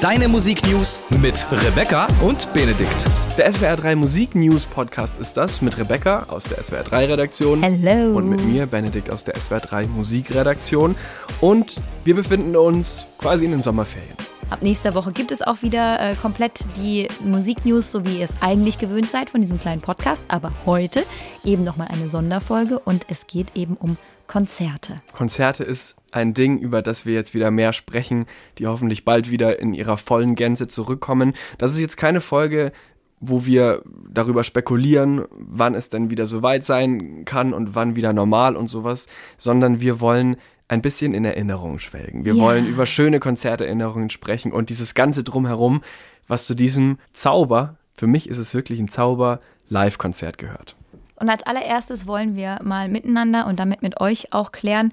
Deine 0.00 0.28
Musiknews 0.28 1.00
mit 1.20 1.44
Rebecca 1.50 2.06
und 2.22 2.52
Benedikt. 2.52 3.04
Der 3.36 3.52
SWR 3.52 3.74
3 3.74 3.96
Musik 3.96 4.36
News 4.36 4.64
Podcast 4.64 5.18
ist 5.18 5.36
das 5.36 5.60
mit 5.60 5.76
Rebecca 5.76 6.26
aus 6.28 6.44
der 6.44 6.62
SWR 6.62 6.84
3 6.84 7.06
Redaktion. 7.06 7.64
Hello. 7.64 8.16
Und 8.16 8.28
mit 8.28 8.44
mir, 8.44 8.66
Benedikt 8.66 9.10
aus 9.10 9.24
der 9.24 9.34
SWR 9.34 9.58
3 9.58 9.88
Musikredaktion. 9.88 10.94
Und 11.40 11.82
wir 12.04 12.14
befinden 12.14 12.54
uns 12.54 13.06
quasi 13.18 13.44
in 13.44 13.50
den 13.50 13.64
Sommerferien. 13.64 14.14
Ab 14.50 14.62
nächster 14.62 14.94
Woche 14.94 15.12
gibt 15.12 15.30
es 15.30 15.42
auch 15.42 15.60
wieder 15.60 16.00
äh, 16.00 16.14
komplett 16.14 16.64
die 16.78 17.06
Musiknews, 17.22 17.92
so 17.92 18.06
wie 18.06 18.20
ihr 18.20 18.24
es 18.24 18.34
eigentlich 18.40 18.78
gewöhnt 18.78 19.06
seid 19.10 19.28
von 19.28 19.42
diesem 19.42 19.60
kleinen 19.60 19.82
Podcast. 19.82 20.24
Aber 20.28 20.52
heute 20.64 21.04
eben 21.44 21.64
nochmal 21.64 21.88
eine 21.88 22.08
Sonderfolge 22.08 22.78
und 22.78 23.04
es 23.10 23.26
geht 23.26 23.54
eben 23.54 23.76
um 23.76 23.98
Konzerte. 24.26 25.02
Konzerte 25.12 25.64
ist 25.64 25.96
ein 26.12 26.32
Ding, 26.32 26.58
über 26.58 26.80
das 26.80 27.04
wir 27.04 27.12
jetzt 27.12 27.34
wieder 27.34 27.50
mehr 27.50 27.74
sprechen, 27.74 28.24
die 28.56 28.66
hoffentlich 28.66 29.04
bald 29.04 29.30
wieder 29.30 29.58
in 29.58 29.74
ihrer 29.74 29.98
vollen 29.98 30.34
Gänze 30.34 30.66
zurückkommen. 30.66 31.34
Das 31.58 31.72
ist 31.72 31.80
jetzt 31.80 31.98
keine 31.98 32.22
Folge, 32.22 32.72
wo 33.20 33.44
wir 33.44 33.82
darüber 34.10 34.44
spekulieren, 34.44 35.24
wann 35.30 35.74
es 35.74 35.90
denn 35.90 36.10
wieder 36.10 36.24
soweit 36.24 36.64
sein 36.64 37.26
kann 37.26 37.52
und 37.52 37.74
wann 37.74 37.96
wieder 37.96 38.14
normal 38.14 38.56
und 38.56 38.68
sowas, 38.68 39.08
sondern 39.36 39.80
wir 39.80 40.00
wollen 40.00 40.36
ein 40.68 40.82
bisschen 40.82 41.14
in 41.14 41.24
Erinnerung 41.24 41.78
schwelgen. 41.78 42.24
Wir 42.24 42.34
Ja. 42.34 42.42
wollen 42.42 42.66
über 42.66 42.86
schöne 42.86 43.20
Konzerterinnerungen 43.20 44.10
sprechen 44.10 44.52
und 44.52 44.68
dieses 44.68 44.94
ganze 44.94 45.24
drumherum, 45.24 45.82
was 46.28 46.46
zu 46.46 46.54
diesem 46.54 46.98
Zauber, 47.12 47.76
für 47.94 48.06
mich 48.06 48.28
ist 48.28 48.38
es 48.38 48.54
wirklich 48.54 48.78
ein 48.78 48.88
Zauber, 48.88 49.40
Live-Konzert 49.70 50.38
gehört. 50.38 50.76
Und 51.16 51.28
als 51.30 51.42
allererstes 51.42 52.06
wollen 52.06 52.36
wir 52.36 52.60
mal 52.62 52.88
miteinander 52.88 53.46
und 53.46 53.58
damit 53.58 53.82
mit 53.82 54.00
euch 54.00 54.32
auch 54.32 54.52
klären, 54.52 54.92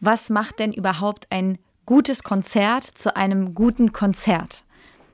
was 0.00 0.30
macht 0.30 0.58
denn 0.60 0.72
überhaupt 0.72 1.26
ein 1.30 1.58
gutes 1.84 2.22
Konzert 2.22 2.84
zu 2.84 3.16
einem 3.16 3.54
guten 3.54 3.92
Konzert? 3.92 4.64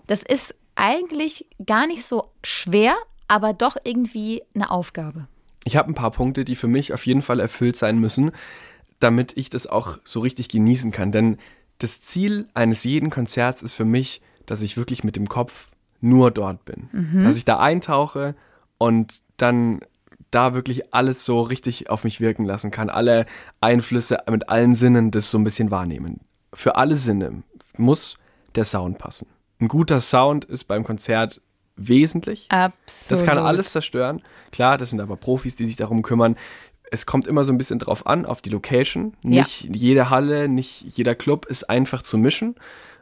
Das 0.06 0.22
ist 0.22 0.54
eigentlich 0.74 1.46
gar 1.64 1.86
nicht 1.86 2.04
so 2.04 2.30
schwer, 2.44 2.94
aber 3.28 3.52
doch 3.52 3.76
irgendwie 3.84 4.42
eine 4.54 4.70
Aufgabe. 4.70 5.28
Ich 5.64 5.76
habe 5.76 5.90
ein 5.90 5.94
paar 5.94 6.10
Punkte, 6.10 6.44
die 6.44 6.56
für 6.56 6.68
mich 6.68 6.92
auf 6.92 7.06
jeden 7.06 7.22
Fall 7.22 7.38
erfüllt 7.40 7.76
sein 7.76 7.98
müssen, 7.98 8.32
damit 9.00 9.36
ich 9.36 9.50
das 9.50 9.66
auch 9.66 9.98
so 10.04 10.20
richtig 10.20 10.48
genießen 10.48 10.92
kann. 10.92 11.10
Denn 11.10 11.38
das 11.78 12.00
Ziel 12.00 12.46
eines 12.54 12.84
jeden 12.84 13.10
Konzerts 13.10 13.62
ist 13.62 13.72
für 13.72 13.84
mich, 13.84 14.22
dass 14.46 14.62
ich 14.62 14.76
wirklich 14.76 15.04
mit 15.04 15.16
dem 15.16 15.28
Kopf 15.28 15.68
nur 16.00 16.30
dort 16.30 16.64
bin. 16.64 16.88
Dass 17.24 17.36
ich 17.36 17.44
da 17.44 17.58
eintauche 17.58 18.34
und 18.78 19.20
dann 19.36 19.80
da 20.30 20.54
wirklich 20.54 20.94
alles 20.94 21.24
so 21.24 21.40
richtig 21.40 21.90
auf 21.90 22.04
mich 22.04 22.20
wirken 22.20 22.44
lassen 22.44 22.70
kann. 22.70 22.88
Alle 22.88 23.26
Einflüsse 23.60 24.18
mit 24.30 24.48
allen 24.48 24.74
Sinnen 24.74 25.10
das 25.10 25.30
so 25.30 25.38
ein 25.38 25.44
bisschen 25.44 25.70
wahrnehmen. 25.70 26.20
Für 26.54 26.76
alle 26.76 26.96
Sinne 26.96 27.42
muss 27.76 28.16
der 28.54 28.64
Sound 28.64 28.98
passen. 28.98 29.26
Ein 29.60 29.68
guter 29.68 30.00
Sound 30.00 30.44
ist 30.44 30.64
beim 30.64 30.84
Konzert 30.84 31.40
wesentlich. 31.76 32.46
Absolut. 32.50 33.10
Das 33.10 33.26
kann 33.26 33.38
alles 33.38 33.72
zerstören. 33.72 34.22
Klar, 34.52 34.78
das 34.78 34.90
sind 34.90 35.00
aber 35.00 35.16
Profis, 35.16 35.56
die 35.56 35.66
sich 35.66 35.76
darum 35.76 36.02
kümmern. 36.02 36.36
Es 36.90 37.06
kommt 37.06 37.26
immer 37.26 37.44
so 37.44 37.52
ein 37.52 37.58
bisschen 37.58 37.78
drauf 37.78 38.06
an, 38.06 38.26
auf 38.26 38.40
die 38.40 38.50
Location. 38.50 39.14
Ja. 39.22 39.42
Nicht 39.42 39.74
jede 39.74 40.10
Halle, 40.10 40.48
nicht 40.48 40.82
jeder 40.96 41.14
Club 41.14 41.46
ist 41.46 41.70
einfach 41.70 42.02
zu 42.02 42.18
mischen. 42.18 42.56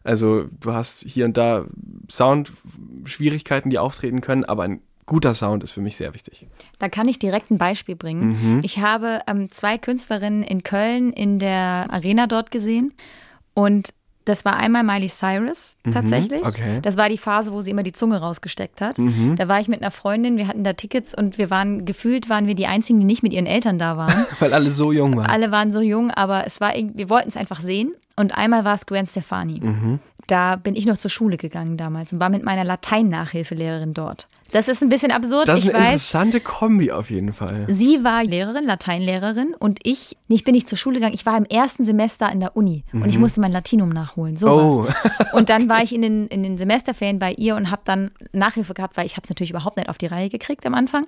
Also 0.05 0.47
du 0.61 0.72
hast 0.72 1.05
hier 1.05 1.25
und 1.25 1.36
da 1.36 1.67
Sound-Schwierigkeiten, 2.11 3.70
die 3.70 3.78
auftreten 3.78 4.20
können, 4.20 4.44
aber 4.44 4.62
ein 4.62 4.81
guter 5.06 5.34
Sound 5.34 5.64
ist 5.64 5.72
für 5.72 5.81
mich 5.81 5.97
sehr 5.97 6.14
wichtig. 6.14 6.47
Da 6.78 6.89
kann 6.89 7.09
ich 7.09 7.19
direkt 7.19 7.50
ein 7.50 7.59
Beispiel 7.59 7.97
bringen. 7.97 8.61
Ich 8.62 8.78
habe 8.78 9.22
ähm, 9.27 9.50
zwei 9.50 9.78
Künstlerinnen 9.78 10.42
in 10.42 10.62
Köln 10.62 11.12
in 11.12 11.39
der 11.39 11.86
Arena 11.91 12.27
dort 12.27 12.50
gesehen 12.50 12.92
und 13.54 13.94
das 14.28 14.44
war 14.44 14.56
einmal 14.56 14.83
Miley 14.84 15.09
Cyrus 15.09 15.77
tatsächlich. 15.91 16.44
okay. 16.44 16.81
Das 16.83 16.97
war 16.97 17.09
die 17.09 17.19
Phase, 17.19 17.53
wo 17.53 17.61
sie 17.61 17.71
immer 17.71 17.83
die 17.83 17.93
Zunge 17.93 18.19
rausgesteckt 18.21 18.81
hat. 18.81 18.99
Da 19.37 19.49
war 19.49 19.61
ich 19.61 19.69
mit 19.69 19.81
einer 19.81 19.91
Freundin, 19.91 20.37
wir 20.37 20.47
hatten 20.47 20.65
da 20.65 20.75
Tickets 20.75 21.15
und 21.15 21.39
wir 21.39 21.50
waren 21.50 21.84
gefühlt 21.84 22.28
waren 22.28 22.47
wir 22.47 22.55
die 22.55 22.66
einzigen, 22.66 23.00
die 23.00 23.06
nicht 23.06 23.22
mit 23.22 23.33
ihren 23.33 23.47
Eltern 23.47 23.78
da 23.78 23.97
waren. 23.97 24.27
Weil 24.39 24.53
alle 24.53 24.71
so 24.71 24.93
jung 24.93 25.16
waren. 25.16 25.27
Alle 25.27 25.50
waren 25.50 25.72
so 25.72 25.81
jung, 25.81 26.11
aber 26.11 26.47
es 26.47 26.61
war 26.61 26.77
irgendwie, 26.77 26.99
wir 26.99 27.11
wollten 27.11 27.28
es 27.28 27.37
einfach 27.37 27.61
sehen. 27.61 27.93
Und 28.18 28.36
einmal 28.36 28.64
war 28.64 28.74
es 28.74 28.86
Gwen 28.86 29.06
Stefani. 29.06 29.60
Mhm. 29.60 29.98
Da 30.26 30.56
bin 30.56 30.76
ich 30.76 30.84
noch 30.84 30.98
zur 30.98 31.10
Schule 31.10 31.38
gegangen 31.38 31.78
damals 31.78 32.12
und 32.12 32.20
war 32.20 32.28
mit 32.28 32.42
meiner 32.44 32.62
Latein-Nachhilfelehrerin 32.64 33.94
dort. 33.94 34.28
Das 34.52 34.68
ist 34.68 34.82
ein 34.82 34.88
bisschen 34.88 35.10
absurd, 35.10 35.48
Das 35.48 35.60
ist 35.60 35.66
ich 35.66 35.74
eine 35.74 35.84
weiß. 35.84 35.88
interessante 35.88 36.40
Kombi 36.40 36.90
auf 36.92 37.10
jeden 37.10 37.32
Fall. 37.32 37.66
Sie 37.68 38.02
war 38.04 38.24
Lehrerin, 38.24 38.64
Lateinlehrerin 38.64 39.54
und 39.58 39.78
ich, 39.84 40.16
ich 40.28 40.44
bin 40.44 40.54
nicht 40.54 40.68
zur 40.68 40.76
Schule 40.76 40.96
gegangen, 40.96 41.14
ich 41.14 41.24
war 41.24 41.36
im 41.36 41.44
ersten 41.44 41.84
Semester 41.84 42.30
in 42.30 42.40
der 42.40 42.56
Uni 42.56 42.84
und 42.92 43.06
ich 43.06 43.18
musste 43.18 43.40
mein 43.40 43.52
Latinum 43.52 43.88
nachholen. 43.90 44.34
Mhm. 44.34 44.48
Oh. 44.48 44.86
Und 45.32 45.50
dann 45.50 45.68
war 45.68 45.82
ich 45.82 45.94
in 45.94 46.02
den, 46.02 46.26
in 46.28 46.42
den 46.42 46.58
Semesterferien 46.58 47.18
bei 47.18 47.32
ihr 47.32 47.54
und 47.54 47.70
habe 47.70 47.82
dann 47.84 48.10
Nachhilfe 48.32 48.74
gehabt, 48.74 48.96
weil 48.96 49.06
ich 49.06 49.12
habe 49.12 49.24
es 49.24 49.28
natürlich 49.28 49.50
überhaupt 49.50 49.76
nicht 49.76 49.88
auf 49.88 49.98
die 49.98 50.06
Reihe 50.06 50.28
gekriegt 50.28 50.64
am 50.66 50.74
Anfang. 50.74 51.06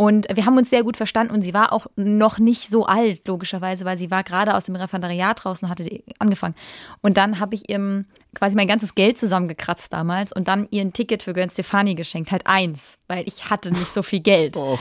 Und 0.00 0.28
wir 0.32 0.46
haben 0.46 0.56
uns 0.56 0.70
sehr 0.70 0.84
gut 0.84 0.96
verstanden 0.96 1.34
und 1.34 1.42
sie 1.42 1.52
war 1.52 1.72
auch 1.72 1.88
noch 1.96 2.38
nicht 2.38 2.70
so 2.70 2.86
alt, 2.86 3.26
logischerweise, 3.26 3.84
weil 3.84 3.98
sie 3.98 4.12
war 4.12 4.22
gerade 4.22 4.54
aus 4.54 4.66
dem 4.66 4.76
Referendariat 4.76 5.42
draußen 5.42 5.66
und 5.66 5.70
hatte 5.72 6.02
angefangen. 6.20 6.54
Und 7.02 7.16
dann 7.16 7.40
habe 7.40 7.56
ich 7.56 7.68
ihr 7.68 8.04
quasi 8.32 8.54
mein 8.54 8.68
ganzes 8.68 8.94
Geld 8.94 9.18
zusammengekratzt 9.18 9.92
damals 9.92 10.32
und 10.32 10.46
dann 10.46 10.68
ihr 10.70 10.82
ein 10.82 10.92
Ticket 10.92 11.24
für 11.24 11.32
Gwen 11.32 11.50
Stefani 11.50 11.96
geschenkt, 11.96 12.30
halt 12.30 12.46
eins, 12.46 12.98
weil 13.08 13.26
ich 13.26 13.50
hatte 13.50 13.72
nicht 13.72 13.92
so 13.92 14.04
viel 14.04 14.20
Geld. 14.20 14.56
Och. 14.56 14.78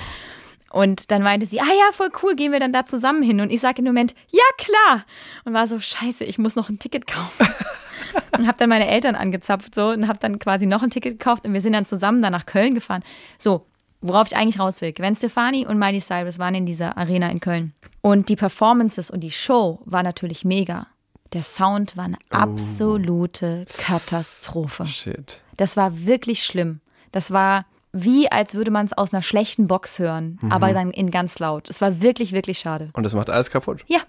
Und 0.70 1.10
dann 1.10 1.24
meinte 1.24 1.48
sie, 1.48 1.62
ah 1.62 1.66
ja, 1.66 1.92
voll 1.94 2.12
cool, 2.22 2.36
gehen 2.36 2.52
wir 2.52 2.60
dann 2.60 2.72
da 2.72 2.86
zusammen 2.86 3.24
hin. 3.24 3.42
Und 3.42 3.50
ich 3.50 3.60
sage 3.62 3.80
im 3.80 3.86
Moment, 3.86 4.14
ja 4.30 4.44
klar. 4.60 5.04
Und 5.46 5.54
war 5.56 5.68
so, 5.68 5.80
scheiße, 5.80 6.26
ich 6.26 6.38
muss 6.38 6.56
noch 6.56 6.70
ein 6.70 6.78
Ticket 6.78 7.08
kaufen. 7.08 7.48
und 8.38 8.46
habe 8.46 8.60
dann 8.60 8.70
meine 8.70 8.88
Eltern 8.88 9.16
angezapft 9.16 9.74
so 9.74 9.88
und 9.90 10.08
habe 10.08 10.20
dann 10.20 10.38
quasi 10.38 10.68
noch 10.68 10.84
ein 10.84 10.92
Ticket 10.92 11.20
gekauft 11.20 11.46
und 11.46 11.54
wir 11.54 11.62
sind 11.62 11.74
dann 11.74 11.88
zusammen 11.88 12.22
dann 12.22 12.34
nach 12.34 12.46
Köln 12.46 12.76
gefahren. 12.76 13.04
So, 13.40 13.66
worauf 14.02 14.28
ich 14.28 14.36
eigentlich 14.36 14.60
raus 14.60 14.82
will. 14.82 14.94
Gwen 14.94 15.16
Stefani 15.16 15.66
und 15.66 15.78
Miley 15.78 16.00
Cyrus 16.00 16.40
waren 16.40 16.56
in 16.56 16.66
dieser 16.66 16.98
Arena 16.98 17.30
in 17.30 17.40
Köln. 17.40 17.74
Und 18.02 18.30
die 18.30 18.36
Performances 18.36 19.10
und 19.10 19.22
die 19.22 19.32
Show 19.32 19.82
war 19.86 20.04
natürlich 20.04 20.46
mega. 20.46 20.88
Der 21.34 21.44
Sound 21.44 21.98
war 21.98 22.06
eine 22.06 22.18
absolute 22.30 23.66
Katastrophe. 23.78 24.86
Shit. 24.86 25.42
Das 25.58 25.76
war 25.76 26.06
wirklich 26.06 26.44
schlimm. 26.44 26.80
Das 27.12 27.32
war 27.32 27.66
wie, 27.92 28.32
als 28.32 28.54
würde 28.54 28.72
man 28.72 28.86
es 28.86 28.94
aus 28.94 29.14
einer 29.14 29.24
schlechten 29.24 29.68
Box 29.68 29.98
hören, 29.98 30.40
aber 30.50 30.74
dann 30.74 30.92
in 30.92 31.10
ganz 31.10 31.40
laut. 31.40 31.70
Es 31.70 31.82
war 31.82 32.02
wirklich, 32.02 32.32
wirklich 32.32 32.60
schade. 32.60 32.90
Und 32.94 33.04
das 33.04 33.16
macht 33.16 33.30
alles 33.30 33.50
kaputt. 33.50 33.84
Ja, 33.88 34.02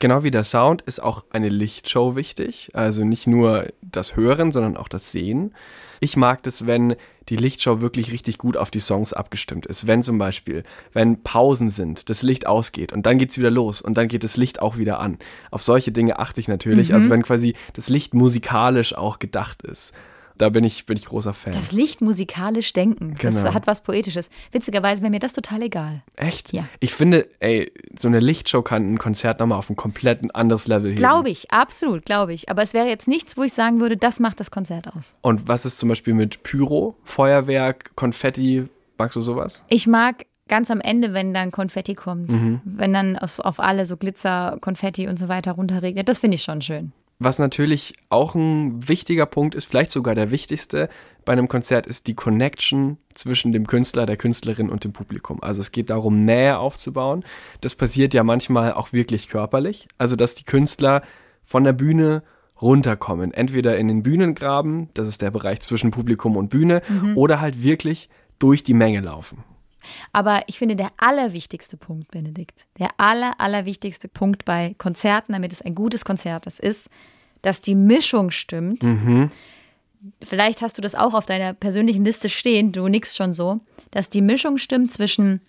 Genau 0.00 0.22
wie 0.22 0.30
der 0.30 0.44
Sound 0.44 0.82
ist 0.82 1.02
auch 1.02 1.24
eine 1.30 1.48
Lichtshow 1.48 2.14
wichtig. 2.14 2.70
Also 2.72 3.04
nicht 3.04 3.26
nur 3.26 3.66
das 3.82 4.14
Hören, 4.14 4.52
sondern 4.52 4.76
auch 4.76 4.88
das 4.88 5.10
Sehen. 5.10 5.54
Ich 5.98 6.16
mag 6.16 6.42
das, 6.44 6.66
wenn 6.66 6.94
die 7.28 7.36
Lichtshow 7.36 7.80
wirklich 7.80 8.12
richtig 8.12 8.38
gut 8.38 8.56
auf 8.56 8.70
die 8.70 8.80
Songs 8.80 9.12
abgestimmt 9.12 9.66
ist. 9.66 9.86
Wenn 9.86 10.02
zum 10.02 10.18
Beispiel, 10.18 10.62
wenn 10.92 11.22
Pausen 11.22 11.70
sind, 11.70 12.08
das 12.10 12.22
Licht 12.22 12.46
ausgeht 12.46 12.92
und 12.92 13.06
dann 13.06 13.18
geht's 13.18 13.38
wieder 13.38 13.50
los 13.50 13.80
und 13.80 13.96
dann 13.96 14.08
geht 14.08 14.24
das 14.24 14.36
Licht 14.36 14.60
auch 14.60 14.76
wieder 14.78 15.00
an. 15.00 15.18
Auf 15.50 15.62
solche 15.62 15.92
Dinge 15.92 16.18
achte 16.18 16.40
ich 16.40 16.48
natürlich. 16.48 16.94
Also 16.94 17.10
wenn 17.10 17.22
quasi 17.22 17.54
das 17.74 17.88
Licht 17.88 18.14
musikalisch 18.14 18.94
auch 18.94 19.18
gedacht 19.18 19.62
ist. 19.62 19.94
Da 20.38 20.48
bin 20.48 20.64
ich, 20.64 20.86
bin 20.86 20.96
ich 20.96 21.04
großer 21.04 21.34
Fan. 21.34 21.52
das 21.52 21.72
Licht 21.72 22.00
musikalisch 22.00 22.72
denken, 22.72 23.14
das 23.20 23.34
Genau. 23.34 23.52
hat 23.54 23.66
was 23.66 23.82
Poetisches. 23.82 24.30
Witzigerweise 24.52 25.02
wäre 25.02 25.10
mir 25.10 25.18
das 25.20 25.32
total 25.32 25.62
egal. 25.62 26.02
Echt? 26.16 26.52
Ja. 26.52 26.64
Ich 26.80 26.94
finde, 26.94 27.26
ey, 27.40 27.72
so 27.98 28.08
eine 28.08 28.20
Lichtshow 28.20 28.62
kann 28.62 28.94
ein 28.94 28.98
Konzert 28.98 29.40
nochmal 29.40 29.58
auf 29.58 29.68
ein 29.68 29.76
komplett 29.76 30.34
anderes 30.34 30.66
Level 30.68 30.90
heben. 30.90 30.98
Glaube 30.98 31.28
ich, 31.30 31.50
absolut, 31.50 32.04
glaube 32.04 32.32
ich. 32.32 32.48
Aber 32.48 32.62
es 32.62 32.72
wäre 32.74 32.86
jetzt 32.88 33.08
nichts, 33.08 33.36
wo 33.36 33.42
ich 33.42 33.52
sagen 33.52 33.80
würde, 33.80 33.96
das 33.96 34.20
macht 34.20 34.40
das 34.40 34.50
Konzert 34.50 34.88
aus. 34.96 35.16
Und 35.20 35.48
was 35.48 35.64
ist 35.66 35.78
zum 35.78 35.88
Beispiel 35.88 36.14
mit 36.14 36.42
Pyro, 36.42 36.96
Feuerwerk, 37.04 37.92
Konfetti? 37.96 38.68
Magst 38.96 39.16
du 39.16 39.20
sowas? 39.20 39.62
Ich 39.68 39.86
mag 39.86 40.24
ganz 40.48 40.70
am 40.70 40.80
Ende, 40.80 41.12
wenn 41.12 41.34
dann 41.34 41.50
Konfetti 41.50 41.94
kommt, 41.94 42.32
wenn 42.64 42.92
dann 42.92 43.18
auf, 43.18 43.38
auf 43.40 43.60
alle 43.60 43.84
so 43.86 43.96
Glitzer, 43.98 44.56
Konfetti 44.60 45.06
und 45.06 45.18
so 45.18 45.28
weiter 45.28 45.52
runterregnet, 45.52 46.08
das 46.08 46.18
finde 46.20 46.36
ich 46.36 46.42
schon 46.42 46.62
schön. 46.62 46.92
Was 47.20 47.40
natürlich 47.40 47.94
auch 48.10 48.36
ein 48.36 48.88
wichtiger 48.88 49.26
Punkt 49.26 49.56
ist, 49.56 49.64
vielleicht 49.64 49.90
sogar 49.90 50.14
der 50.14 50.30
wichtigste 50.30 50.88
bei 51.24 51.32
einem 51.32 51.48
Konzert, 51.48 51.86
ist 51.86 52.06
die 52.06 52.14
Connection 52.14 52.96
zwischen 53.10 53.52
dem 53.52 53.66
Künstler, 53.66 54.06
der 54.06 54.16
Künstlerin 54.16 54.70
und 54.70 54.84
dem 54.84 54.92
Publikum. 54.92 55.42
Also 55.42 55.60
es 55.60 55.72
geht 55.72 55.90
darum, 55.90 56.20
Nähe 56.20 56.58
aufzubauen. 56.58 57.24
Das 57.60 57.74
passiert 57.74 58.14
ja 58.14 58.22
manchmal 58.22 58.72
auch 58.72 58.92
wirklich 58.92 59.28
körperlich. 59.28 59.88
Also 59.98 60.14
dass 60.14 60.36
die 60.36 60.44
Künstler 60.44 61.02
von 61.44 61.64
der 61.64 61.72
Bühne 61.72 62.22
runterkommen. 62.62 63.32
Entweder 63.32 63.76
in 63.78 63.88
den 63.88 64.02
Bühnengraben, 64.02 64.88
das 64.94 65.08
ist 65.08 65.22
der 65.22 65.30
Bereich 65.30 65.60
zwischen 65.60 65.90
Publikum 65.90 66.36
und 66.36 66.48
Bühne, 66.48 66.82
oder 67.14 67.40
halt 67.40 67.62
wirklich 67.62 68.08
durch 68.38 68.62
die 68.62 68.74
Menge 68.74 69.00
laufen. 69.00 69.44
Aber 70.12 70.42
ich 70.46 70.58
finde, 70.58 70.76
der 70.76 70.90
allerwichtigste 70.96 71.76
Punkt, 71.76 72.10
Benedikt, 72.10 72.66
der 72.78 72.90
aller, 72.98 73.38
allerwichtigste 73.38 74.08
Punkt 74.08 74.44
bei 74.44 74.74
Konzerten, 74.78 75.32
damit 75.32 75.52
es 75.52 75.62
ein 75.62 75.74
gutes 75.74 76.04
Konzert 76.04 76.46
ist, 76.46 76.60
ist, 76.60 76.90
dass 77.42 77.60
die 77.60 77.74
Mischung 77.74 78.30
stimmt. 78.30 78.84
Vielleicht 80.22 80.62
hast 80.62 80.78
du 80.78 80.82
das 80.82 80.94
auch 80.94 81.14
auf 81.14 81.26
deiner 81.26 81.54
persönlichen 81.54 82.04
Liste 82.04 82.28
stehen, 82.28 82.72
du 82.72 82.86
nix 82.88 83.16
schon 83.16 83.34
so, 83.34 83.60
dass 83.90 84.10
die 84.10 84.22
Mischung 84.22 84.58
stimmt 84.58 84.92
zwischen 84.92 85.40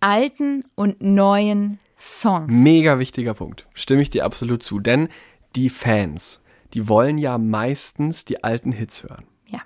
alten 0.00 0.64
und 0.74 1.00
neuen 1.00 1.78
Songs. 1.96 2.54
Mega 2.54 2.98
wichtiger 2.98 3.34
Punkt. 3.34 3.66
Stimme 3.74 4.02
ich 4.02 4.10
dir 4.10 4.24
absolut 4.24 4.62
zu. 4.62 4.80
Denn 4.80 5.08
die 5.54 5.68
Fans, 5.68 6.44
die 6.74 6.88
wollen 6.88 7.16
ja 7.16 7.38
meistens 7.38 8.24
die 8.24 8.42
alten 8.42 8.72
Hits 8.72 9.04
hören. 9.04 9.24
Ja. 9.46 9.60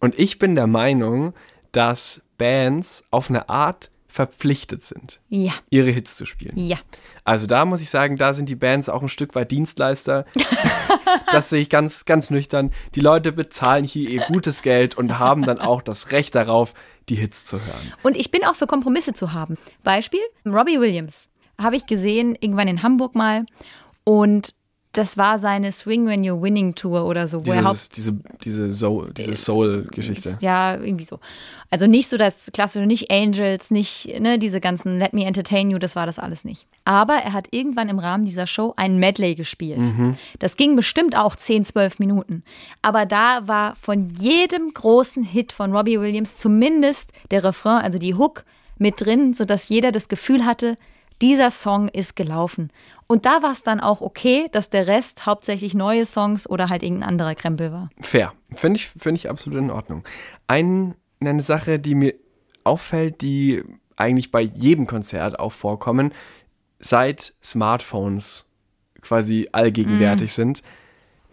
Und 0.00 0.18
ich 0.18 0.38
bin 0.38 0.54
der 0.54 0.66
Meinung, 0.66 1.34
dass 1.76 2.22
Bands 2.38 3.04
auf 3.10 3.30
eine 3.30 3.48
Art 3.48 3.90
verpflichtet 4.08 4.80
sind, 4.80 5.20
Ja. 5.28 5.52
ihre 5.70 5.90
Hits 5.90 6.16
zu 6.16 6.24
spielen. 6.24 6.56
Ja. 6.56 6.76
Also 7.24 7.48
da 7.48 7.64
muss 7.64 7.80
ich 7.80 7.90
sagen, 7.90 8.16
da 8.16 8.32
sind 8.32 8.48
die 8.48 8.54
Bands 8.54 8.88
auch 8.88 9.02
ein 9.02 9.08
Stück 9.08 9.34
weit 9.34 9.50
Dienstleister. 9.50 10.24
das 11.32 11.50
sehe 11.50 11.60
ich 11.60 11.68
ganz, 11.68 12.04
ganz 12.04 12.30
nüchtern. 12.30 12.70
Die 12.94 13.00
Leute 13.00 13.32
bezahlen 13.32 13.82
hier 13.84 14.08
ihr 14.08 14.20
gutes 14.28 14.62
Geld 14.62 14.96
und 14.96 15.18
haben 15.18 15.42
dann 15.42 15.58
auch 15.58 15.82
das 15.82 16.12
Recht 16.12 16.36
darauf, 16.36 16.74
die 17.08 17.16
Hits 17.16 17.44
zu 17.44 17.60
hören. 17.60 17.92
Und 18.04 18.16
ich 18.16 18.30
bin 18.30 18.44
auch 18.44 18.54
für 18.54 18.68
Kompromisse 18.68 19.14
zu 19.14 19.32
haben. 19.32 19.58
Beispiel, 19.82 20.20
Robbie 20.46 20.78
Williams 20.78 21.28
habe 21.60 21.74
ich 21.74 21.86
gesehen, 21.86 22.36
irgendwann 22.38 22.68
in 22.68 22.84
Hamburg 22.84 23.16
mal. 23.16 23.46
Und 24.04 24.54
das 24.94 25.16
war 25.18 25.38
seine 25.38 25.70
Swing 25.72 26.06
When 26.06 26.22
You're 26.24 26.40
Winning 26.40 26.74
Tour 26.74 27.04
oder 27.04 27.28
so, 27.28 27.44
wo 27.46 27.52
er 27.52 27.60
Dieses, 27.62 27.88
diese 27.90 28.12
diese 28.44 28.70
Soul- 28.70 29.12
diese 29.14 29.34
Soul-Geschichte. 29.34 30.38
Ja, 30.40 30.74
irgendwie 30.76 31.04
so. 31.04 31.20
Also 31.70 31.86
nicht 31.86 32.08
so 32.08 32.16
das 32.16 32.50
klassische, 32.52 32.86
nicht 32.86 33.10
Angels, 33.10 33.70
nicht 33.70 34.20
ne, 34.20 34.38
diese 34.38 34.60
ganzen 34.60 34.98
Let 34.98 35.12
Me 35.12 35.24
Entertain 35.24 35.70
You, 35.70 35.78
das 35.78 35.96
war 35.96 36.06
das 36.06 36.18
alles 36.18 36.44
nicht. 36.44 36.66
Aber 36.84 37.14
er 37.14 37.32
hat 37.32 37.48
irgendwann 37.50 37.88
im 37.88 37.98
Rahmen 37.98 38.24
dieser 38.24 38.46
Show 38.46 38.74
ein 38.76 38.98
Medley 38.98 39.34
gespielt. 39.34 39.92
Das 40.38 40.56
ging 40.56 40.76
bestimmt 40.76 41.16
auch 41.16 41.34
10, 41.36 41.64
12 41.64 41.98
Minuten. 41.98 42.44
Aber 42.82 43.06
da 43.06 43.48
war 43.48 43.74
von 43.76 44.06
jedem 44.20 44.72
großen 44.72 45.24
Hit 45.24 45.52
von 45.52 45.74
Robbie 45.74 45.98
Williams 46.00 46.38
zumindest 46.38 47.12
der 47.30 47.42
Refrain, 47.44 47.82
also 47.82 47.98
die 47.98 48.14
Hook, 48.14 48.44
mit 48.78 49.00
drin, 49.00 49.34
sodass 49.34 49.68
jeder 49.68 49.92
das 49.92 50.08
Gefühl 50.08 50.44
hatte, 50.44 50.76
dieser 51.24 51.50
Song 51.50 51.88
ist 51.88 52.16
gelaufen. 52.16 52.70
Und 53.06 53.24
da 53.24 53.42
war 53.42 53.52
es 53.52 53.62
dann 53.62 53.80
auch 53.80 54.02
okay, 54.02 54.48
dass 54.52 54.68
der 54.68 54.86
Rest 54.86 55.24
hauptsächlich 55.24 55.72
neue 55.72 56.04
Songs 56.04 56.46
oder 56.46 56.68
halt 56.68 56.82
irgendein 56.82 57.08
anderer 57.08 57.34
Krempel 57.34 57.72
war. 57.72 57.88
Fair. 58.02 58.34
Finde 58.52 58.76
ich, 58.78 58.88
finde 58.88 59.18
ich 59.18 59.30
absolut 59.30 59.58
in 59.58 59.70
Ordnung. 59.70 60.04
Ein, 60.48 60.94
eine 61.20 61.40
Sache, 61.40 61.78
die 61.78 61.94
mir 61.94 62.14
auffällt, 62.62 63.22
die 63.22 63.64
eigentlich 63.96 64.30
bei 64.30 64.42
jedem 64.42 64.86
Konzert 64.86 65.38
auch 65.40 65.52
vorkommen, 65.52 66.12
seit 66.78 67.32
Smartphones 67.42 68.44
quasi 69.00 69.48
allgegenwärtig 69.52 70.34
sind, 70.34 70.62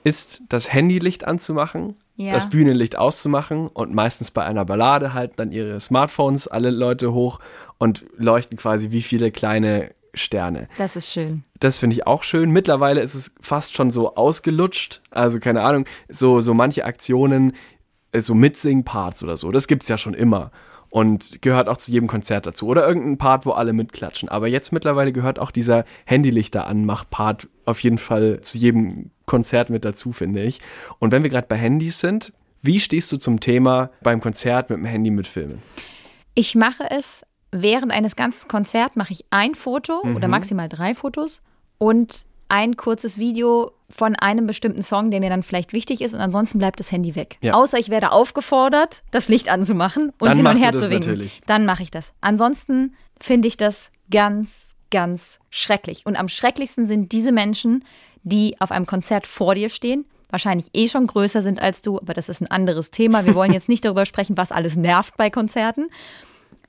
ist 0.06 0.44
das 0.48 0.72
Handylicht 0.72 1.26
anzumachen, 1.26 1.98
Ja. 2.22 2.32
das 2.32 2.50
Bühnenlicht 2.52 2.98
auszumachen 2.98 3.68
und 3.68 3.96
meistens 3.96 4.30
bei 4.30 4.46
einer 4.46 4.64
Ballade 4.64 5.16
halten 5.16 5.34
dann 5.38 5.52
ihre 5.52 5.80
Smartphones 5.80 6.48
alle 6.48 6.70
Leute 6.70 7.14
hoch 7.14 7.40
und 7.80 8.06
leuchten 8.16 8.60
quasi 8.60 8.92
wie 8.92 9.02
viele 9.02 9.32
kleine 9.32 9.90
Sterne. 10.14 10.68
Das 10.78 10.96
ist 10.96 11.12
schön. 11.12 11.42
Das 11.60 11.80
finde 11.80 11.96
ich 11.96 12.06
auch 12.06 12.22
schön. 12.22 12.52
Mittlerweile 12.52 13.02
ist 13.02 13.16
es 13.16 13.32
fast 13.42 13.74
schon 13.74 13.90
so 13.90 14.16
ausgelutscht. 14.16 15.02
Also 15.10 15.40
keine 15.40 15.64
Ahnung, 15.64 15.86
so, 16.10 16.42
so 16.42 16.54
manche 16.54 16.86
Aktionen, 16.86 17.54
äh, 18.12 18.20
so 18.20 18.36
Mitsing-Parts 18.36 19.24
oder 19.24 19.36
so, 19.36 19.52
das 19.52 19.68
gibt 19.68 19.82
es 19.82 19.90
ja 19.90 19.98
schon 19.98 20.14
immer. 20.14 20.52
Und 20.90 21.42
gehört 21.42 21.70
auch 21.70 21.78
zu 21.78 21.90
jedem 21.90 22.08
Konzert 22.08 22.46
dazu. 22.46 22.68
Oder 22.68 22.86
irgendein 22.86 23.18
Part, 23.18 23.46
wo 23.46 23.52
alle 23.52 23.72
mitklatschen. 23.72 24.28
Aber 24.28 24.48
jetzt 24.48 24.74
mittlerweile 24.74 25.14
gehört 25.14 25.40
auch 25.40 25.50
dieser 25.50 25.86
Handylichter-Anmach-Part 26.06 27.48
auf 27.66 27.80
jeden 27.82 27.98
Fall 27.98 28.42
zu 28.42 28.58
jedem 28.58 29.10
Konzert 29.32 29.70
mit 29.70 29.84
dazu, 29.86 30.12
finde 30.12 30.44
ich. 30.44 30.60
Und 31.00 31.12
wenn 31.12 31.24
wir 31.24 31.30
gerade 31.32 31.48
bei 31.48 31.56
Handys 31.58 32.00
sind, 32.00 32.34
wie 32.62 32.80
stehst 32.80 33.12
du 33.12 33.18
zum 33.18 33.40
Thema 33.40 33.90
beim 34.04 34.22
Konzert 34.22 34.70
mit 34.70 34.78
dem 34.78 34.86
Handy 34.86 35.10
mitfilmen? 35.10 35.60
Ich 36.36 36.54
mache 36.56 36.84
es 36.92 37.26
während 37.52 37.92
eines 37.92 38.16
ganzen 38.16 38.48
Konzerts, 38.48 38.96
mache 38.96 39.14
ich 39.14 39.26
ein 39.32 39.56
Foto 39.56 40.02
oder 40.02 40.28
Mhm. 40.28 40.32
maximal 40.32 40.70
drei 40.70 40.94
Fotos 40.96 41.42
und 41.80 42.26
ein 42.50 42.76
kurzes 42.78 43.18
Video 43.18 43.72
von 43.90 44.16
einem 44.16 44.46
bestimmten 44.46 44.84
Song, 44.84 45.10
der 45.12 45.22
mir 45.22 45.30
dann 45.30 45.42
vielleicht 45.44 45.72
wichtig 45.74 46.02
ist 46.02 46.14
und 46.14 46.20
ansonsten 46.22 46.60
bleibt 46.60 46.80
das 46.80 46.92
Handy 46.92 47.16
weg. 47.16 47.38
Ja. 47.42 47.54
Außer 47.54 47.78
ich 47.80 47.90
werde 47.90 48.12
aufgefordert, 48.12 49.04
das 49.12 49.28
Licht 49.30 49.50
anzumachen 49.50 50.12
und 50.20 50.28
Dann 50.28 50.38
hin 50.38 50.46
und 50.48 50.58
her 50.58 50.74
zu 50.74 50.82
winken. 50.90 51.00
natürlich. 51.12 51.42
Dann 51.48 51.66
mache 51.66 51.84
ich 51.84 51.92
das. 51.92 52.14
Ansonsten 52.22 52.96
finde 53.20 53.48
ich 53.48 53.56
das 53.58 53.90
ganz, 54.12 54.76
ganz 54.92 55.40
schrecklich. 55.50 56.06
Und 56.06 56.18
am 56.18 56.28
schrecklichsten 56.28 56.86
sind 56.88 57.12
diese 57.14 57.32
Menschen, 57.32 57.84
die 58.24 58.56
auf 58.60 58.72
einem 58.72 58.86
Konzert 58.86 59.28
vor 59.28 59.56
dir 59.56 59.70
stehen, 59.70 60.06
wahrscheinlich 60.30 60.70
eh 60.74 60.88
schon 60.88 61.08
größer 61.08 61.42
sind 61.42 61.62
als 61.62 61.82
du, 61.82 61.98
aber 61.98 62.14
das 62.14 62.30
ist 62.30 62.42
ein 62.42 62.52
anderes 62.52 62.92
Thema. 62.92 63.26
Wir 63.26 63.36
wollen 63.36 63.54
jetzt 63.54 63.70
nicht 63.70 63.84
darüber 63.84 64.06
sprechen, 64.06 64.38
was 64.38 64.52
alles 64.52 64.76
nervt 64.76 65.18
bei 65.18 65.30
Konzerten 65.30 65.90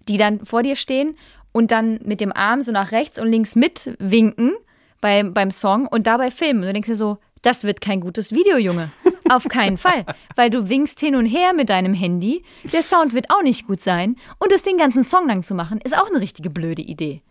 die 0.09 0.17
dann 0.17 0.45
vor 0.45 0.63
dir 0.63 0.77
stehen 0.77 1.17
und 1.53 1.71
dann 1.71 2.01
mit 2.05 2.21
dem 2.21 2.33
Arm 2.33 2.63
so 2.63 2.73
nach 2.73 2.93
rechts 2.93 3.19
und 3.19 3.29
links 3.29 3.55
mitwinken 3.55 4.53
beim, 5.01 5.35
beim 5.35 5.51
Song 5.51 5.87
und 5.87 6.07
dabei 6.07 6.31
filmen. 6.31 6.61
Und 6.61 6.67
du 6.67 6.73
denkst 6.73 6.89
dir 6.89 6.97
so, 6.97 7.19
das 7.43 7.65
wird 7.65 7.81
kein 7.81 8.01
gutes 8.01 8.33
Video, 8.33 8.57
Junge. 8.57 8.91
Auf 9.29 9.49
keinen 9.49 9.77
Fall. 9.77 10.07
Weil 10.37 10.51
du 10.51 10.69
winkst 10.69 11.01
hin 11.01 11.17
und 11.17 11.27
her 11.27 11.53
mit 11.53 11.71
deinem 11.71 11.95
Handy. 11.95 12.45
Der 12.73 12.83
Sound 12.83 13.15
wird 13.15 13.31
auch 13.31 13.43
nicht 13.43 13.67
gut 13.67 13.81
sein. 13.81 14.17
Und 14.39 14.53
das 14.53 14.63
den 14.63 14.79
ganzen 14.79 15.05
Song 15.05 15.27
lang 15.27 15.43
zu 15.43 15.55
machen, 15.55 15.81
ist 15.83 15.97
auch 15.97 16.09
eine 16.09 16.21
richtige 16.21 16.51
blöde 16.51 16.83
Idee. 16.83 17.23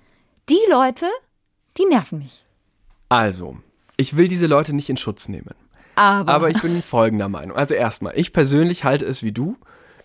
Die 0.49 0.59
Leute, 0.69 1.07
die 1.77 1.85
nerven 1.85 2.19
mich. 2.19 2.45
Also, 3.07 3.57
ich 3.97 4.15
will 4.17 4.27
diese 4.27 4.47
Leute 4.47 4.75
nicht 4.75 4.89
in 4.89 4.97
Schutz 4.97 5.27
nehmen. 5.29 5.53
Aber, 5.95 6.31
Aber 6.31 6.49
ich 6.49 6.61
bin 6.61 6.81
folgender 6.81 7.29
Meinung. 7.29 7.55
Also 7.57 7.75
erstmal, 7.75 8.17
ich 8.17 8.33
persönlich 8.33 8.83
halte 8.83 9.05
es 9.05 9.23
wie 9.23 9.31
du. 9.31 9.57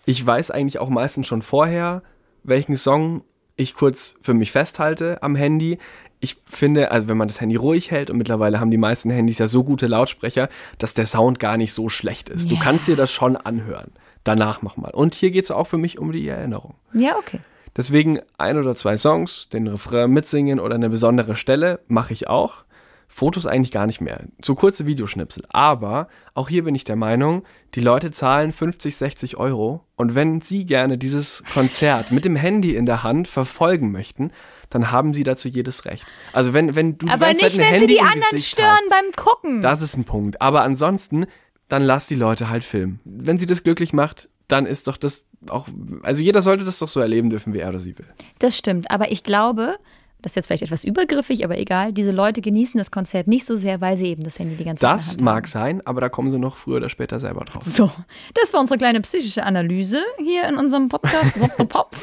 Ich 0.05 0.25
weiß 0.25 0.51
eigentlich 0.51 0.79
auch 0.79 0.89
meistens 0.89 1.27
schon 1.27 1.41
vorher, 1.41 2.03
welchen 2.43 2.75
Song 2.75 3.23
ich 3.55 3.73
kurz 3.73 4.13
für 4.21 4.33
mich 4.33 4.51
festhalte 4.51 5.21
am 5.23 5.35
Handy. 5.35 5.79
Ich 6.19 6.37
finde, 6.45 6.91
also 6.91 7.07
wenn 7.07 7.17
man 7.17 7.27
das 7.27 7.41
Handy 7.41 7.55
ruhig 7.55 7.89
hält 7.91 8.09
und 8.09 8.17
mittlerweile 8.17 8.59
haben 8.59 8.71
die 8.71 8.77
meisten 8.77 9.09
Handys 9.09 9.39
ja 9.39 9.47
so 9.47 9.63
gute 9.63 9.87
Lautsprecher, 9.87 10.49
dass 10.77 10.93
der 10.93 11.05
Sound 11.05 11.39
gar 11.39 11.57
nicht 11.57 11.73
so 11.73 11.89
schlecht 11.89 12.29
ist. 12.29 12.49
Du 12.51 12.55
Ja. 12.55 12.61
kannst 12.61 12.87
dir 12.87 12.95
das 12.95 13.11
schon 13.11 13.35
anhören. 13.35 13.91
Danach 14.23 14.61
nochmal. 14.61 14.91
Und 14.91 15.15
hier 15.15 15.31
geht 15.31 15.45
es 15.45 15.51
auch 15.51 15.65
für 15.67 15.77
mich 15.77 15.97
um 15.99 16.11
die 16.11 16.27
Erinnerung. 16.27 16.75
ja, 16.93 17.15
okay. 17.17 17.39
Deswegen 17.75 18.19
ein 18.39 18.57
oder 18.57 18.73
zwei 18.75 18.97
Songs, 18.97 19.49
den 19.49 19.67
Refrain 19.67 20.09
mitsingen 20.11 20.59
oder 20.59 20.73
eine 20.75 20.89
besondere 20.89 21.35
Stelle 21.35 21.79
mache 21.87 22.11
ich 22.11 22.27
auch. 22.27 22.63
Fotos 23.07 23.45
eigentlich 23.45 23.71
gar 23.71 23.87
nicht 23.87 24.01
mehr. 24.01 24.25
So 24.43 24.53
kurze 24.53 24.85
Videoschnipsel. 24.85 25.43
Aber 25.49 26.07
auch 26.33 26.49
hier 26.49 26.63
bin 26.63 26.75
ich 26.75 26.83
der 26.83 26.95
Meinung, 26.95 27.43
die 27.73 27.79
Leute 27.79 28.11
zahlen 28.11 28.51
50, 28.51 28.95
60 28.95 29.37
Euro. 29.37 29.85
Und 29.95 30.13
wenn 30.13 30.41
sie 30.41 30.65
gerne 30.65 30.97
dieses 30.97 31.43
Konzert 31.53 32.11
mit 32.11 32.25
dem 32.25 32.35
Handy 32.35 32.75
in 32.75 32.85
der 32.85 33.03
Hand 33.03 33.27
verfolgen 33.27 33.91
möchten, 33.91 34.31
dann 34.69 34.91
haben 34.91 35.13
sie 35.13 35.23
dazu 35.23 35.47
jedes 35.47 35.85
Recht. 35.85 36.05
Also 36.33 36.53
wenn, 36.53 36.75
wenn 36.75 36.97
du 36.97 37.05
die 37.07 37.11
Aber 37.11 37.27
ganze 37.27 37.45
nicht, 37.45 37.55
Zeit 37.55 37.65
ein 37.65 37.73
wenn 37.73 37.79
sie 37.79 37.85
Handy 37.85 37.93
die 37.93 37.99
im 37.99 38.05
anderen 38.05 38.31
Gesicht 38.31 38.51
stören 38.51 38.69
hast, 38.69 38.89
beim 38.89 39.11
Gucken. 39.15 39.61
das 39.61 39.81
ist 39.81 39.97
ein 39.97 40.03
Punkt. 40.03 40.41
Aber 40.41 40.61
ansonsten, 40.61 41.25
dann 41.69 41.83
lass 41.83 42.07
die 42.07 42.15
Leute 42.15 42.49
halt 42.49 42.63
filmen. 42.63 42.99
Wenn 43.03 43.37
sie 43.37 43.45
das 43.45 43.63
glücklich 43.63 43.93
macht, 43.93 44.29
dann 44.47 44.65
ist 44.65 44.87
doch 44.87 44.97
das 44.97 45.25
auch, 45.49 45.67
also 46.03 46.21
jeder 46.21 46.41
sollte 46.41 46.63
das 46.63 46.79
doch 46.79 46.87
so 46.87 46.99
erleben 46.99 47.29
dürfen, 47.29 47.53
wie 47.53 47.59
er 47.59 47.69
oder 47.69 47.79
sie 47.79 47.97
will. 47.97 48.07
Das 48.39 48.57
stimmt, 48.57 48.89
aber 48.91 49.11
ich 49.11 49.23
glaube, 49.23 49.77
das 50.21 50.31
ist 50.31 50.35
jetzt 50.35 50.47
vielleicht 50.47 50.63
etwas 50.63 50.83
übergriffig, 50.83 51.45
aber 51.45 51.57
egal, 51.57 51.93
diese 51.93 52.11
Leute 52.11 52.41
genießen 52.41 52.77
das 52.77 52.89
Konzert 52.91 53.27
nicht 53.27 53.45
so 53.45 53.55
sehr, 53.55 53.81
weil 53.81 53.97
sie 53.97 54.07
eben 54.07 54.23
das 54.23 54.39
Handy 54.39 54.55
die 54.55 54.63
ganze 54.65 54.81
Zeit 54.81 54.95
Das 54.95 55.17
mag 55.19 55.43
haben. 55.43 55.45
sein, 55.45 55.81
aber 55.85 56.01
da 56.01 56.09
kommen 56.09 56.31
sie 56.31 56.39
noch 56.39 56.57
früher 56.57 56.77
oder 56.77 56.89
später 56.89 57.19
selber 57.19 57.45
drauf. 57.45 57.63
So, 57.63 57.91
das 58.33 58.51
war 58.53 58.59
unsere 58.59 58.77
kleine 58.77 58.99
psychische 59.01 59.43
Analyse 59.43 60.01
hier 60.17 60.47
in 60.49 60.55
unserem 60.55 60.89
Podcast 60.89 61.39
What 61.39 61.51
the 61.57 61.65
Pop, 61.65 61.95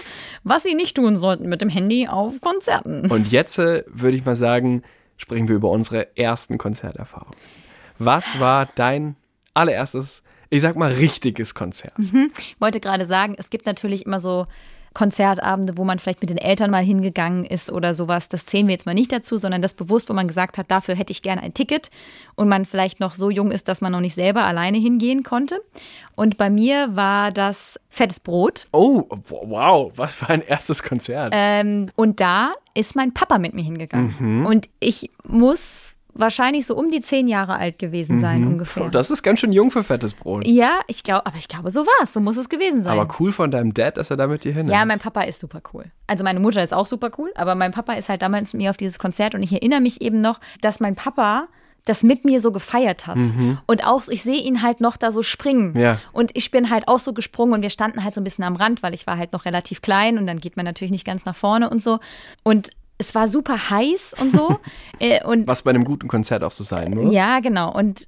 was 0.45 0.63
sie 0.63 0.75
nicht 0.75 0.97
tun 0.97 1.17
sollten 1.17 1.49
mit 1.49 1.61
dem 1.61 1.69
Handy 1.69 2.07
auf 2.09 2.41
Konzerten. 2.41 3.11
Und 3.11 3.33
jetzt 3.33 3.59
äh, 3.59 3.83
würde 3.89 4.17
ich 4.17 4.25
mal 4.25 4.37
sagen, 4.37 4.83
sprechen 5.17 5.49
wir 5.49 5.57
über 5.57 5.71
unsere 5.71 6.17
ersten 6.17 6.57
Konzerterfahrungen. 6.57 7.35
Was 7.99 8.39
war 8.41 8.69
dein 8.75 9.17
allererstes, 9.55 10.23
ich 10.51 10.63
sag 10.63 10.77
mal, 10.77 10.93
richtiges 10.93 11.55
Konzert? 11.55 11.95
Ich 11.99 12.57
wollte 12.61 12.81
gerade 12.81 13.07
sagen, 13.07 13.35
es 13.39 13.51
gibt 13.51 13.67
natürlich 13.67 14.07
immer 14.07 14.21
so 14.21 14.47
Konzertabende, 14.95 15.77
wo 15.77 15.85
man 15.85 15.99
vielleicht 15.99 16.21
mit 16.21 16.31
den 16.31 16.39
Eltern 16.39 16.71
mal 16.71 16.83
hingegangen 16.83 17.45
ist 17.45 17.71
oder 17.71 17.95
sowas. 17.95 18.29
Das 18.29 18.47
zählen 18.47 18.69
wir 18.69 18.73
jetzt 18.73 18.87
mal 18.87 18.95
nicht 18.95 19.13
dazu, 19.13 19.37
sondern 19.37 19.61
das 19.61 19.75
bewusst, 19.75 20.09
wo 20.09 20.15
man 20.15 20.29
gesagt 20.29 20.57
hat, 20.57 20.71
dafür 20.71 20.95
hätte 20.95 21.11
ich 21.11 21.23
gerne 21.23 21.43
ein 21.43 21.53
Ticket 21.53 21.91
und 22.37 22.49
man 22.49 22.65
vielleicht 22.65 23.01
noch 23.01 23.15
so 23.15 23.29
jung 23.29 23.51
ist, 23.51 23.69
dass 23.69 23.81
man 23.81 23.93
noch 23.93 24.01
nicht 24.01 24.15
selber 24.15 24.45
alleine 24.45 24.79
hingehen 24.79 25.25
konnte. 25.25 25.61
Und 26.15 26.39
bei 26.39 26.49
mir 26.49 26.95
war 26.95 27.33
das 27.33 27.81
Fettes 27.91 28.21
Brot. 28.21 28.69
Oh, 28.73 29.05
wow, 29.29 29.93
was 29.97 30.15
für 30.15 30.29
ein 30.29 30.43
erstes 30.43 30.83
Konzert. 30.83 31.33
Ähm, 31.37 31.91
und 31.97 32.21
da 32.21 32.53
ist 32.75 32.95
mein 32.95 33.13
Papa 33.13 33.39
mit 33.39 33.53
mir 33.53 33.65
hingegangen. 33.65 34.47
Und 34.47 34.69
ich 34.79 35.11
muss 35.25 35.94
wahrscheinlich 36.15 36.67
so 36.67 36.77
um 36.77 36.91
die 36.91 37.01
zehn 37.01 37.29
Jahre 37.29 37.57
alt 37.57 37.79
gewesen 37.79 38.19
sein 38.19 38.47
ungefähr. 38.47 38.85
Oh, 38.87 38.89
das 38.89 39.11
ist 39.11 39.23
ganz 39.23 39.41
schön 39.41 39.53
jung 39.53 39.71
für 39.71 39.83
fettes 39.83 40.15
Brot. 40.15 40.47
ja, 40.47 40.81
ich 40.87 41.03
glaube, 41.03 41.27
aber 41.27 41.37
ich 41.37 41.49
glaube, 41.49 41.71
so 41.71 41.81
war 41.87 42.03
es. 42.03 42.13
So 42.13 42.21
muss 42.21 42.37
es 42.37 42.49
gewesen 42.49 42.83
sein. 42.83 42.99
Aber 42.99 43.13
cool 43.19 43.33
von 43.33 43.51
deinem 43.51 43.75
Dad, 43.75 43.97
dass 43.97 44.11
er 44.11 44.17
da 44.17 44.27
mit 44.27 44.45
dir 44.45 44.53
hin 44.53 44.69
Ja, 44.69 44.83
ist. 44.83 44.89
mein 44.89 44.99
Papa 45.01 45.23
ist 45.23 45.41
super 45.41 45.61
cool. 45.73 45.85
Also 46.07 46.25
meine 46.25 46.41
Mutter 46.41 46.63
ist 46.63 46.73
auch 46.73 46.87
super 46.87 47.11
cool, 47.19 47.31
aber 47.35 47.55
mein 47.55 47.73
Papa 47.73 47.95
ist 47.95 48.09
halt 48.09 48.23
damals 48.23 48.53
mit 48.53 48.63
mir 48.63 48.71
auf 48.71 48.77
dieses 48.77 48.99
Konzert 48.99 49.35
und 49.35 49.43
ich 49.43 49.53
erinnere 49.53 49.81
mich 49.81 50.01
eben 50.03 50.21
noch, 50.21 50.41
dass 50.61 50.81
mein 50.81 50.95
Papa 50.95 51.49
das 51.87 52.03
mit 52.03 52.25
mir 52.25 52.41
so 52.41 52.51
gefeiert 52.51 53.07
hat. 53.07 53.19
Und 53.67 53.85
auch, 53.87 54.03
ich 54.09 54.23
sehe 54.23 54.41
ihn 54.41 54.63
halt 54.63 54.81
noch 54.81 54.97
da 54.97 55.13
so 55.13 55.23
springen. 55.23 55.77
Ja. 55.79 55.99
Und 56.13 56.31
ich 56.33 56.51
bin 56.51 56.71
halt 56.71 56.89
auch 56.89 56.99
so 56.99 57.13
gesprungen 57.13 57.53
und 57.53 57.61
wir 57.61 57.69
standen 57.69 58.03
halt 58.03 58.15
so 58.15 58.23
ein 58.23 58.25
bisschen 58.25 58.43
am 58.45 58.57
Rand, 58.57 58.83
weil 58.83 58.95
ich 58.95 59.07
war 59.07 59.19
halt 59.19 59.35
noch 59.35 59.45
relativ 59.45 59.83
klein 59.83 60.17
und 60.17 60.27
dann 60.27 60.39
geht 60.39 60.57
man 60.57 60.65
natürlich 60.65 60.93
nicht 60.93 61.05
ganz 61.05 61.27
nach 61.27 61.37
vorne 61.37 61.69
und 61.69 61.83
so. 61.83 61.99
Und 62.43 62.71
es 63.05 63.15
war 63.15 63.29
super 63.29 63.71
heiß 63.71 64.15
und 64.21 64.33
so. 64.33 64.59
Äh, 65.01 65.25
und 65.25 65.49
Was 65.49 65.63
bei 65.63 65.71
einem 65.71 65.83
guten 65.83 66.07
Konzert 66.07 66.45
auch 66.45 66.53
so 66.53 66.63
sein 66.63 66.95
muss. 66.95 67.13
ja, 67.13 67.41
genau. 67.41 67.73
Und 67.75 68.07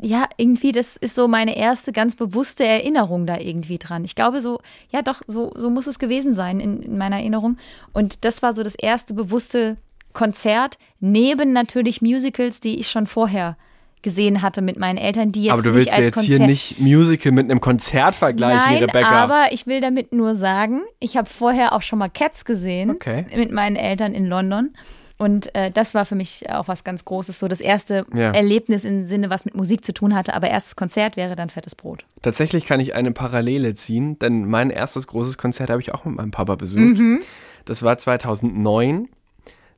ja, 0.00 0.28
irgendwie, 0.36 0.70
das 0.70 0.96
ist 0.96 1.16
so 1.16 1.26
meine 1.26 1.56
erste 1.56 1.92
ganz 1.92 2.14
bewusste 2.14 2.64
Erinnerung 2.64 3.26
da 3.26 3.36
irgendwie 3.38 3.78
dran. 3.78 4.04
Ich 4.04 4.14
glaube 4.14 4.40
so, 4.40 4.60
ja 4.90 5.02
doch, 5.02 5.22
so, 5.26 5.52
so 5.56 5.70
muss 5.70 5.88
es 5.88 5.98
gewesen 5.98 6.34
sein 6.34 6.60
in, 6.60 6.82
in 6.82 6.96
meiner 6.98 7.16
Erinnerung. 7.16 7.58
Und 7.92 8.24
das 8.24 8.42
war 8.42 8.54
so 8.54 8.62
das 8.62 8.76
erste 8.76 9.12
bewusste 9.12 9.76
Konzert, 10.12 10.78
neben 11.00 11.52
natürlich 11.52 12.00
Musicals, 12.00 12.60
die 12.60 12.78
ich 12.78 12.88
schon 12.88 13.08
vorher 13.08 13.56
gesehen 14.02 14.42
hatte 14.42 14.62
mit 14.62 14.78
meinen 14.78 14.96
Eltern, 14.98 15.32
die 15.32 15.44
jetzt 15.44 15.52
Aber 15.52 15.62
du 15.62 15.74
willst 15.74 15.88
ja 15.96 16.02
jetzt 16.02 16.14
Konzert 16.14 16.38
hier 16.38 16.46
nicht 16.46 16.78
Musical 16.80 17.32
mit 17.32 17.50
einem 17.50 17.60
Konzert 17.60 18.14
vergleichen, 18.14 18.74
Nein, 18.74 18.84
Rebecca. 18.84 19.08
aber 19.08 19.48
ich 19.52 19.66
will 19.66 19.80
damit 19.80 20.12
nur 20.12 20.34
sagen, 20.34 20.82
ich 21.00 21.16
habe 21.16 21.28
vorher 21.28 21.72
auch 21.74 21.82
schon 21.82 21.98
mal 21.98 22.08
Cats 22.08 22.44
gesehen 22.44 22.90
Okay. 22.90 23.26
mit 23.36 23.50
meinen 23.52 23.76
Eltern 23.76 24.14
in 24.14 24.26
London. 24.26 24.70
Und 25.18 25.54
äh, 25.54 25.70
das 25.70 25.92
war 25.92 26.06
für 26.06 26.14
mich 26.14 26.48
auch 26.48 26.66
was 26.66 26.82
ganz 26.82 27.04
Großes. 27.04 27.38
So 27.38 27.46
das 27.46 27.60
erste 27.60 28.06
Ja. 28.14 28.30
Erlebnis 28.32 28.86
im 28.86 29.04
Sinne, 29.04 29.28
was 29.28 29.44
mit 29.44 29.54
Musik 29.54 29.84
zu 29.84 29.92
tun 29.92 30.14
hatte. 30.14 30.32
Aber 30.32 30.48
erstes 30.48 30.76
Konzert 30.76 31.18
wäre 31.18 31.36
dann 31.36 31.50
Fettes 31.50 31.74
Brot. 31.74 32.06
Tatsächlich 32.22 32.64
kann 32.64 32.80
ich 32.80 32.94
eine 32.94 33.12
Parallele 33.12 33.74
ziehen, 33.74 34.18
denn 34.18 34.46
mein 34.46 34.70
erstes 34.70 35.06
großes 35.06 35.36
Konzert 35.36 35.68
habe 35.68 35.82
ich 35.82 35.92
auch 35.92 36.06
mit 36.06 36.16
meinem 36.16 36.30
Papa 36.30 36.54
besucht. 36.54 36.80
Mhm. 36.98 37.20
Das 37.66 37.82
war 37.82 37.98
2009. 37.98 39.08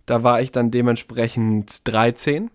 Da 0.06 0.22
war 0.22 0.40
ich 0.40 0.52
dann 0.52 0.70
dementsprechend 0.70 1.88
13, 1.88 2.48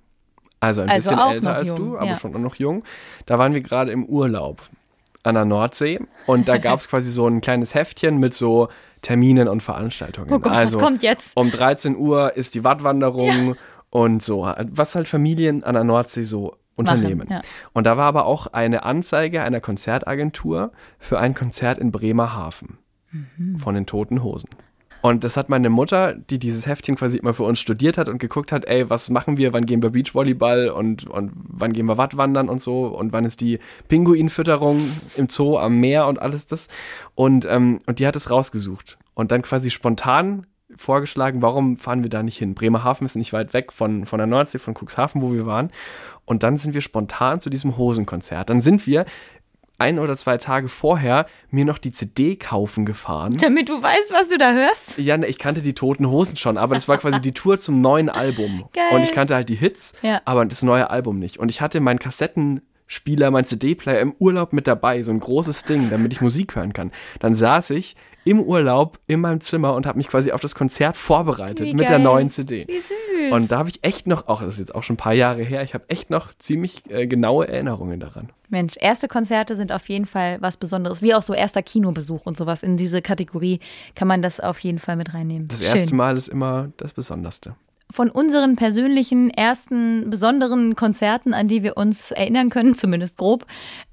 also 0.59 0.81
ein 0.81 0.89
Also 0.89 1.09
bisschen 1.11 1.31
älter 1.31 1.55
als 1.55 1.69
jung, 1.69 1.77
du, 1.77 1.97
aber 1.97 2.07
ja. 2.07 2.15
schon 2.15 2.41
noch 2.41 2.55
jung. 2.55 2.83
Da 3.25 3.37
waren 3.39 3.53
wir 3.53 3.61
gerade 3.61 3.91
im 3.91 4.05
Urlaub 4.05 4.61
an 5.23 5.35
der 5.35 5.45
Nordsee 5.45 5.99
und 6.25 6.47
da 6.47 6.57
gab 6.67 6.79
es 6.79 6.87
quasi 6.89 7.11
so 7.11 7.27
ein 7.27 7.41
kleines 7.41 7.73
Heftchen 7.75 8.17
mit 8.17 8.33
so 8.33 8.69
Terminen 9.01 9.47
und 9.47 9.61
Veranstaltungen. 9.61 10.31
Oh 10.33 10.39
Gott, 10.39 10.51
also 10.51 10.77
was 10.77 10.83
kommt 10.83 11.03
jetzt? 11.03 11.35
um 11.37 11.51
13 11.51 11.95
Uhr 11.95 12.35
ist 12.35 12.55
die 12.55 12.63
Wattwanderung 12.63 13.55
und 13.89 14.21
so, 14.23 14.41
was 14.71 14.95
halt 14.95 15.07
Familien 15.07 15.63
an 15.63 15.73
der 15.75 15.83
Nordsee 15.83 16.23
so 16.23 16.55
unternehmen. 16.75 17.27
ja. 17.29 17.41
Und 17.73 17.85
da 17.85 17.97
war 17.97 18.05
aber 18.05 18.25
auch 18.25 18.47
eine 18.47 18.83
Anzeige 18.83 19.41
einer 19.43 19.59
Konzertagentur 19.61 20.71
für 20.99 21.19
ein 21.19 21.33
Konzert 21.33 21.77
in 21.77 21.91
Bremerhaven 21.91 22.77
Mhm. 23.11 23.57
von 23.57 23.73
den 23.73 23.85
Toten 23.85 24.21
Hosen. 24.21 24.49
Und 25.01 25.23
das 25.23 25.37
hat 25.37 25.49
meine 25.49 25.69
Mutter, 25.69 26.13
die 26.13 26.39
dieses 26.39 26.65
Heftchen 26.65 26.95
quasi 26.95 27.17
immer 27.17 27.33
für 27.33 27.43
uns 27.43 27.59
studiert 27.59 27.97
hat 27.97 28.09
und 28.09 28.17
geguckt 28.17 28.51
hat, 28.51 28.65
ey, 28.65 28.89
was 28.89 29.09
machen 29.09 29.37
wir, 29.37 29.53
wann 29.53 29.65
gehen 29.65 29.81
wir 29.81 29.91
Beachvolleyball 29.91 30.69
und, 30.69 31.07
und 31.07 31.31
wann 31.35 31.71
gehen 31.71 31.85
wir 31.85 31.97
Wattwandern 31.97 32.49
und 32.49 32.59
so 32.59 32.87
und 32.87 33.13
wann 33.13 33.25
ist 33.25 33.41
die 33.41 33.59
Pinguinfütterung 33.87 34.81
im 35.15 35.29
Zoo 35.29 35.57
am 35.57 35.79
Meer 35.79 36.07
und 36.07 36.19
alles 36.19 36.47
das. 36.47 36.67
Und, 37.15 37.45
ähm, 37.45 37.79
und 37.85 37.99
die 37.99 38.07
hat 38.07 38.15
es 38.15 38.31
rausgesucht 38.31 38.97
und 39.13 39.31
dann 39.31 39.43
quasi 39.43 39.69
spontan 39.69 40.47
vorgeschlagen, 40.75 41.41
warum 41.41 41.77
fahren 41.77 42.03
wir 42.03 42.09
da 42.09 42.23
nicht 42.23 42.37
hin? 42.37 42.53
Bremerhaven 42.53 43.05
ist 43.05 43.15
nicht 43.15 43.33
weit 43.33 43.53
weg 43.53 43.71
von, 43.71 44.05
von 44.05 44.17
der 44.17 44.27
Nordsee, 44.27 44.59
von 44.59 44.75
Cuxhaven, 44.75 45.21
wo 45.21 45.33
wir 45.33 45.45
waren. 45.45 45.71
Und 46.25 46.43
dann 46.43 46.57
sind 46.57 46.73
wir 46.73 46.81
spontan 46.81 47.39
zu 47.39 47.49
diesem 47.49 47.77
Hosenkonzert. 47.77 48.49
Dann 48.49 48.59
sind 48.59 48.85
wir 48.85 49.05
ein 49.77 49.99
oder 49.99 50.15
zwei 50.17 50.37
Tage 50.37 50.69
vorher 50.69 51.25
mir 51.51 51.65
noch 51.65 51.77
die 51.77 51.91
CD 51.91 52.35
kaufen 52.35 52.85
gefahren. 52.85 53.37
Damit 53.39 53.69
du 53.69 53.81
weißt, 53.81 54.11
was 54.11 54.29
du 54.29 54.37
da 54.37 54.53
hörst. 54.53 54.97
Ja, 54.97 55.17
ne, 55.17 55.27
ich 55.27 55.37
kannte 55.37 55.61
die 55.61 55.73
Toten 55.73 56.07
Hosen 56.09 56.35
schon, 56.37 56.57
aber 56.57 56.75
das 56.75 56.87
war 56.87 56.97
quasi 56.97 57.21
die 57.21 57.33
Tour 57.33 57.57
zum 57.59 57.81
neuen 57.81 58.09
Album. 58.09 58.65
Geil. 58.73 58.83
Und 58.93 59.03
ich 59.03 59.11
kannte 59.11 59.35
halt 59.35 59.49
die 59.49 59.55
Hits, 59.55 59.93
Ja. 60.01 60.21
aber 60.25 60.45
das 60.45 60.63
neue 60.63 60.89
Album 60.89 61.19
nicht. 61.19 61.37
Und 61.37 61.49
ich 61.49 61.61
hatte 61.61 61.79
meinen 61.79 61.99
Kassettenspieler, 61.99 63.31
mein 63.31 63.45
CD-Player 63.45 63.99
im 63.99 64.15
Urlaub 64.19 64.53
mit 64.53 64.67
dabei, 64.67 65.03
so 65.03 65.11
ein 65.11 65.19
großes 65.19 65.63
Ding, 65.65 65.89
damit 65.89 66.11
ich 66.13 66.21
Musik 66.21 66.55
hören 66.55 66.73
kann. 66.73 66.91
Dann 67.19 67.35
saß 67.35 67.69
ich 67.71 67.95
im 68.27 68.41
Urlaub 68.41 68.99
in 69.07 69.21
meinem 69.21 69.39
Zimmer 69.39 69.73
und 69.73 69.85
habe 69.85 69.97
mich 69.97 70.09
quasi 70.09 70.31
auf 70.31 70.41
das 70.41 70.53
Konzert 70.53 70.97
vorbereitet 70.97 71.73
mit 71.73 71.87
der 71.87 71.99
neuen 71.99 72.29
CD. 72.29 72.67
Wie 72.67 72.79
süß. 72.79 73.31
Und 73.31 73.51
da 73.51 73.59
habe 73.59 73.69
ich 73.69 73.83
echt 73.83 74.05
noch, 74.05 74.27
auch 74.27 74.41
das 74.41 74.53
ist 74.53 74.59
jetzt 74.59 74.75
auch 74.75 74.83
schon 74.83 74.95
ein 74.95 74.97
paar 74.97 75.13
Jahre 75.13 75.43
her, 75.43 75.63
ich 75.63 75.73
habe 75.73 75.85
echt 75.89 76.09
noch 76.09 76.33
ziemlich 76.37 76.83
äh, 76.89 77.07
genaue 77.07 77.47
Erinnerungen 77.47 77.99
daran. 77.99 78.29
Mensch, 78.49 78.73
erste 78.79 79.07
Konzerte 79.07 79.55
sind 79.55 79.71
auf 79.71 79.87
jeden 79.89 80.05
Fall 80.05 80.37
was 80.41 80.57
Besonderes. 80.57 81.01
Wie 81.01 81.13
auch 81.13 81.21
so 81.21 81.33
erster 81.33 81.61
Kinobesuch 81.61 82.25
und 82.25 82.37
sowas. 82.37 82.63
In 82.63 82.77
diese 82.77 83.01
Kategorie 83.01 83.59
kann 83.95 84.07
man 84.07 84.21
das 84.21 84.39
auf 84.39 84.59
jeden 84.59 84.79
Fall 84.79 84.95
mit 84.95 85.13
reinnehmen. 85.13 85.47
Das 85.47 85.59
Schön. 85.59 85.67
erste 85.67 85.95
Mal 85.95 86.17
ist 86.17 86.27
immer 86.27 86.69
das 86.77 86.93
Besonderste. 86.93 87.55
von 87.89 88.09
unseren 88.09 88.57
persönlichen 88.57 89.29
ersten 89.29 90.09
besonderen 90.09 90.75
Konzerten, 90.75 91.33
an 91.33 91.47
die 91.47 91.63
wir 91.63 91.77
uns 91.77 92.11
erinnern 92.11 92.49
können, 92.49 92.75
zumindest 92.83 93.17
grob, 93.17 93.45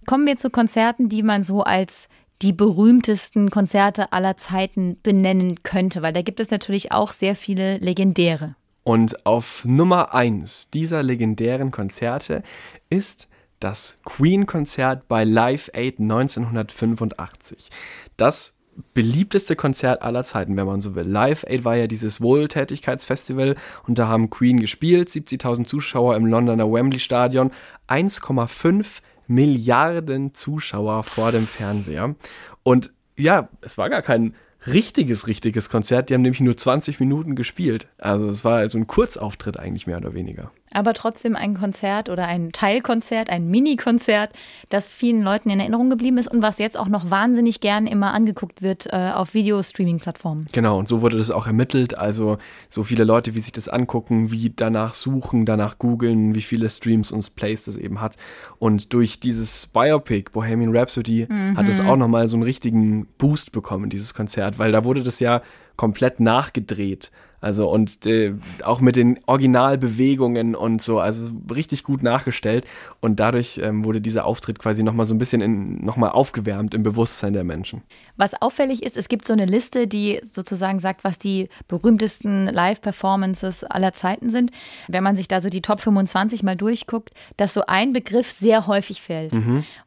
kommen 0.06 0.26
wir 0.26 0.36
zu 0.36 0.50
Konzerten, 0.50 1.08
die 1.08 1.22
man 1.22 1.44
so 1.44 1.62
als 1.62 2.08
die 2.42 2.52
berühmtesten 2.52 3.50
Konzerte 3.50 4.12
aller 4.12 4.36
Zeiten 4.36 4.98
benennen 5.02 5.62
könnte, 5.62 6.02
weil 6.02 6.12
da 6.12 6.22
gibt 6.22 6.40
es 6.40 6.50
natürlich 6.50 6.92
auch 6.92 7.12
sehr 7.12 7.36
viele 7.36 7.78
legendäre. 7.78 8.56
Und 8.82 9.24
auf 9.24 9.64
Nummer 9.64 10.14
eins 10.14 10.70
dieser 10.70 11.02
legendären 11.02 11.70
Konzerte 11.70 12.42
ist 12.90 13.28
das 13.60 13.98
Queen-Konzert 14.04 15.08
bei 15.08 15.24
Live 15.24 15.70
Aid 15.72 16.00
1985. 16.00 17.70
Das 18.18 18.54
beliebteste 18.92 19.56
Konzert 19.56 20.02
aller 20.02 20.24
Zeiten, 20.24 20.56
wenn 20.56 20.66
man 20.66 20.80
so 20.80 20.94
will. 20.94 21.06
Live 21.06 21.44
Aid 21.44 21.64
war 21.64 21.76
ja 21.76 21.86
dieses 21.86 22.20
Wohltätigkeitsfestival 22.20 23.56
und 23.86 23.98
da 23.98 24.08
haben 24.08 24.30
Queen 24.30 24.60
gespielt, 24.60 25.08
70.000 25.08 25.64
Zuschauer 25.64 26.16
im 26.16 26.26
Londoner 26.26 26.70
Wembley 26.70 26.98
Stadion, 26.98 27.52
1,5 27.88 29.00
Milliarden 29.26 30.34
Zuschauer 30.34 31.02
vor 31.02 31.32
dem 31.32 31.46
Fernseher. 31.46 32.14
Und 32.62 32.92
ja, 33.16 33.48
es 33.60 33.78
war 33.78 33.90
gar 33.90 34.02
kein 34.02 34.34
richtiges, 34.66 35.26
richtiges 35.26 35.68
Konzert. 35.68 36.08
Die 36.08 36.14
haben 36.14 36.22
nämlich 36.22 36.40
nur 36.40 36.56
20 36.56 37.00
Minuten 37.00 37.36
gespielt. 37.36 37.88
Also 37.98 38.28
es 38.28 38.44
war 38.44 38.68
so 38.68 38.78
ein 38.78 38.86
Kurzauftritt 38.86 39.58
eigentlich 39.58 39.86
mehr 39.86 39.98
oder 39.98 40.14
weniger. 40.14 40.50
Aber 40.74 40.92
trotzdem 40.92 41.36
ein 41.36 41.54
Konzert 41.54 42.10
oder 42.10 42.26
ein 42.26 42.52
Teilkonzert, 42.52 43.30
ein 43.30 43.48
Mini-Konzert, 43.48 44.30
das 44.68 44.92
vielen 44.92 45.22
Leuten 45.22 45.50
in 45.50 45.60
Erinnerung 45.60 45.88
geblieben 45.88 46.18
ist 46.18 46.28
und 46.28 46.42
was 46.42 46.58
jetzt 46.58 46.78
auch 46.78 46.88
noch 46.88 47.10
wahnsinnig 47.10 47.60
gern 47.60 47.86
immer 47.86 48.12
angeguckt 48.12 48.60
wird 48.60 48.86
äh, 48.92 49.12
auf 49.14 49.34
Video-Streaming-Plattformen. 49.34 50.46
Genau, 50.52 50.78
und 50.78 50.88
so 50.88 51.00
wurde 51.00 51.16
das 51.16 51.30
auch 51.30 51.46
ermittelt. 51.46 51.96
Also 51.96 52.38
so 52.68 52.82
viele 52.82 53.04
Leute, 53.04 53.34
wie 53.34 53.40
sich 53.40 53.52
das 53.52 53.68
angucken, 53.68 54.30
wie 54.30 54.52
danach 54.54 54.94
suchen, 54.94 55.46
danach 55.46 55.78
googeln, 55.78 56.34
wie 56.34 56.42
viele 56.42 56.68
Streams 56.68 57.12
und 57.12 57.34
Plays 57.34 57.64
das 57.64 57.76
eben 57.76 58.00
hat. 58.00 58.16
Und 58.58 58.92
durch 58.92 59.20
dieses 59.20 59.66
Biopic, 59.66 60.30
Bohemian 60.32 60.76
Rhapsody, 60.76 61.26
hat 61.56 61.66
es 61.68 61.80
auch 61.80 61.96
nochmal 61.96 62.28
so 62.28 62.36
einen 62.36 62.42
richtigen 62.42 63.06
Boost 63.18 63.52
bekommen, 63.52 63.90
dieses 63.90 64.14
Konzert, 64.14 64.58
weil 64.58 64.72
da 64.72 64.84
wurde 64.84 65.02
das 65.02 65.20
ja 65.20 65.42
komplett 65.76 66.20
nachgedreht. 66.20 67.10
Also 67.44 67.68
und 67.68 68.06
äh, 68.06 68.32
auch 68.62 68.80
mit 68.80 68.96
den 68.96 69.20
Originalbewegungen 69.26 70.54
und 70.54 70.80
so, 70.80 70.98
also 70.98 71.30
richtig 71.54 71.84
gut 71.84 72.02
nachgestellt. 72.02 72.64
Und 73.02 73.20
dadurch 73.20 73.60
ähm, 73.62 73.84
wurde 73.84 74.00
dieser 74.00 74.24
Auftritt 74.24 74.58
quasi 74.58 74.82
nochmal 74.82 75.04
so 75.04 75.14
ein 75.14 75.18
bisschen 75.18 75.42
in, 75.42 75.84
nochmal 75.84 76.12
aufgewärmt 76.12 76.72
im 76.72 76.82
Bewusstsein 76.82 77.34
der 77.34 77.44
Menschen. 77.44 77.82
Was 78.16 78.40
auffällig 78.40 78.82
ist, 78.82 78.96
es 78.96 79.08
gibt 79.08 79.26
so 79.26 79.34
eine 79.34 79.44
Liste, 79.44 79.86
die 79.86 80.20
sozusagen 80.22 80.78
sagt, 80.78 81.04
was 81.04 81.18
die 81.18 81.50
berühmtesten 81.68 82.46
Live-Performances 82.46 83.62
aller 83.64 83.92
Zeiten 83.92 84.30
sind. 84.30 84.50
Wenn 84.88 85.04
man 85.04 85.14
sich 85.14 85.28
da 85.28 85.42
so 85.42 85.50
die 85.50 85.60
Top 85.60 85.82
25 85.82 86.44
mal 86.44 86.56
durchguckt, 86.56 87.10
dass 87.36 87.52
so 87.52 87.66
ein 87.66 87.92
Begriff 87.92 88.30
sehr 88.30 88.66
häufig 88.66 89.02
fällt 89.02 89.34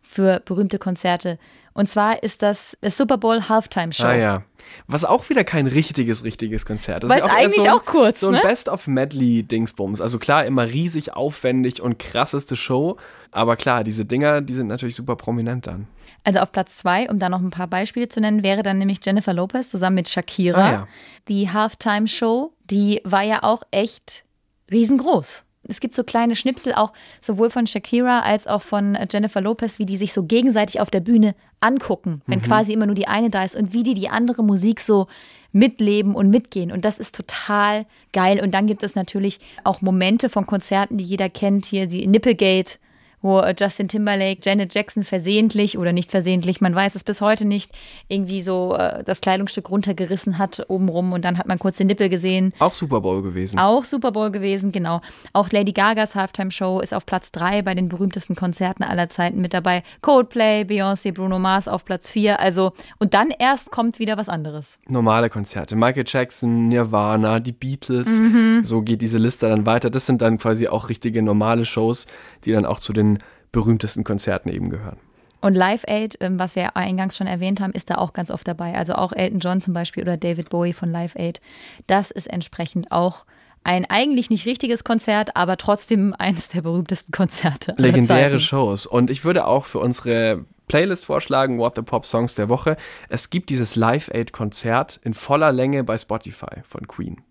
für 0.08 0.40
berühmte 0.40 0.80
Konzerte. 0.80 1.38
Und 1.74 1.88
zwar 1.88 2.24
ist 2.24 2.42
das 2.42 2.76
Super 2.82 3.18
Bowl 3.18 3.50
Halftime 3.50 3.94
Show. 3.94 4.08
Ah 4.08 4.16
ja. 4.16 4.44
Was 4.88 5.06
auch 5.06 5.30
wieder 5.30 5.44
kein 5.44 5.68
richtiges, 5.68 6.24
richtiges 6.24 6.66
Konzert 6.66 7.04
ist. 7.04 7.10
Weil 7.12 7.20
ja 7.20 7.26
eigentlich 7.26 7.62
so 7.62 7.70
ein, 7.70 7.70
auch 7.70 7.86
kurz, 7.86 8.20
So 8.20 8.28
ein 8.30 8.34
ne? 8.34 8.42
Best-of-Medley-Dingsbums. 8.42 10.02
Also 10.02 10.18
klar, 10.18 10.46
immer 10.46 10.66
riesig 10.66 11.14
aufwendig 11.14 11.80
und 11.82 12.00
krasseste 12.00 12.56
Show. 12.56 12.98
Aber 13.32 13.58
klar, 13.58 13.84
diese 13.84 14.06
Dinger, 14.06 14.42
die 14.42 14.54
sind 14.54 14.66
natürlich 14.66 14.96
super 14.96 15.16
prominent 15.16 15.68
dann. 15.68 15.88
Also 16.24 16.40
auf 16.40 16.52
Platz 16.52 16.78
zwei, 16.78 17.08
um 17.12 17.20
da 17.20 17.30
noch 17.30 17.42
ein 17.42 17.52
paar 17.52 17.68
Beispiele 17.68 18.10
zu 18.10 18.22
nennen, 18.22 18.42
wäre 18.42 18.64
dann 18.64 18.80
nämlich 18.80 18.98
Jennifer 19.06 19.34
Lopez 19.34 19.70
zusammen 19.70 19.96
mit 19.96 20.10
Shakira. 20.10 20.68
Ah, 20.68 20.72
ja. 20.72 20.88
Die 21.28 21.52
Halftime 21.52 22.08
Show, 22.08 22.54
die 22.66 23.02
war 23.04 23.22
ja 23.22 23.44
auch 23.44 23.62
echt 23.70 24.24
riesengroß. 24.72 25.46
Es 25.68 25.80
gibt 25.80 25.96
so 25.96 26.04
kleine 26.04 26.36
Schnipsel 26.36 26.74
auch 26.74 26.94
sowohl 27.22 27.50
von 27.50 27.68
Shakira 27.68 28.22
als 28.22 28.48
auch 28.48 28.62
von 28.62 28.96
äh, 28.96 29.08
Jennifer 29.12 29.42
Lopez, 29.42 29.80
wie 29.80 29.86
die 29.86 29.98
sich 29.98 30.14
so 30.14 30.24
gegenseitig 30.24 30.80
auf 30.80 30.90
der 30.90 31.00
Bühne 31.00 31.36
angucken, 31.60 32.22
wenn 32.28 32.42
quasi 32.42 32.74
immer 32.74 32.86
nur 32.86 32.96
die 32.96 33.08
eine 33.08 33.30
da 33.30 33.44
ist 33.44 33.56
und 33.56 33.74
wie 33.74 33.84
die 33.84 33.96
die 33.96 34.10
andere 34.10 34.44
Musik 34.44 34.80
so 34.80 35.08
mitleben 35.52 36.14
und 36.14 36.30
mitgehen. 36.30 36.72
Und 36.72 36.86
das 36.86 37.00
ist 37.00 37.16
total 37.16 37.86
geil. 38.14 38.40
Und 38.42 38.52
dann 38.52 38.68
gibt 38.68 38.84
es 38.84 38.96
natürlich 38.96 39.40
auch 39.64 39.82
Momente 39.82 40.30
von 40.30 40.46
Konzerten, 40.46 40.98
die 40.98 41.04
jeder 41.04 41.30
kennt, 41.30 41.66
hier 41.66 41.88
die 41.88 42.06
Nipplegate 42.06 42.78
wo 43.22 43.40
äh, 43.40 43.56
Justin 43.58 43.88
Timberlake 43.88 44.42
Janet 44.44 44.74
Jackson 44.74 45.04
versehentlich 45.04 45.78
oder 45.78 45.94
nicht 45.94 46.12
versehentlich, 46.12 46.62
man 46.62 46.76
weiß 46.76 46.96
es 46.96 47.04
bis 47.04 47.22
heute 47.22 47.46
nicht, 47.46 47.72
irgendwie 48.08 48.42
so 48.42 48.76
äh, 48.76 49.04
das 49.04 49.22
Kleidungsstück 49.22 49.70
runtergerissen 49.70 50.38
hat 50.38 50.66
obenrum 50.68 51.14
und 51.14 51.26
dann 51.26 51.38
hat 51.38 51.48
man 51.48 51.60
kurz 51.60 51.78
den 51.78 51.88
Nippel 51.88 52.10
gesehen. 52.10 52.54
Auch 52.60 52.74
Super 52.74 53.02
Bowl 53.02 53.22
gewesen. 53.22 53.60
Auch 53.60 53.86
Super 53.86 54.12
Bowl 54.12 54.32
gewesen, 54.32 54.72
genau. 54.72 55.02
Auch 55.34 55.52
Lady 55.52 55.72
Gagas 55.74 56.16
Halftime 56.16 56.52
Show 56.52 56.80
ist 56.80 56.94
auf 56.94 57.06
Platz 57.06 57.32
drei 57.32 57.62
bei 57.62 57.74
den 57.74 57.90
berühmtesten 57.90 58.36
Konzerten 58.36 58.84
aller 58.84 59.10
Zeiten 59.10 59.42
mit 59.42 59.54
dabei. 59.54 59.84
Coldplay, 60.02 60.62
Beyoncé, 60.62 61.14
Bruno 61.14 61.40
Mars 61.40 61.68
auf 61.68 61.86
Platz 61.86 62.10
vier. 62.10 62.40
Also, 62.40 62.74
und 63.00 63.14
dann 63.14 63.30
erst 63.38 63.72
kommt 63.72 64.00
wieder 64.00 64.18
was 64.18 64.30
anderes. 64.30 64.80
Normale 64.88 65.30
Konzerte. 65.30 65.76
Michael 65.76 66.06
Jackson, 66.06 66.68
Nirvana, 66.68 67.40
die 67.40 67.52
Beatles. 67.52 68.22
So 68.64 68.82
geht 68.82 69.02
diese 69.02 69.18
Liste 69.18 69.48
dann 69.50 69.66
weiter. 69.66 69.90
Das 69.90 70.06
sind 70.06 70.22
dann 70.22 70.38
quasi 70.38 70.68
auch 70.68 70.90
richtige 70.90 71.22
normale 71.22 71.66
Shows, 71.66 72.08
die 72.46 72.52
dann 72.52 72.66
auch 72.66 72.80
zu 72.80 72.94
den 72.94 73.07
berühmtesten 73.52 74.04
Konzerten 74.04 74.50
eben 74.50 74.70
gehören. 74.70 74.98
Und 75.40 75.54
Live 75.54 75.84
Aid, 75.88 76.18
ähm, 76.20 76.40
was 76.40 76.56
wir 76.56 76.76
eingangs 76.76 77.16
schon 77.16 77.28
erwähnt 77.28 77.62
haben, 77.62 77.72
ist 77.72 77.90
da 77.90 77.96
auch 77.96 78.14
ganz 78.14 78.32
oft 78.32 78.48
dabei. 78.48 78.76
Also 78.76 78.96
auch 78.96 79.14
Elton 79.14 79.40
John 79.40 79.62
zum 79.62 79.74
Beispiel 79.74 80.04
oder 80.04 80.18
David 80.18 80.50
Bowie 80.50 80.74
von 80.74 80.92
Live 80.92 81.16
Aid. 81.16 81.42
Das 81.86 82.12
ist 82.12 82.28
entsprechend 82.28 82.92
auch 82.92 83.26
ein 83.64 83.86
eigentlich 83.86 84.30
nicht 84.30 84.46
richtiges 84.46 84.84
Konzert, 84.84 85.36
aber 85.36 85.58
trotzdem 85.58 86.16
eines 86.18 86.48
der 86.50 86.62
berühmtesten 86.62 87.12
Konzerte. 87.12 87.74
Legendäre. 87.78 88.40
Shows. 88.40 88.86
Und 88.86 89.10
ich 89.10 89.26
würde 89.26 89.46
auch 89.46 89.66
für 89.66 89.80
unsere 89.80 90.46
Playlist 90.68 91.06
vorschlagen, 91.06 91.58
What 91.60 91.76
the 91.76 91.82
Pop 91.82 92.06
Songs 92.06 92.36
der 92.36 92.50
Woche. 92.50 92.78
Es 93.10 93.30
gibt 93.30 93.50
dieses 93.50 93.76
Live 93.76 94.10
Aid 94.14 94.34
Konzert 94.34 95.00
in 95.04 95.14
voller 95.14 95.52
Länge 95.52 95.84
bei 95.84 95.98
Spotify 95.98 96.62
von 96.64 96.88
Queen. 96.88 97.22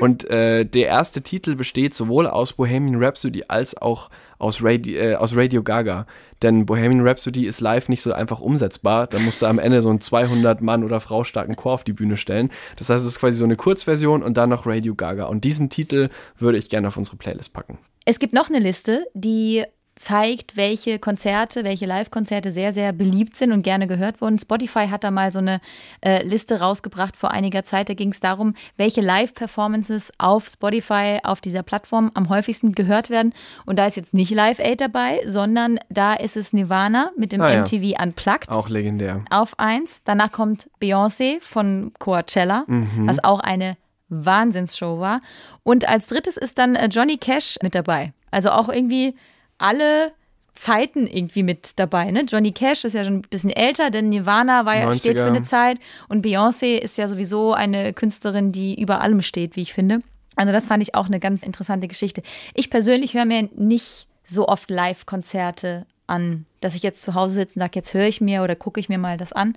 Und 0.00 0.30
äh, 0.30 0.64
der 0.64 0.86
erste 0.86 1.22
Titel 1.22 1.56
besteht 1.56 1.92
sowohl 1.92 2.26
aus 2.28 2.52
Bohemian 2.52 3.02
Rhapsody 3.02 3.44
als 3.48 3.76
auch 3.76 4.08
aus 4.38 4.62
Radio, 4.62 4.96
äh, 4.96 5.14
aus 5.16 5.36
Radio 5.36 5.62
Gaga. 5.62 6.06
Denn 6.42 6.66
Bohemian 6.66 7.06
Rhapsody 7.06 7.46
ist 7.46 7.60
live 7.60 7.88
nicht 7.88 8.00
so 8.00 8.12
einfach 8.12 8.40
umsetzbar. 8.40 9.08
Da 9.08 9.18
musste 9.18 9.48
am 9.48 9.58
Ende 9.58 9.82
so 9.82 9.90
einen 9.90 10.00
200 10.00 10.62
Mann 10.62 10.84
oder 10.84 11.00
Frau 11.00 11.24
starken 11.24 11.56
Chor 11.56 11.72
auf 11.72 11.84
die 11.84 11.92
Bühne 11.92 12.16
stellen. 12.16 12.50
Das 12.76 12.88
heißt, 12.88 13.04
es 13.04 13.12
ist 13.12 13.20
quasi 13.20 13.36
so 13.36 13.44
eine 13.44 13.56
Kurzversion 13.56 14.22
und 14.22 14.36
dann 14.36 14.48
noch 14.48 14.66
Radio 14.66 14.94
Gaga. 14.94 15.26
Und 15.26 15.42
diesen 15.42 15.68
Titel 15.68 16.10
würde 16.38 16.56
ich 16.56 16.70
gerne 16.70 16.88
auf 16.88 16.96
unsere 16.96 17.16
Playlist 17.16 17.52
packen. 17.52 17.78
Es 18.04 18.20
gibt 18.20 18.32
noch 18.32 18.48
eine 18.48 18.60
Liste, 18.60 19.06
die 19.14 19.64
zeigt, 20.00 20.56
welche 20.56 20.98
Konzerte, 20.98 21.62
welche 21.62 21.84
Live-Konzerte 21.84 22.52
sehr, 22.52 22.72
sehr 22.72 22.94
beliebt 22.94 23.36
sind 23.36 23.52
und 23.52 23.62
gerne 23.62 23.86
gehört 23.86 24.22
wurden. 24.22 24.38
Spotify 24.38 24.86
hat 24.88 25.04
da 25.04 25.10
mal 25.10 25.30
so 25.30 25.40
eine 25.40 25.60
äh, 26.00 26.22
Liste 26.26 26.58
rausgebracht 26.58 27.18
vor 27.18 27.32
einiger 27.32 27.64
Zeit. 27.64 27.90
Da 27.90 27.94
ging 27.94 28.10
es 28.10 28.18
darum, 28.20 28.54
welche 28.78 29.02
Live-Performances 29.02 30.10
auf 30.16 30.46
Spotify, 30.48 31.18
auf 31.22 31.42
dieser 31.42 31.62
Plattform 31.62 32.10
am 32.14 32.30
häufigsten 32.30 32.72
gehört 32.72 33.10
werden. 33.10 33.34
Und 33.66 33.78
da 33.78 33.86
ist 33.86 33.96
jetzt 33.96 34.14
nicht 34.14 34.30
Live 34.30 34.58
Aid 34.58 34.80
dabei, 34.80 35.20
sondern 35.26 35.78
da 35.90 36.14
ist 36.14 36.34
es 36.38 36.54
Nirvana 36.54 37.10
mit 37.18 37.32
dem 37.32 37.42
Ah, 37.42 37.52
ja. 37.52 37.60
MTV 37.60 38.02
Unplugged 38.02 38.48
Auch 38.48 38.70
legendär. 38.70 39.22
auf 39.28 39.58
eins. 39.58 40.02
Danach 40.04 40.32
kommt 40.32 40.70
Beyoncé 40.80 41.42
von 41.42 41.92
Coachella, 41.98 42.64
was 42.68 43.22
auch 43.22 43.40
eine 43.40 43.76
Wahnsinnsshow 44.08 44.98
war. 44.98 45.20
Und 45.62 45.86
als 45.86 46.06
drittes 46.06 46.38
ist 46.38 46.56
dann 46.58 46.74
äh, 46.74 46.86
Johnny 46.86 47.18
Cash 47.18 47.58
mit 47.62 47.74
dabei. 47.74 48.14
Also 48.30 48.50
auch 48.50 48.70
irgendwie 48.70 49.14
alle 49.60 50.12
Zeiten 50.54 51.06
irgendwie 51.06 51.42
mit 51.42 51.78
dabei. 51.78 52.10
Ne? 52.10 52.24
Johnny 52.28 52.52
Cash 52.52 52.84
ist 52.84 52.94
ja 52.94 53.04
schon 53.04 53.18
ein 53.18 53.22
bisschen 53.22 53.50
älter, 53.50 53.90
denn 53.90 54.08
Nirvana 54.08 54.66
war 54.66 54.76
ja, 54.76 54.92
steht 54.92 55.16
90er. 55.16 55.22
für 55.22 55.28
eine 55.28 55.42
Zeit 55.42 55.78
und 56.08 56.24
Beyoncé 56.24 56.76
ist 56.76 56.98
ja 56.98 57.08
sowieso 57.08 57.54
eine 57.54 57.92
Künstlerin, 57.92 58.52
die 58.52 58.80
über 58.80 59.00
allem 59.00 59.22
steht, 59.22 59.56
wie 59.56 59.62
ich 59.62 59.72
finde. 59.72 60.02
Also 60.36 60.52
das 60.52 60.66
fand 60.66 60.82
ich 60.82 60.94
auch 60.94 61.06
eine 61.06 61.20
ganz 61.20 61.42
interessante 61.42 61.88
Geschichte. 61.88 62.22
Ich 62.54 62.70
persönlich 62.70 63.14
höre 63.14 63.24
mir 63.24 63.48
nicht 63.54 64.06
so 64.26 64.48
oft 64.48 64.70
Live-Konzerte 64.70 65.86
an, 66.06 66.46
dass 66.60 66.74
ich 66.74 66.82
jetzt 66.82 67.02
zu 67.02 67.14
Hause 67.14 67.34
sitze 67.34 67.54
und 67.56 67.60
sage, 67.60 67.72
jetzt 67.76 67.94
höre 67.94 68.06
ich 68.06 68.20
mir 68.20 68.42
oder 68.42 68.56
gucke 68.56 68.80
ich 68.80 68.88
mir 68.88 68.98
mal 68.98 69.16
das 69.16 69.32
an. 69.32 69.56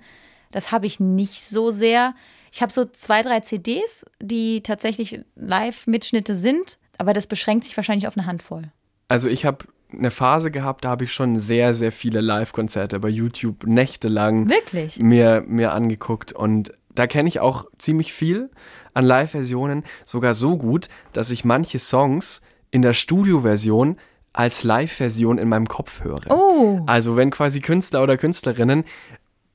Das 0.52 0.72
habe 0.72 0.86
ich 0.86 1.00
nicht 1.00 1.42
so 1.42 1.70
sehr. 1.70 2.14
Ich 2.52 2.62
habe 2.62 2.72
so 2.72 2.84
zwei, 2.84 3.22
drei 3.22 3.40
CDs, 3.40 4.06
die 4.20 4.62
tatsächlich 4.62 5.20
Live-Mitschnitte 5.36 6.34
sind, 6.36 6.78
aber 6.98 7.12
das 7.12 7.26
beschränkt 7.26 7.64
sich 7.64 7.76
wahrscheinlich 7.76 8.06
auf 8.06 8.16
eine 8.16 8.26
Handvoll. 8.26 8.70
Also 9.08 9.28
ich 9.28 9.44
habe 9.44 9.66
eine 9.98 10.10
Phase 10.10 10.50
gehabt, 10.50 10.84
da 10.84 10.90
habe 10.90 11.04
ich 11.04 11.12
schon 11.12 11.36
sehr, 11.36 11.74
sehr 11.74 11.92
viele 11.92 12.20
Live-Konzerte 12.20 13.00
bei 13.00 13.08
YouTube 13.08 13.66
nächtelang 13.66 14.48
Wirklich? 14.48 14.98
mir, 14.98 15.44
mir 15.46 15.72
angeguckt 15.72 16.32
und 16.32 16.72
da 16.94 17.06
kenne 17.06 17.28
ich 17.28 17.40
auch 17.40 17.66
ziemlich 17.78 18.12
viel 18.12 18.50
an 18.92 19.04
Live-Versionen, 19.04 19.84
sogar 20.04 20.34
so 20.34 20.56
gut, 20.56 20.88
dass 21.12 21.30
ich 21.30 21.44
manche 21.44 21.78
Songs 21.78 22.42
in 22.70 22.82
der 22.82 22.92
Studioversion 22.92 23.96
als 24.32 24.64
Live-Version 24.64 25.38
in 25.38 25.48
meinem 25.48 25.66
Kopf 25.66 26.02
höre. 26.04 26.30
Oh. 26.30 26.80
Also 26.86 27.16
wenn 27.16 27.30
quasi 27.30 27.60
Künstler 27.60 28.02
oder 28.02 28.16
Künstlerinnen 28.16 28.84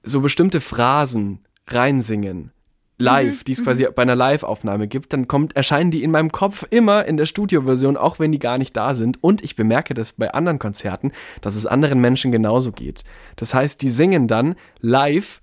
so 0.03 0.21
bestimmte 0.21 0.61
Phrasen 0.61 1.45
reinsingen, 1.67 2.51
live, 2.99 3.43
die 3.43 3.53
es 3.53 3.63
quasi 3.63 3.87
bei 3.95 4.01
einer 4.03 4.15
Live-Aufnahme 4.15 4.87
gibt, 4.87 5.13
dann 5.13 5.27
kommt, 5.27 5.55
erscheinen 5.55 5.89
die 5.89 6.03
in 6.03 6.11
meinem 6.11 6.31
Kopf 6.31 6.65
immer 6.69 7.05
in 7.05 7.17
der 7.17 7.25
Studioversion, 7.25 7.97
auch 7.97 8.19
wenn 8.19 8.31
die 8.31 8.39
gar 8.39 8.57
nicht 8.57 8.75
da 8.77 8.93
sind. 8.93 9.23
Und 9.23 9.43
ich 9.43 9.55
bemerke 9.55 9.93
das 9.93 10.13
bei 10.13 10.31
anderen 10.33 10.59
Konzerten, 10.59 11.11
dass 11.41 11.55
es 11.55 11.65
anderen 11.65 12.01
Menschen 12.01 12.31
genauso 12.31 12.71
geht. 12.71 13.03
Das 13.37 13.53
heißt, 13.53 13.81
die 13.81 13.89
singen 13.89 14.27
dann 14.27 14.55
live 14.81 15.41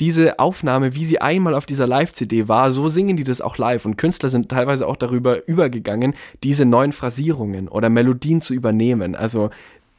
diese 0.00 0.38
Aufnahme, 0.38 0.94
wie 0.94 1.04
sie 1.04 1.20
einmal 1.20 1.54
auf 1.54 1.64
dieser 1.64 1.86
Live-CD 1.86 2.48
war, 2.48 2.70
so 2.70 2.88
singen 2.88 3.16
die 3.16 3.24
das 3.24 3.40
auch 3.40 3.56
live. 3.56 3.86
Und 3.86 3.96
Künstler 3.96 4.28
sind 4.28 4.50
teilweise 4.50 4.86
auch 4.86 4.96
darüber 4.96 5.48
übergegangen, 5.48 6.14
diese 6.42 6.66
neuen 6.66 6.92
Phrasierungen 6.92 7.68
oder 7.68 7.88
Melodien 7.88 8.42
zu 8.42 8.52
übernehmen. 8.52 9.14
Also 9.14 9.50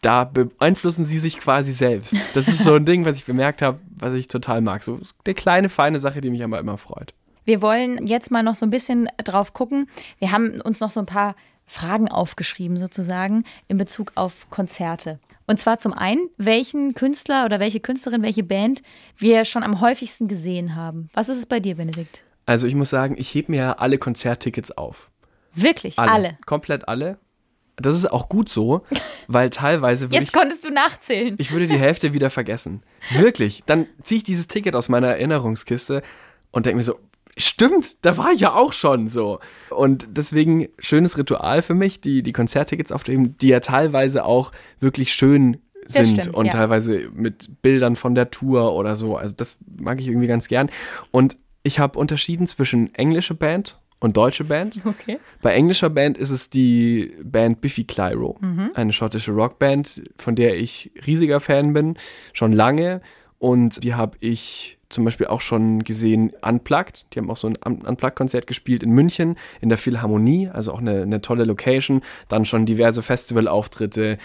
da 0.02 0.24
beeinflussen 0.26 1.06
sie 1.06 1.20
sich 1.20 1.40
quasi 1.40 1.72
selbst. 1.72 2.16
Das 2.34 2.48
ist 2.48 2.64
so 2.64 2.76
ein 2.76 2.86
Ding, 2.86 3.06
was 3.06 3.18
ich 3.18 3.26
bemerkt 3.26 3.62
habe, 3.62 3.80
was 3.98 4.14
ich 4.14 4.28
total 4.28 4.62
mag. 4.62 4.84
So 4.84 5.00
eine 5.26 5.34
kleine, 5.34 5.70
feine 5.70 6.00
Sache, 6.00 6.22
die 6.22 6.30
mich 6.30 6.44
aber 6.44 6.60
immer 6.60 6.78
freut. 6.78 7.14
Wir 7.46 7.62
wollen 7.62 8.06
jetzt 8.06 8.30
mal 8.30 8.44
noch 8.44 8.56
so 8.56 8.66
ein 8.66 8.70
bisschen 8.70 9.10
drauf 9.24 9.54
gucken. 9.54 9.90
Wir 10.20 10.32
haben 10.32 10.62
uns 10.62 10.80
noch 10.80 10.92
so 10.92 11.00
ein 11.00 11.06
paar 11.06 11.36
Fragen 11.66 12.10
aufgeschrieben, 12.10 12.78
sozusagen, 12.78 13.44
in 13.68 13.78
Bezug 13.78 14.12
auf 14.16 14.50
Konzerte. 14.50 15.20
Und 15.48 15.60
zwar 15.60 15.78
zum 15.78 15.94
einen, 15.94 16.30
welchen 16.38 16.94
Künstler 16.94 17.46
oder 17.46 17.60
welche 17.60 17.80
Künstlerin, 17.80 18.22
welche 18.22 18.44
Band 18.44 18.82
wir 19.18 19.46
schon 19.46 19.64
am 19.64 19.80
häufigsten 19.80 20.28
gesehen 20.28 20.76
haben. 20.76 21.10
Was 21.14 21.30
ist 21.30 21.38
es 21.38 21.46
bei 21.46 21.60
dir, 21.60 21.76
Benedikt? 21.76 22.24
Also 22.46 22.68
ich 22.68 22.76
muss 22.76 22.90
sagen, 22.90 23.16
ich 23.18 23.34
hebe 23.34 23.52
mir 23.52 23.58
ja 23.58 23.74
alle 23.74 23.98
Konzerttickets 23.98 24.72
auf. 24.72 25.10
Wirklich, 25.54 25.98
alle. 25.98 26.38
Komplett 26.46 26.88
alle. 26.88 27.18
Das 27.78 27.96
ist 27.96 28.12
auch 28.12 28.28
gut 28.28 28.50
so, 28.50 28.82
weil 29.28 29.50
teilweise 29.50 30.08
würde 30.08 30.16
Jetzt 30.16 30.30
ich, 30.30 30.34
konntest 30.34 30.66
du 30.66 30.72
nachzählen. 30.72 31.36
ich 31.38 31.52
würde 31.52 31.68
die 31.68 31.78
Hälfte 31.78 32.14
wieder 32.14 32.30
vergessen. 32.30 32.84
Wirklich. 33.16 33.64
Dann 33.66 33.86
ziehe 34.02 34.18
ich 34.18 34.24
dieses 34.24 34.48
Ticket 34.48 34.76
aus 34.76 34.90
meiner 34.90 35.10
Erinnerungskiste 35.10 36.02
und 36.52 36.66
denke 36.66 36.78
mir 36.78 36.84
so, 36.84 37.00
stimmt, 37.38 37.98
da 38.04 38.18
war 38.18 38.32
ich 38.32 38.42
ja 38.42 38.54
auch 38.54 38.74
schon 38.74 39.08
so. 39.08 39.40
Und 39.70 40.08
deswegen 40.10 40.70
schönes 40.80 41.18
Ritual 41.18 41.62
für 41.62 41.76
mich, 41.76 42.02
die, 42.02 42.24
die 42.24 42.34
Konzerttickets 42.34 42.92
aufzuheben, 42.92 43.38
die 43.38 43.50
ja 43.50 43.60
teilweise 43.60 44.26
auch 44.26 44.52
wirklich 44.80 45.14
schön 45.14 45.62
sind 45.86 46.22
stimmt, 46.22 46.36
und 46.36 46.48
ja. 46.48 46.52
teilweise 46.52 47.10
mit 47.14 47.62
Bildern 47.62 47.96
von 47.96 48.16
der 48.16 48.32
Tour 48.32 48.74
oder 48.74 48.96
so. 48.96 49.16
Also 49.18 49.36
das 49.36 49.58
mag 49.80 50.00
ich 50.00 50.08
irgendwie 50.08 50.28
ganz 50.28 50.48
gern. 50.48 50.70
Und 51.12 51.38
ich 51.64 51.80
habe 51.80 52.00
unterschieden 52.00 52.48
zwischen 52.48 52.94
englische 52.96 53.36
Band 53.36 53.80
und 54.00 54.16
deutsche 54.18 54.44
Band. 54.44 54.80
Okay. 54.86 55.20
Bei 55.42 55.54
englischer 55.54 55.90
Band 55.90 56.18
ist 56.18 56.30
es 56.32 56.50
die 56.50 57.14
Band 57.24 57.62
Biffy 57.62 57.84
Clyro, 57.84 58.38
Mhm. 58.42 58.72
eine 58.76 58.94
schottische 58.94 59.32
Rockband, 59.32 60.04
von 60.18 60.36
der 60.36 60.58
ich 60.58 60.92
riesiger 61.06 61.40
Fan 61.40 61.74
bin, 61.74 61.98
schon 62.34 62.52
lange. 62.54 63.02
Und 63.40 63.84
die 63.84 63.94
habe 63.94 64.18
ich 64.20 64.78
zum 64.90 65.04
Beispiel 65.06 65.28
auch 65.28 65.42
schon 65.42 65.84
gesehen 65.84 66.32
Unplugged. 66.42 67.06
Die 67.14 67.20
haben 67.20 67.30
auch 67.30 67.38
so 67.38 67.48
ein 67.48 67.58
Un- 67.66 67.82
Unplugged-Konzert 67.86 68.48
gespielt 68.48 68.82
in 68.84 68.92
München, 68.92 69.36
in 69.62 69.70
der 69.70 69.78
Philharmonie, 69.78 70.48
also 70.48 70.72
auch 70.72 70.80
eine, 70.80 71.02
eine 71.04 71.22
tolle 71.22 71.44
Location. 71.44 72.02
Dann 72.30 72.46
schon 72.46 72.66
diverse 72.66 73.04
Festivalauftritte, 73.04 74.18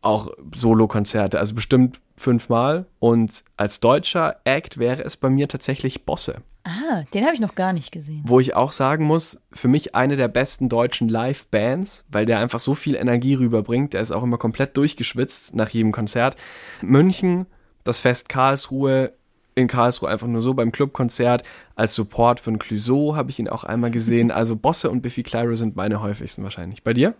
auch 0.00 0.32
Solo-Konzerte, 0.54 1.38
also 1.38 1.54
bestimmt 1.54 2.00
fünfmal. 2.16 2.86
Und 2.98 3.44
als 3.56 3.80
deutscher 3.80 4.36
Act 4.44 4.78
wäre 4.78 5.02
es 5.04 5.16
bei 5.16 5.30
mir 5.30 5.48
tatsächlich 5.48 6.04
Bosse 6.04 6.42
Ah, 6.64 7.02
den 7.12 7.24
habe 7.24 7.34
ich 7.34 7.40
noch 7.40 7.56
gar 7.56 7.72
nicht 7.72 7.90
gesehen. 7.90 8.22
wo 8.24 8.38
ich 8.38 8.54
auch 8.54 8.70
sagen 8.70 9.04
muss, 9.04 9.42
für 9.52 9.66
mich 9.68 9.94
eine 9.96 10.16
der 10.16 10.28
besten 10.28 10.68
deutschen 10.68 11.08
Live-Bands, 11.08 12.04
weil 12.08 12.24
der 12.24 12.38
einfach 12.38 12.60
so 12.60 12.74
viel 12.74 12.94
Energie 12.94 13.34
rüberbringt. 13.34 13.94
Der 13.94 14.00
ist 14.00 14.12
auch 14.12 14.22
immer 14.22 14.38
komplett 14.38 14.76
durchgeschwitzt 14.76 15.56
nach 15.56 15.70
jedem 15.70 15.90
Konzert. 15.90 16.36
München, 16.80 17.46
das 17.82 17.98
Fest 17.98 18.28
Karlsruhe, 18.28 19.12
in 19.54 19.66
Karlsruhe 19.66 20.08
einfach 20.08 20.28
nur 20.28 20.40
so 20.40 20.54
beim 20.54 20.72
Clubkonzert. 20.72 21.42
Als 21.74 21.94
Support 21.94 22.40
von 22.40 22.58
Clouseau 22.58 23.16
habe 23.16 23.30
ich 23.30 23.38
ihn 23.38 23.48
auch 23.48 23.64
einmal 23.64 23.90
gesehen. 23.90 24.30
Also 24.42 24.56
Bosse 24.56 24.88
und 24.88 25.02
Biffy 25.02 25.22
Clyro 25.24 25.56
sind 25.56 25.76
meine 25.76 26.00
häufigsten 26.00 26.42
wahrscheinlich. 26.42 26.82
Bei 26.82 26.94
dir? 26.94 27.14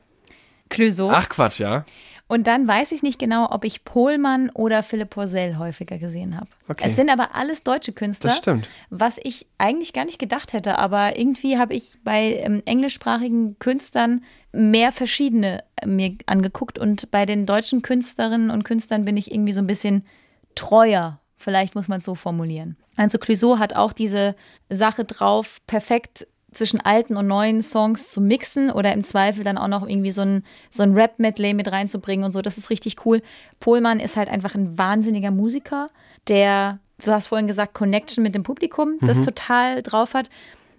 Clouseau. 0.71 1.11
Ach 1.11 1.29
Quatsch, 1.29 1.59
ja. 1.59 1.85
Und 2.33 2.47
dann 2.47 2.67
weiß 2.67 2.93
ich 2.93 3.03
nicht 3.03 3.19
genau, 3.19 3.51
ob 3.51 3.63
ich 3.63 3.85
Pohlmann 3.85 4.49
oder 4.55 4.83
Philipp 4.83 5.11
Porzell 5.11 5.59
häufiger 5.59 5.99
gesehen 5.99 6.35
habe. 6.35 6.47
Okay. 6.67 6.85
Es 6.87 6.97
sind 6.97 7.11
aber 7.11 7.35
alles 7.35 7.63
deutsche 7.63 7.93
Künstler. 7.93 8.31
Das 8.31 8.39
stimmt. 8.39 8.71
Was 8.89 9.21
ich 9.23 9.49
eigentlich 9.59 9.93
gar 9.93 10.07
nicht 10.07 10.19
gedacht 10.19 10.55
hätte, 10.55 10.79
aber 10.79 11.19
irgendwie 11.19 11.59
habe 11.59 11.75
ich 11.75 11.99
bei 12.05 12.37
ähm, 12.37 12.63
englischsprachigen 12.65 13.59
Künstlern 13.59 14.25
mehr 14.51 14.93
verschiedene 14.93 15.63
äh, 15.77 15.87
mir 15.87 16.17
angeguckt 16.25 16.79
und 16.79 17.11
bei 17.11 17.27
den 17.27 17.45
deutschen 17.45 17.83
Künstlerinnen 17.83 18.49
und 18.49 18.65
Künstlern 18.65 19.05
bin 19.05 19.19
ich 19.19 19.31
irgendwie 19.31 19.53
so 19.53 19.61
ein 19.61 19.67
bisschen 19.67 20.07
treuer. 20.55 21.21
Vielleicht 21.37 21.75
muss 21.75 21.89
man 21.89 21.99
es 21.99 22.07
so 22.07 22.15
formulieren. 22.15 22.79
Also 22.97 23.19
Clouseau 23.19 23.59
hat 23.59 23.77
auch 23.77 23.93
diese 23.93 24.37
Sache 24.71 25.05
drauf, 25.05 25.61
perfekt 25.67 26.27
zwischen 26.53 26.81
alten 26.81 27.17
und 27.17 27.27
neuen 27.27 27.63
Songs 27.63 28.11
zu 28.11 28.21
mixen 28.21 28.71
oder 28.71 28.93
im 28.93 29.05
Zweifel 29.05 29.45
dann 29.45 29.59
auch 29.59 29.69
noch 29.69 29.89
irgendwie 29.89 30.11
so 30.11 30.23
ein, 30.23 30.45
so 30.71 30.83
ein 30.83 30.93
Rap-Medley 30.93 31.55
mit 31.55 31.71
reinzubringen 31.71 32.25
und 32.25 32.33
so. 32.33 32.43
Das 32.43 32.59
ist 32.59 32.71
richtig 32.71 33.05
cool. 33.07 33.23
Pohlmann 33.61 34.01
ist 34.01 34.17
halt 34.17 34.29
einfach 34.29 34.55
ein 34.55 34.77
wahnsinniger 34.79 35.31
Musiker, 35.31 35.87
der, 36.29 36.79
du 37.05 37.11
hast 37.11 37.29
vorhin 37.29 37.47
gesagt, 37.47 37.75
Connection 37.75 38.23
mit 38.23 38.35
dem 38.35 38.43
Publikum, 38.43 38.99
das 39.01 39.21
total 39.21 39.83
drauf 39.83 40.15
hat. 40.15 40.31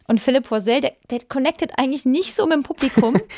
Und 0.08 0.20
Philipp 0.20 0.48
Porzell, 0.48 0.82
der, 0.82 0.94
der 1.10 1.20
connectet 1.28 1.74
eigentlich 1.78 2.06
nicht 2.06 2.36
so 2.36 2.46
mit 2.46 2.56
dem 2.56 2.64
Publikum. 2.64 3.16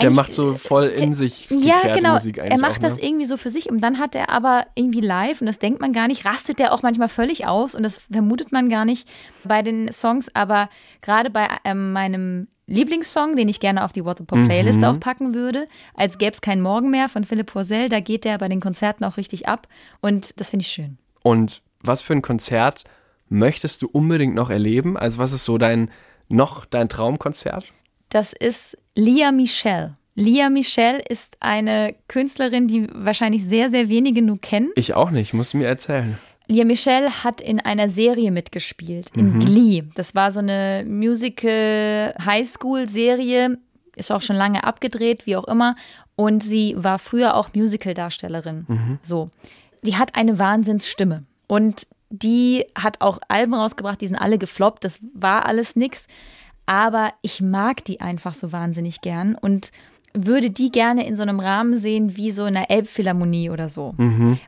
Der 0.00 0.12
macht 0.12 0.32
so 0.32 0.54
voll 0.54 0.86
in 0.86 1.14
sich 1.14 1.48
die 1.48 1.66
ja, 1.66 1.94
genau. 1.94 2.12
Musik 2.12 2.38
eigentlich 2.38 2.52
er 2.52 2.58
macht 2.58 2.78
auch, 2.78 2.82
ne? 2.82 2.88
das 2.88 2.98
irgendwie 2.98 3.24
so 3.24 3.36
für 3.36 3.50
sich 3.50 3.68
und 3.68 3.80
dann 3.80 3.98
hat 3.98 4.14
er 4.14 4.30
aber 4.30 4.66
irgendwie 4.74 5.00
live, 5.00 5.40
und 5.40 5.46
das 5.46 5.58
denkt 5.58 5.80
man 5.80 5.92
gar 5.92 6.06
nicht, 6.06 6.24
rastet 6.24 6.58
der 6.58 6.72
auch 6.72 6.82
manchmal 6.82 7.08
völlig 7.08 7.46
aus 7.46 7.74
und 7.74 7.82
das 7.82 8.00
vermutet 8.10 8.52
man 8.52 8.68
gar 8.68 8.84
nicht 8.84 9.08
bei 9.44 9.62
den 9.62 9.90
Songs, 9.92 10.30
aber 10.34 10.68
gerade 11.02 11.30
bei 11.30 11.48
ähm, 11.64 11.92
meinem 11.92 12.48
Lieblingssong, 12.66 13.34
den 13.34 13.48
ich 13.48 13.60
gerne 13.60 13.82
auf 13.84 13.92
die 13.92 14.04
What 14.04 14.18
the 14.18 14.24
Pop 14.24 14.44
Playlist 14.44 14.80
Mhm. 14.80 14.84
auch 14.84 15.00
packen 15.00 15.34
würde, 15.34 15.64
als 15.94 16.18
gäbe 16.18 16.32
es 16.32 16.42
keinen 16.42 16.60
Morgen 16.60 16.90
mehr 16.90 17.08
von 17.08 17.24
Philipp 17.24 17.46
Porzell, 17.46 17.88
da 17.88 18.00
geht 18.00 18.24
der 18.24 18.36
bei 18.38 18.48
den 18.48 18.60
Konzerten 18.60 19.04
auch 19.04 19.16
richtig 19.16 19.48
ab 19.48 19.66
und 20.00 20.38
das 20.38 20.50
finde 20.50 20.64
ich 20.64 20.68
schön. 20.68 20.98
Und 21.22 21.62
was 21.82 22.02
für 22.02 22.12
ein 22.12 22.22
Konzert 22.22 22.84
möchtest 23.30 23.82
du 23.82 23.88
unbedingt 23.90 24.34
noch 24.34 24.50
erleben? 24.50 24.96
Also 24.96 25.18
was 25.18 25.32
ist 25.32 25.44
so 25.44 25.58
dein 25.58 25.90
noch 26.28 26.66
dein 26.66 26.88
Traumkonzert? 26.88 27.72
Das 28.08 28.32
ist 28.32 28.78
Lia 28.94 29.32
Michelle. 29.32 29.96
Lia 30.14 30.48
Michelle 30.50 31.00
ist 31.08 31.36
eine 31.40 31.94
Künstlerin, 32.08 32.66
die 32.66 32.88
wahrscheinlich 32.92 33.44
sehr, 33.44 33.70
sehr 33.70 33.88
wenige 33.88 34.22
nur 34.22 34.40
kennen. 34.40 34.70
Ich 34.74 34.94
auch 34.94 35.10
nicht, 35.10 35.34
musst 35.34 35.54
du 35.54 35.58
mir 35.58 35.68
erzählen. 35.68 36.18
Lia 36.48 36.64
Michelle 36.64 37.22
hat 37.22 37.40
in 37.40 37.60
einer 37.60 37.88
Serie 37.88 38.32
mitgespielt, 38.32 39.10
in 39.14 39.38
Glee. 39.38 39.84
Das 39.94 40.14
war 40.14 40.32
so 40.32 40.40
eine 40.40 40.84
Musical-Highschool-Serie, 40.88 43.58
ist 43.96 44.10
auch 44.10 44.22
schon 44.22 44.36
lange 44.36 44.64
abgedreht, 44.64 45.26
wie 45.26 45.36
auch 45.36 45.46
immer. 45.46 45.76
Und 46.16 46.42
sie 46.42 46.74
war 46.76 46.98
früher 46.98 47.34
auch 47.34 47.50
Musical-Darstellerin. 47.54 48.98
So. 49.02 49.28
Die 49.82 49.96
hat 49.96 50.14
eine 50.14 50.38
Wahnsinnsstimme. 50.38 51.24
Und 51.46 51.86
die 52.10 52.64
hat 52.74 53.02
auch 53.02 53.18
Alben 53.28 53.52
rausgebracht, 53.54 54.00
die 54.00 54.06
sind 54.06 54.16
alle 54.16 54.38
gefloppt. 54.38 54.84
Das 54.84 54.98
war 55.12 55.44
alles 55.46 55.76
nix. 55.76 56.06
Aber 56.68 57.14
ich 57.22 57.40
mag 57.40 57.82
die 57.86 58.02
einfach 58.02 58.34
so 58.34 58.52
wahnsinnig 58.52 59.00
gern 59.00 59.34
und 59.34 59.72
würde 60.12 60.50
die 60.50 60.70
gerne 60.70 61.06
in 61.06 61.16
so 61.16 61.22
einem 61.22 61.40
Rahmen 61.40 61.78
sehen 61.78 62.14
wie 62.14 62.30
so 62.30 62.44
in 62.44 62.58
einer 62.58 62.70
Elbphilharmonie 62.70 63.48
oder 63.48 63.70
so. 63.70 63.94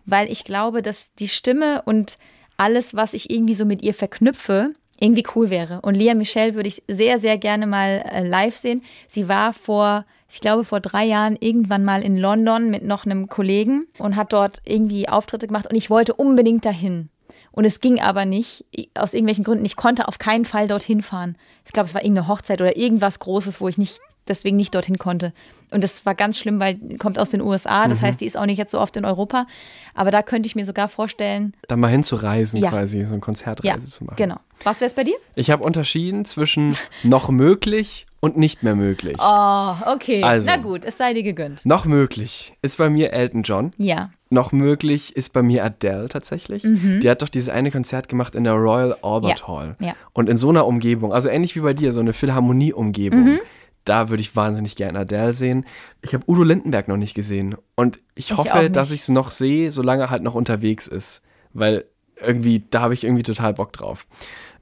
Weil 0.05 0.31
ich 0.31 0.45
glaube, 0.45 0.83
dass 0.83 1.15
die 1.15 1.29
Stimme 1.29 1.81
und 1.87 2.19
alles, 2.59 2.95
was 2.95 3.15
ich 3.15 3.31
irgendwie 3.31 3.55
so 3.55 3.65
mit 3.65 3.81
ihr 3.81 3.95
verknüpfe, 3.95 4.75
irgendwie 4.99 5.25
cool 5.35 5.49
wäre. 5.49 5.81
Und 5.81 5.95
Lea 5.95 6.15
Michelle 6.15 6.55
würde 6.55 6.69
ich 6.69 6.83
sehr, 6.89 7.19
sehr 7.19 7.39
gerne 7.39 7.67
mal 7.67 8.05
äh, 8.05 8.23
live 8.23 8.59
sehen. 8.59 8.83
Sie 9.09 9.31
war 9.31 9.55
vor, 9.55 10.05
ich 10.29 10.43
glaube, 10.43 10.65
vor 10.65 10.81
drei 10.81 11.07
Jahren 11.07 11.39
irgendwann 11.41 11.87
mal 11.87 12.03
in 12.03 12.19
London 12.19 12.69
mit 12.69 12.85
noch 12.85 13.07
einem 13.07 13.31
Kollegen 13.31 13.87
und 13.99 14.15
hat 14.15 14.35
dort 14.35 14.61
irgendwie 14.67 15.09
Auftritte 15.09 15.47
gemacht 15.47 15.69
und 15.71 15.77
ich 15.77 15.89
wollte 15.89 16.13
unbedingt 16.13 16.67
dahin. 16.67 17.09
Und 17.53 17.65
es 17.65 17.81
ging 17.81 18.01
aber 18.01 18.25
nicht, 18.25 18.65
aus 18.95 19.13
irgendwelchen 19.13 19.45
Gründen. 19.45 19.65
Ich 19.65 19.77
konnte 19.77 20.07
auf 20.09 20.19
keinen 20.19 20.45
Fall 20.45 20.69
dorthin 20.69 21.03
fahren. 21.03 21.37
Ich 21.67 21.73
glaube, 21.73 21.89
es 21.89 21.95
war 21.95 22.03
irgendeine 22.03 22.29
Hochzeit 22.29 22.61
oder 22.61 22.77
irgendwas 22.77 23.19
Großes, 23.19 23.61
wo 23.61 23.69
ich 23.69 23.77
nicht, 23.77 23.99
deswegen 24.29 24.57
nicht 24.57 24.75
dorthin 24.75 24.99
konnte. 24.99 25.33
Und 25.73 25.85
das 25.85 26.05
war 26.05 26.15
ganz 26.17 26.37
schlimm, 26.39 26.59
weil 26.59 26.79
kommt 26.99 27.19
aus 27.19 27.31
den 27.31 27.41
USA. 27.41 27.87
Das 27.87 28.03
heißt, 28.03 28.21
die 28.21 28.27
ist 28.27 28.37
auch 28.37 28.47
nicht 28.47 28.59
jetzt 28.59 28.73
so 28.73 28.81
oft 28.81 28.97
in 28.97 29.05
Europa. 29.05 29.47
Aber 29.95 30.11
da 30.11 30.23
könnte 30.23 30.47
ich 30.49 30.57
mir 30.57 30.65
sogar 30.65 30.89
vorstellen, 30.89 31.55
Da 31.69 31.77
mal 31.77 31.89
hinzureisen 31.89 32.61
Ja. 32.61 32.71
quasi, 32.71 33.05
so 33.05 33.13
eine 33.13 33.21
Konzertreise 33.21 33.69
ja, 33.69 33.79
zu 33.91 34.05
machen. 34.05 34.17
genau. 34.17 34.37
Was 34.65 34.81
wäre 34.81 34.89
es 34.89 34.95
bei 34.95 35.05
dir? 35.05 35.15
Ich 35.37 35.51
habe 35.51 35.63
unterschieden 35.65 36.25
zwischen 36.25 36.77
noch 37.05 37.31
möglich 37.31 38.07
und 38.21 38.37
nicht 38.37 38.63
mehr 38.63 38.75
möglich. 38.75 39.17
Oh, 39.21 39.75
okay. 39.87 40.23
Also. 40.25 40.51
Na 40.51 40.57
gut, 40.57 40.85
es 40.85 40.99
sei 40.99 41.15
dir 41.15 41.23
gegönnt. 41.23 41.65
Noch 41.65 41.85
möglich 41.85 42.55
ist 42.63 42.79
bei 42.79 42.91
mir 42.91 43.13
Elton 43.13 43.43
John. 43.43 43.71
Ja. 43.77 44.11
Noch 44.33 44.53
möglich 44.53 45.17
ist 45.17 45.33
bei 45.33 45.43
mir 45.43 45.65
Adele 45.65 46.09
tatsächlich. 46.09 46.63
Die 46.63 47.11
hat 47.11 47.21
doch 47.23 47.29
dieses 47.29 47.49
eine 47.49 47.71
Konzert 47.73 48.09
gemacht 48.09 48.35
in 48.37 48.45
der 48.45 48.53
Royal 48.55 48.95
Albert 49.03 49.23
Mhm. 49.23 49.29
Ja, 49.39 49.49
Hall. 49.49 49.77
ja. 49.81 49.93
Und 50.13 50.29
in 50.29 50.37
so 50.37 50.51
einer 50.51 50.67
Umgebung, 50.67 51.13
also 51.13 51.29
ähnlich 51.29 51.57
wie 51.57 51.61
bei 51.61 51.75
dir, 51.75 51.93
so 51.93 51.99
eine 52.01 52.13
Philharmonie-Umgebung, 52.13 53.25
Mhm. 53.25 53.39
da 53.85 54.09
würde 54.09 54.21
ich 54.21 54.37
wahnsinnig 54.37 54.77
gerne 54.77 55.01
Adele 55.01 55.33
sehen. 55.33 55.65
Ich 56.03 56.15
habe 56.15 56.25
Udo 56.31 56.45
Lindenberg 56.45 56.87
noch 56.87 56.97
nicht 56.97 57.15
gesehen. 57.15 57.57
Und 57.75 57.99
ich 58.15 58.31
Ich 58.31 58.37
hoffe, 58.37 58.71
dass 58.71 58.93
ich 58.93 59.01
es 59.01 59.09
noch 59.09 59.31
sehe, 59.33 59.73
solange 59.73 60.05
er 60.05 60.11
halt 60.11 60.23
noch 60.23 60.35
unterwegs 60.37 60.87
ist. 60.87 61.23
Weil 61.53 61.85
irgendwie, 62.21 62.63
da 62.71 62.83
habe 62.83 62.95
ich 62.95 63.03
irgendwie 63.03 63.25
total 63.25 63.55
Bock 63.55 63.73
drauf. 63.73 64.07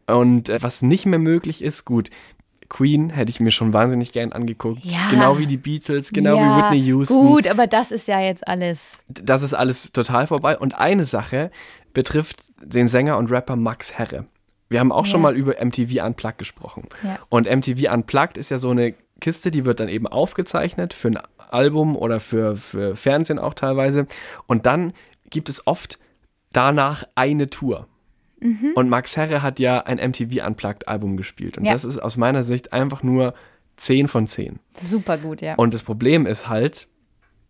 Und 0.06 0.48
äh, 0.48 0.62
was 0.62 0.80
nicht 0.80 1.04
mehr 1.04 1.18
möglich 1.18 1.62
ist, 1.62 1.84
gut, 1.84 2.08
Queen 2.68 3.10
hätte 3.10 3.30
ich 3.30 3.40
mir 3.40 3.50
schon 3.50 3.72
wahnsinnig 3.72 4.12
gern 4.12 4.32
angeguckt. 4.32 4.84
Ja. 4.84 5.08
Genau 5.10 5.38
wie 5.38 5.46
die 5.46 5.56
Beatles, 5.56 6.10
genau 6.12 6.36
ja, 6.36 6.42
wie 6.58 6.62
Whitney 6.62 6.86
Houston 6.88 7.16
Gut, 7.26 7.48
aber 7.48 7.66
das 7.66 7.90
ist 7.92 8.08
ja 8.08 8.20
jetzt 8.20 8.46
alles. 8.46 9.04
das 9.08 9.42
ist 9.42 9.54
alles 9.54 9.92
total 9.92 10.26
vorbei. 10.26 10.58
Und 10.58 10.74
eine 10.78 11.04
Sache 11.04 11.50
betrifft 11.94 12.52
den 12.62 12.86
Sänger 12.88 13.16
und 13.16 13.30
Rapper 13.30 13.56
Max 13.56 13.94
Herre. 13.98 14.26
Wir 14.68 14.80
haben 14.80 14.92
auch 14.92 15.06
schon 15.06 15.20
Ja. 15.20 15.28
mal 15.30 15.36
über 15.36 15.54
MTV 15.64 16.04
Unplugged 16.04 16.38
gesprochen. 16.38 16.84
Und 17.30 17.46
MTV 17.50 17.90
Unplugged 17.92 18.36
ist 18.36 18.50
ja 18.50 18.58
so 18.58 18.70
eine 18.70 18.94
Kiste, 19.20 19.50
die 19.50 19.64
wird 19.64 19.80
dann 19.80 19.88
eben 19.88 20.06
aufgezeichnet 20.06 20.92
für 20.92 21.08
ein 21.08 21.18
Album 21.50 21.96
oder 21.96 22.20
für, 22.20 22.56
für 22.56 22.94
Fernsehen 22.94 23.38
auch 23.38 23.54
teilweise. 23.54 24.06
Und 24.46 24.66
dann 24.66 24.92
gibt 25.30 25.48
es 25.48 25.66
oft 25.66 25.98
danach 26.52 27.04
eine 27.14 27.48
Tour. 27.50 27.86
Mhm. 28.40 28.72
Und 28.74 28.88
Max 28.88 29.16
Herre 29.16 29.42
hat 29.42 29.58
ja 29.60 29.80
ein 29.80 29.98
MTV 29.98 30.46
Unplugged 30.46 30.88
Album 30.88 31.16
gespielt. 31.16 31.58
Und 31.58 31.64
Ja. 31.64 31.72
das 31.72 31.84
ist 31.84 31.98
aus 31.98 32.16
meiner 32.16 32.44
Sicht 32.44 32.72
einfach 32.72 33.02
nur 33.02 33.34
10 33.76 34.08
von 34.08 34.26
10. 34.26 34.58
Super 34.74 35.18
gut, 35.18 35.40
ja. 35.40 35.54
Und 35.56 35.74
das 35.74 35.82
Problem 35.82 36.26
ist 36.26 36.48
halt, 36.48 36.88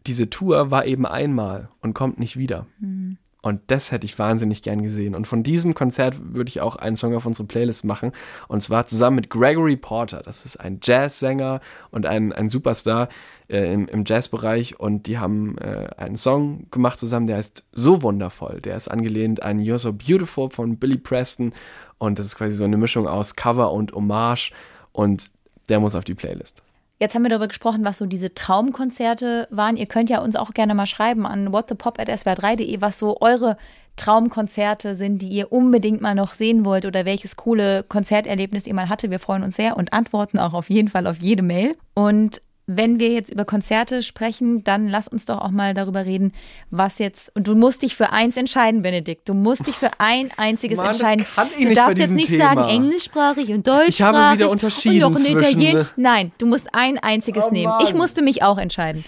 diese 0.07 0.31
Tour 0.31 0.71
war 0.71 0.87
eben 0.87 1.07
einmal 1.07 1.69
und 1.81 1.95
kommt 1.95 2.19
nicht 2.19 2.37
wieder. 2.37 2.67
Mhm. 2.81 3.19
Und 3.41 3.61
das 3.69 3.93
hätte 3.93 4.05
ich 4.05 4.19
wahnsinnig 4.19 4.63
gern 4.63 4.83
gesehen. 4.83 5.15
Und 5.15 5.27
von 5.27 5.45
diesem 5.45 5.75
Konzert 5.75 6.35
würde 6.35 6.49
ich 6.49 6.61
auch 6.61 6.75
einen 6.75 6.97
Song 6.97 7.15
auf 7.15 7.25
unsere 7.25 7.47
Playlist 7.47 7.85
machen. 7.85 8.13
Und 8.49 8.63
zwar 8.63 8.87
zusammen 8.87 9.17
mit 9.17 9.31
Gregory 9.31 9.77
Porter. 9.77 10.23
Das 10.25 10.45
ist 10.45 10.57
ein 10.57 10.81
Jazzsänger 10.83 11.61
und 11.91 12.05
ein, 12.05 12.33
ein 12.33 12.49
Superstar 12.49 13.09
äh, 13.49 13.73
im, 13.73 13.87
im 13.87 14.05
Jazzbereich. 14.05 14.81
Und 14.81 15.07
die 15.07 15.19
haben 15.19 15.57
äh, 15.59 15.89
einen 15.97 16.17
Song 16.17 16.67
gemacht 16.73 16.99
zusammen, 16.99 17.27
der 17.27 17.37
heißt 17.37 17.65
So 17.73 18.03
Wundervoll. 18.03 18.61
Der 18.61 18.77
ist 18.77 18.89
angelehnt 18.89 19.41
an 19.43 19.61
You're 19.61 19.79
So 19.79 19.93
Beautiful 19.93 20.51
von 20.51 20.77
Billy 20.77 20.99
Preston. 20.99 21.53
Und 21.99 22.19
das 22.19 22.27
ist 22.27 22.37
quasi 22.37 22.57
so 22.57 22.65
eine 22.65 22.77
Mischung 22.77 23.07
aus 23.07 23.37
Cover 23.37 23.73
und 23.73 23.93
Hommage. 23.93 24.53
Und 24.91 25.31
der 25.69 25.79
muss 25.79 25.95
auf 25.95 26.05
die 26.05 26.15
Playlist. 26.15 26.65
Jetzt 27.01 27.15
haben 27.15 27.23
wir 27.23 27.29
darüber 27.29 27.49
gesprochen, 27.49 27.85
was 27.85 27.99
so 27.99 28.07
diese 28.07 28.35
Traumkonzerte 28.35 29.47
waren. 29.51 29.77
Ihr 29.77 29.87
könnt 29.87 30.11
ja 30.11 30.21
uns 30.21 30.35
auch 30.35 30.53
gerne 30.53 30.75
mal 30.75 30.87
schreiben 30.87 31.27
an 31.27 31.53
whatthepop.swr3.de, 31.53 32.81
was 32.81 32.99
so 32.99 33.21
eure 33.21 33.57
Traumkonzerte 33.97 34.95
sind, 34.95 35.23
die 35.23 35.29
ihr 35.29 35.53
unbedingt 35.53 36.01
mal 36.01 36.15
noch 36.15 36.35
sehen 36.35 36.65
wollt 36.65 36.87
oder 36.87 37.05
welches 37.05 37.37
coole 37.37 37.85
Konzerterlebnis 37.85 38.67
ihr 38.67 38.75
mal 38.75 38.89
hatte. 38.89 39.11
Wir 39.11 39.21
freuen 39.21 39.43
uns 39.45 39.57
sehr 39.57 39.77
und 39.77 39.93
antworten 39.93 40.39
auch 40.39 40.55
auf 40.55 40.71
jeden 40.71 40.89
Fall 40.89 41.07
auf 41.07 41.19
jede 41.19 41.43
Mail. 41.43 41.77
Und 41.95 42.41
wenn 42.69 43.01
wir 43.01 43.09
jetzt 43.09 43.33
über 43.33 43.47
Konzerte 43.47 44.03
sprechen, 44.03 44.63
dann 44.63 44.89
lass 44.89 45.09
uns 45.09 45.25
doch 45.25 45.39
auch 45.39 45.51
mal 45.51 45.73
darüber 45.73 46.05
reden, 46.05 46.33
was 46.71 46.99
jetzt. 46.99 47.35
Und 47.35 47.47
du 47.47 47.55
musst 47.55 47.83
dich 47.83 47.97
für 47.97 48.11
eins 48.13 48.37
entscheiden, 48.37 48.83
Benedikt. 48.83 49.27
Du 49.27 49.33
musst 49.33 49.67
dich 49.67 49.75
für 49.75 49.91
ein 49.99 50.31
einziges 50.37 50.77
Mann, 50.77 50.89
das 50.89 51.01
entscheiden. 51.01 51.27
kann 51.35 51.49
ich 51.49 51.63
du 51.63 51.65
nicht 51.65 51.77
darfst 51.79 51.99
jetzt 51.99 52.11
nicht 52.11 52.29
Thema. 52.29 52.45
sagen 52.45 52.69
englischsprachig 52.69 53.53
und 53.53 53.67
deutschsprachig. 53.67 53.95
Ich 53.95 54.03
habe 54.03 54.39
wieder 54.39 54.51
unterschieden 54.51 55.05
und 55.05 55.13
noch 55.15 55.19
ein 55.19 55.33
ne? 55.33 55.41
Italienisch. 55.41 55.87
Nein, 55.97 56.33
du 56.37 56.47
musst 56.47 56.69
ein 56.75 56.99
einziges 56.99 57.47
Oh 57.49 57.53
nehmen. 57.53 57.73
Ich 57.83 57.95
musste 57.95 58.21
mich 58.21 58.43
auch 58.43 58.59
entscheiden. 58.59 59.03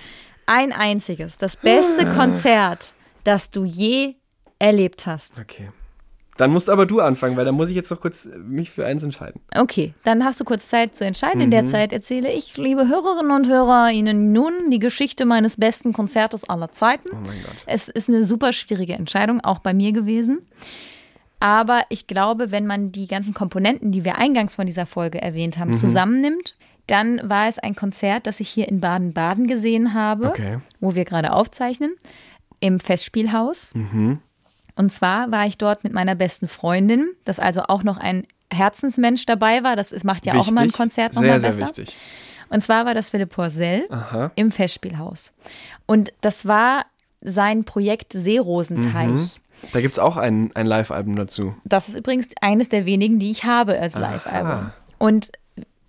Ein 0.47 0.73
einziges. 0.73 1.37
Das 1.37 1.57
beste 1.57 2.09
Konzert, 2.09 2.95
das 3.25 3.51
du 3.51 3.65
je 3.65 4.15
erlebt 4.59 5.05
hast. 5.05 5.39
Okay. 5.39 5.69
Dann 6.41 6.53
musst 6.53 6.71
aber 6.71 6.87
du 6.87 7.01
anfangen, 7.01 7.37
weil 7.37 7.45
dann 7.45 7.55
muss 7.55 7.69
ich 7.69 7.77
jetzt 7.77 7.91
noch 7.91 8.01
kurz 8.01 8.25
äh, 8.25 8.39
mich 8.39 8.71
für 8.71 8.87
eins 8.87 9.03
entscheiden. 9.03 9.41
Okay, 9.55 9.93
dann 10.05 10.25
hast 10.25 10.41
du 10.41 10.45
kurz 10.45 10.69
Zeit 10.69 10.97
zu 10.97 11.05
entscheiden. 11.05 11.41
In 11.43 11.49
Mhm. 11.49 11.51
der 11.53 11.67
Zeit 11.67 11.93
erzähle 11.93 12.33
ich, 12.33 12.57
liebe 12.57 12.89
Hörerinnen 12.89 13.31
und 13.31 13.47
Hörer, 13.49 13.91
Ihnen 13.91 14.33
nun 14.33 14.53
die 14.71 14.79
Geschichte 14.79 15.27
meines 15.27 15.59
besten 15.59 15.93
Konzertes 15.93 16.49
aller 16.49 16.73
Zeiten. 16.73 17.09
Oh 17.13 17.17
mein 17.27 17.43
Gott. 17.43 17.57
Es 17.67 17.89
ist 17.89 18.09
eine 18.09 18.25
super 18.25 18.53
schwierige 18.55 18.95
Entscheidung, 18.95 19.41
auch 19.43 19.59
bei 19.59 19.75
mir 19.75 19.93
gewesen. 19.93 20.39
Aber 21.41 21.83
ich 21.89 22.07
glaube, 22.07 22.51
wenn 22.51 22.67
man 22.67 22.93
die 22.93 23.07
ganzen 23.07 23.35
Komponenten, 23.35 23.93
die 23.93 24.05
wir 24.05 24.17
eingangs 24.19 24.55
von 24.57 24.67
dieser 24.67 24.87
Folge 24.87 25.21
erwähnt 25.21 25.59
haben, 25.59 25.75
zusammennimmt, 25.75 26.57
Dann 26.87 27.21
war 27.23 27.47
es 27.47 27.61
ein 27.61 27.77
Konzert, 27.77 28.27
das 28.27 28.41
ich 28.41 28.49
hier 28.49 28.67
in 28.67 28.81
Baden-Baden 28.81 29.47
gesehen 29.47 29.95
habe, 29.95 30.29
Okay. 30.31 30.59
wo 30.81 30.97
wir 30.97 31.05
gerade 31.05 31.33
aufzeichnen, 31.33 31.93
im 32.59 32.81
Festspielhaus. 32.81 33.73
Und 34.77 34.93
zwar 34.93 35.31
war 35.31 35.47
ich 35.47 35.59
dort 35.59 35.85
mit 35.85 35.93
meiner 35.93 36.15
besten 36.15 36.49
Freundin, 36.49 37.09
dass 37.25 37.39
also 37.39 37.63
auch 37.63 37.83
noch 37.83 37.97
ein 37.97 38.27
Herzensmensch 38.53 39.27
dabei 39.27 39.63
war. 39.63 39.77
Das 39.77 39.93
ist, 39.93 40.05
macht 40.05 40.27
ja 40.27 40.35
auch 40.35 40.49
immer 40.49 40.61
ein 40.61 40.67
Wichtig. 40.67 40.77
Konzert 40.77 41.15
Sehr, 41.15 41.23
nochmal 41.23 41.41
sehr 41.41 41.51
besser. 41.51 41.67
wichtig. 41.67 41.97
Und 42.49 42.63
zwar 42.63 42.85
war 42.85 42.95
das 42.95 43.11
Philipp 43.11 43.31
Porzell 43.31 43.87
Aha. 43.91 44.33
im 44.35 44.51
Festspielhaus. 44.51 45.33
Und 45.87 46.13
das 46.21 46.47
war 46.47 46.87
sein 47.21 47.65
Projekt 47.65 48.13
Seerosenteich. 48.13 49.41
Da 49.73 49.81
gibt 49.81 49.93
es 49.93 49.99
auch 49.99 50.17
ein, 50.17 50.51
ein 50.55 50.67
Live-Album 50.67 51.17
dazu. 51.17 51.55
Das 51.65 51.89
ist 51.89 51.95
übrigens 51.95 52.29
eines 52.41 52.69
der 52.69 52.87
wenigen, 52.87 53.19
die 53.19 53.31
ich 53.31 53.45
habe 53.45 53.79
als 53.79 53.95
Live-Album. 53.97 54.73
Und 54.99 55.33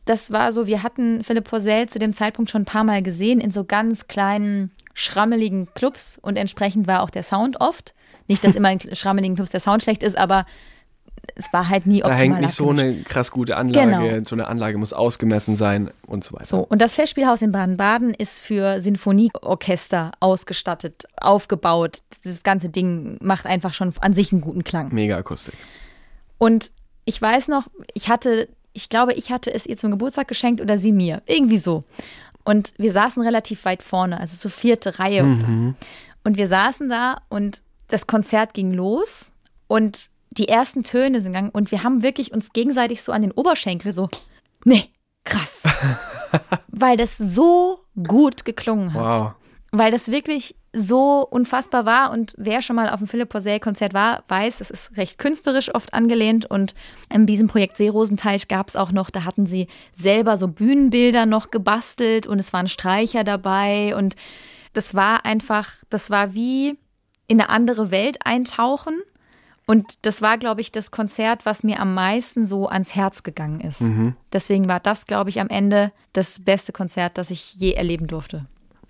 das 0.06 0.32
war 0.32 0.52
so, 0.52 0.67
wir 0.67 0.84
hatten 0.84 1.24
Philipp 1.24 1.46
Porzell 1.46 1.88
zu 1.88 1.98
dem 1.98 2.13
Zeitpunkt 2.13 2.52
schon 2.52 2.63
ein 2.63 2.65
paar 2.65 2.84
Mal 2.84 3.02
gesehen 3.02 3.39
in 3.39 3.52
so 3.52 3.63
ganz 3.63 4.08
kleinen, 4.08 4.72
schrammeligen 4.94 5.74
Clubs 5.74 6.20
und 6.22 6.38
entsprechend 6.38 6.88
war 6.88 7.02
auch 7.02 7.10
der 7.10 7.24
Sound 7.24 7.62
oft. 7.62 7.94
Nicht, 8.32 8.46
dass 8.46 8.56
immer 8.56 8.72
in 8.72 8.80
schrammeligen 8.96 9.36
Clubs 9.36 9.52
der 9.52 9.60
Sound 9.60 9.84
schlecht 9.84 10.04
ist, 10.04 10.17
aber 10.17 10.46
es 11.36 11.52
war 11.52 11.67
halt 11.67 11.86
nie 11.86 12.00
Da 12.00 12.06
optimal 12.06 12.20
hängt 12.20 12.41
nicht 12.41 12.54
so 12.54 12.70
eine 12.70 13.04
krass 13.04 13.30
gute 13.30 13.58
Anlage. 13.58 14.08
Genau. 14.08 14.24
So 14.24 14.36
eine 14.36 14.48
Anlage 14.48 14.78
muss 14.78 14.94
ausgemessen 14.94 15.58
sein 15.58 15.91
und 16.08 16.24
so 16.24 16.34
weiter. 16.34 16.46
So, 16.46 16.60
und 16.60 16.82
das 16.82 16.94
Festspielhaus 16.94 17.41
in 17.41 17.52
Baden-Baden 17.52 18.13
ist 18.13 18.39
für 18.39 18.80
Sinfonieorchester 18.80 20.12
ausgestattet, 20.22 21.04
aufgebaut. 21.17 22.04
Das 22.24 22.44
ganze 22.44 22.70
Ding 22.70 23.17
macht 23.22 23.46
einfach 23.46 23.74
schon 23.74 23.94
an 24.00 24.13
sich 24.13 24.32
einen 24.32 24.39
guten 24.39 24.63
Klang. 24.63 24.94
Mega 24.94 25.17
Akustik. 25.17 25.56
Und 26.38 26.72
ich 27.04 27.22
weiß 27.22 27.50
noch, 27.50 27.67
ich 27.94 28.08
hatte, 28.08 28.48
ich 28.72 28.88
glaube, 28.88 29.13
ich 29.13 29.30
hatte 29.30 29.54
es 29.54 29.65
ihr 29.65 29.78
zum 29.78 29.91
Geburtstag 29.91 30.30
geschenkt 30.30 30.62
oder 30.62 30.78
sie 30.78 30.94
mir. 30.94 31.22
Irgendwie 31.26 31.58
so. 31.58 31.84
Und 32.46 32.72
wir 32.78 32.94
saßen 32.94 33.22
relativ 33.22 33.65
weit 33.65 33.84
vorne, 33.84 34.22
also 34.22 34.38
so 34.38 34.48
vierte 34.48 35.00
Reihe. 35.00 35.24
Und 35.24 36.38
wir 36.38 36.48
saßen 36.48 36.88
da 36.88 37.17
und 37.30 37.62
das 37.91 38.08
Konzert 38.08 38.54
ging 38.54 38.71
los 38.71 39.32
und 39.67 40.10
die 40.32 40.47
ersten 40.47 40.84
Töne 40.84 41.19
sind 41.19 41.34
gegangen 41.34 41.49
und 41.51 41.71
wir 41.71 41.84
haben 41.84 42.04
wirklich 42.04 42.32
uns 42.34 42.54
gegenseitig 42.54 43.04
so 43.04 43.12
an 43.12 43.21
den 43.21 43.32
Oberschenkel 43.32 43.91
so, 43.91 44.10
nee, 44.63 44.89
krass. 45.25 45.63
Weil 46.67 46.97
das 46.97 47.17
so 47.17 47.80
gut 48.08 48.45
geklungen 48.45 48.93
hat 48.93 49.01
Wow. 49.15 49.32
weil 49.73 49.91
das 49.91 50.10
wirklich 50.10 50.56
so 50.73 51.27
unfassbar 51.30 51.86
war 51.86 52.12
und 52.12 52.34
wer 52.38 52.62
schon 52.62 52.77
mal 52.77 52.89
auf 52.89 52.99
dem 52.99 53.08
Philipp 53.08 53.27
Porzell 53.30 53.60
Konzert 53.60 53.93
war, 53.93 54.23
weiß, 54.30 54.62
es 54.62 54.71
ist 54.71 54.95
recht 54.95 55.17
künstlerisch 55.17 55.73
oft 55.75 55.93
angelehnt 55.93 56.45
und 56.45 56.75
in 57.13 57.25
diesem 57.25 57.49
Projekt 57.49 57.75
Seerosenteich 57.75 58.47
gab 58.47 58.69
es 58.69 58.77
auch 58.77 58.93
noch, 58.93 59.10
da 59.10 59.25
hatten 59.25 59.45
sie 59.45 59.67
selber 59.95 60.38
so 60.38 60.47
Bühnenbilder 60.47 61.25
noch 61.25 61.51
gebastelt 61.51 62.25
und 62.25 62.39
es 62.39 62.54
waren 62.54 62.69
Streicher 62.69 63.25
dabei 63.25 63.93
und 63.97 64.15
das 64.71 64.95
war 64.95 65.25
einfach, 65.25 65.73
das 65.89 66.10
war 66.10 66.34
wie 66.34 66.77
in 67.32 67.39
eine 67.39 67.50
andere 67.50 67.91
Welt 67.91 68.17
eintauchen 68.26 69.02
und 69.65 70.06
das 70.06 70.22
war, 70.22 70.38
glaube 70.38 70.60
ich, 70.60 70.74
das 70.74 70.91
Konzert, 70.91 71.46
was 71.46 71.63
mir 71.63 71.80
am 71.80 71.94
meisten 71.94 72.46
so 72.46 72.67
ans 72.67 72.94
Herz 72.94 73.24
gegangen 73.24 73.62
ist. 73.62 73.84
Deswegen 74.34 74.67
war 74.67 74.82
das, 74.82 75.06
glaube 75.06 75.30
ich, 75.30 75.39
am 75.39 75.48
Ende 75.48 75.94
das 76.12 76.44
beste 76.44 76.74
Konzert, 76.74 77.17
das 77.17 77.32
ich 77.32 77.54
je 77.54 77.72
erleben 77.72 78.08
durfte. 78.08 78.48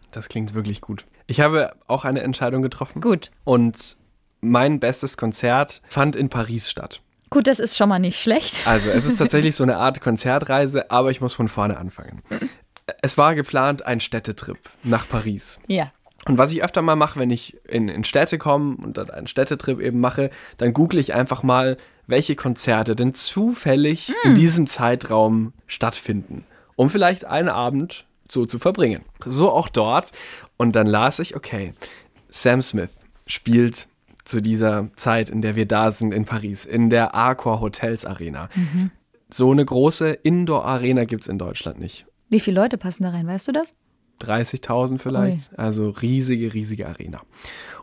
Das 0.10 0.28
klingt 0.28 0.56
wirklich 0.56 0.82
gut. 0.82 1.06
Ich 1.28 1.40
habe 1.40 1.76
auch 1.88 2.04
eine 2.04 2.22
Entscheidung 2.22 2.64
getroffen. 2.64 3.00
Gut. 3.00 3.30
Und 3.44 3.98
mein 4.42 4.80
bestes 4.80 5.18
Konzert 5.18 5.84
fand 5.88 6.16
in 6.16 6.30
Paris 6.30 6.70
statt. 6.70 7.02
Gut, 7.30 7.46
das 7.46 7.60
ist 7.60 7.78
schon 7.78 7.88
mal 7.88 8.00
nicht 8.00 8.20
schlecht. 8.20 8.68
Also 8.68 8.90
es 8.90 9.06
ist 9.06 9.18
tatsächlich 9.18 9.56
so 9.56 9.64
eine 9.64 9.78
Art 9.78 10.02
Konzertreise, 10.02 10.90
aber 10.90 11.12
ich 11.12 11.22
muss 11.22 11.36
von 11.36 11.48
vorne 11.48 11.78
anfangen. 11.78 12.24
Es 13.04 13.18
war 13.18 13.36
geplant 13.36 13.86
ein 13.86 14.00
Städtetrip 14.00 14.58
nach 14.84 15.08
Paris. 15.08 15.60
Ja. 15.68 15.92
Und 16.26 16.38
was 16.38 16.52
ich 16.52 16.64
öfter 16.64 16.82
mal 16.82 16.96
mache, 16.96 17.20
wenn 17.20 17.32
ich 17.32 17.58
in, 17.68 17.88
in 17.90 18.04
Städte 18.04 18.38
komme 18.38 18.76
und 18.76 18.98
dann 18.98 19.10
einen 19.10 19.28
Städtetrip 19.28 19.80
eben 19.80 20.00
mache, 20.00 20.30
dann 20.58 20.74
google 20.74 21.00
ich 21.00 21.14
einfach 21.14 21.42
mal, 21.42 21.78
welche 22.06 22.36
Konzerte 22.36 22.96
denn 22.96 23.14
zufällig 23.14 24.14
in 24.24 24.36
diesem 24.36 24.68
Zeitraum 24.68 25.54
stattfinden, 25.66 26.46
um 26.76 26.90
vielleicht 26.90 27.26
einen 27.26 27.50
Abend 27.50 28.06
so 28.30 28.46
zu 28.46 28.60
verbringen. 28.60 29.04
So 29.26 29.50
auch 29.50 29.70
dort. 29.70 30.12
Und 30.58 30.76
dann 30.76 30.88
las 30.88 31.20
ich, 31.20 31.36
okay, 31.36 31.74
Sam 32.30 32.62
Smith 32.62 32.98
spielt 33.26 33.88
zu 34.24 34.42
dieser 34.42 34.90
Zeit, 34.96 35.30
in 35.30 35.42
der 35.42 35.56
wir 35.56 35.66
da 35.66 35.92
sind 35.92 36.14
in 36.14 36.26
Paris, 36.26 36.66
in 36.66 36.90
der 36.90 37.16
Accor 37.16 37.62
Hotels 37.62 38.06
Arena. 38.06 38.50
So 39.30 39.52
eine 39.52 39.66
große 39.66 40.12
Indoor-Arena 40.12 41.06
gibt 41.06 41.24
es 41.24 41.28
in 41.28 41.40
Deutschland 41.40 41.80
nicht. 41.80 42.06
Wie 42.30 42.40
viele 42.40 42.62
Leute 42.62 42.78
passen 42.78 43.04
da 43.04 43.10
rein, 43.10 43.28
weißt 43.28 43.48
du 43.48 43.52
das? 43.52 43.74
30.000 44.22 45.00
vielleicht. 45.00 45.58
Also 45.58 45.90
riesige, 45.90 46.54
riesige 46.54 46.88
Arena. 46.88 47.22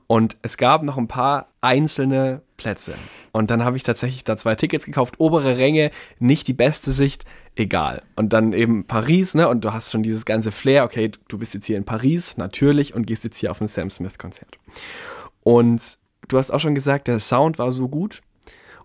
Und 0.07 0.39
es 0.41 0.57
gab 0.57 0.83
noch 0.83 0.97
ein 0.97 1.07
paar 1.07 1.49
einzelne 1.61 2.41
Plätze. 2.57 2.95
Und 3.33 3.51
dann 3.51 3.63
habe 3.63 3.77
ich 3.77 3.83
tatsächlich 3.83 4.25
da 4.25 4.39
zwei 4.39 4.55
Tickets 4.55 4.87
gekauft. 4.87 5.21
Obere 5.21 5.59
Ränge, 5.59 5.91
nicht 6.19 6.49
die 6.49 6.55
beste 6.55 6.93
Sicht, 6.93 7.27
egal. 7.57 8.03
Und 8.17 8.33
dann 8.33 8.55
eben 8.55 8.85
Paris, 8.85 9.35
ne? 9.35 9.49
Und 9.49 9.67
du 9.67 9.75
hast 9.75 9.93
schon 9.93 10.03
dieses 10.03 10.25
ganze 10.25 10.51
Flair. 10.51 10.85
Okay, 10.85 11.11
du 11.29 11.39
bist 11.39 11.53
jetzt 11.53 11.67
hier 11.67 11.77
in 11.77 11.85
Paris, 11.85 12.39
natürlich, 12.39 12.95
und 12.95 13.07
gehst 13.07 13.23
jetzt 13.25 13.37
hier 13.37 13.51
auf 13.51 13.61
ein 13.61 13.69
Sam 13.69 13.91
Smith-Konzert. 13.91 14.59
Und 15.43 15.99
du 16.27 16.39
hast 16.39 16.51
auch 16.53 16.61
schon 16.61 16.75
gesagt, 16.75 17.07
der 17.07 17.21
Sound 17.21 17.59
war 17.59 17.71
so 17.71 17.87
gut. 17.89 18.23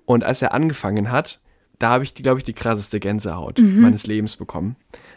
Und 0.06 0.26
als 0.26 0.42
er 0.42 0.54
angefangen 0.54 1.10
hat, 1.10 1.40
da 1.80 1.90
habe 1.90 2.04
ich, 2.04 2.14
glaube 2.16 2.40
ich, 2.40 2.44
die 2.44 2.54
krasseste 2.54 3.00
Gänsehaut 3.00 3.60
meines 3.60 4.08
Lebens 4.08 4.36
bekommen, 4.36 4.76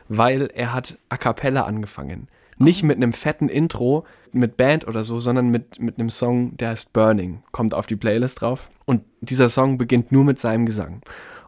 weil 0.09 0.51
er 0.55 0.73
hat 0.73 0.99
a 1.09 1.17
cappella 1.17 1.63
angefangen. 1.63 2.29
Nicht 2.59 2.83
mit 2.83 2.97
einem 2.97 3.13
fetten 3.13 3.49
Intro, 3.49 4.07
mit 4.33 4.57
Band 4.57 4.89
oder 4.89 5.05
so, 5.05 5.21
sondern 5.21 5.49
mit, 5.49 5.81
mit 5.81 5.99
einem 5.99 6.11
Song, 6.11 6.57
der 6.57 6.71
heißt 6.71 6.93
Burning, 6.93 7.43
kommt 7.53 7.75
auf 7.75 7.87
die 7.87 7.97
Playlist 7.97 8.41
drauf. 8.41 8.71
Und 8.85 9.03
dieser 9.21 9.49
Song 9.49 9.79
beginnt 9.79 10.13
nur 10.13 10.25
mit 10.25 10.39
seinem 10.39 10.65
Gesang. 10.65 11.03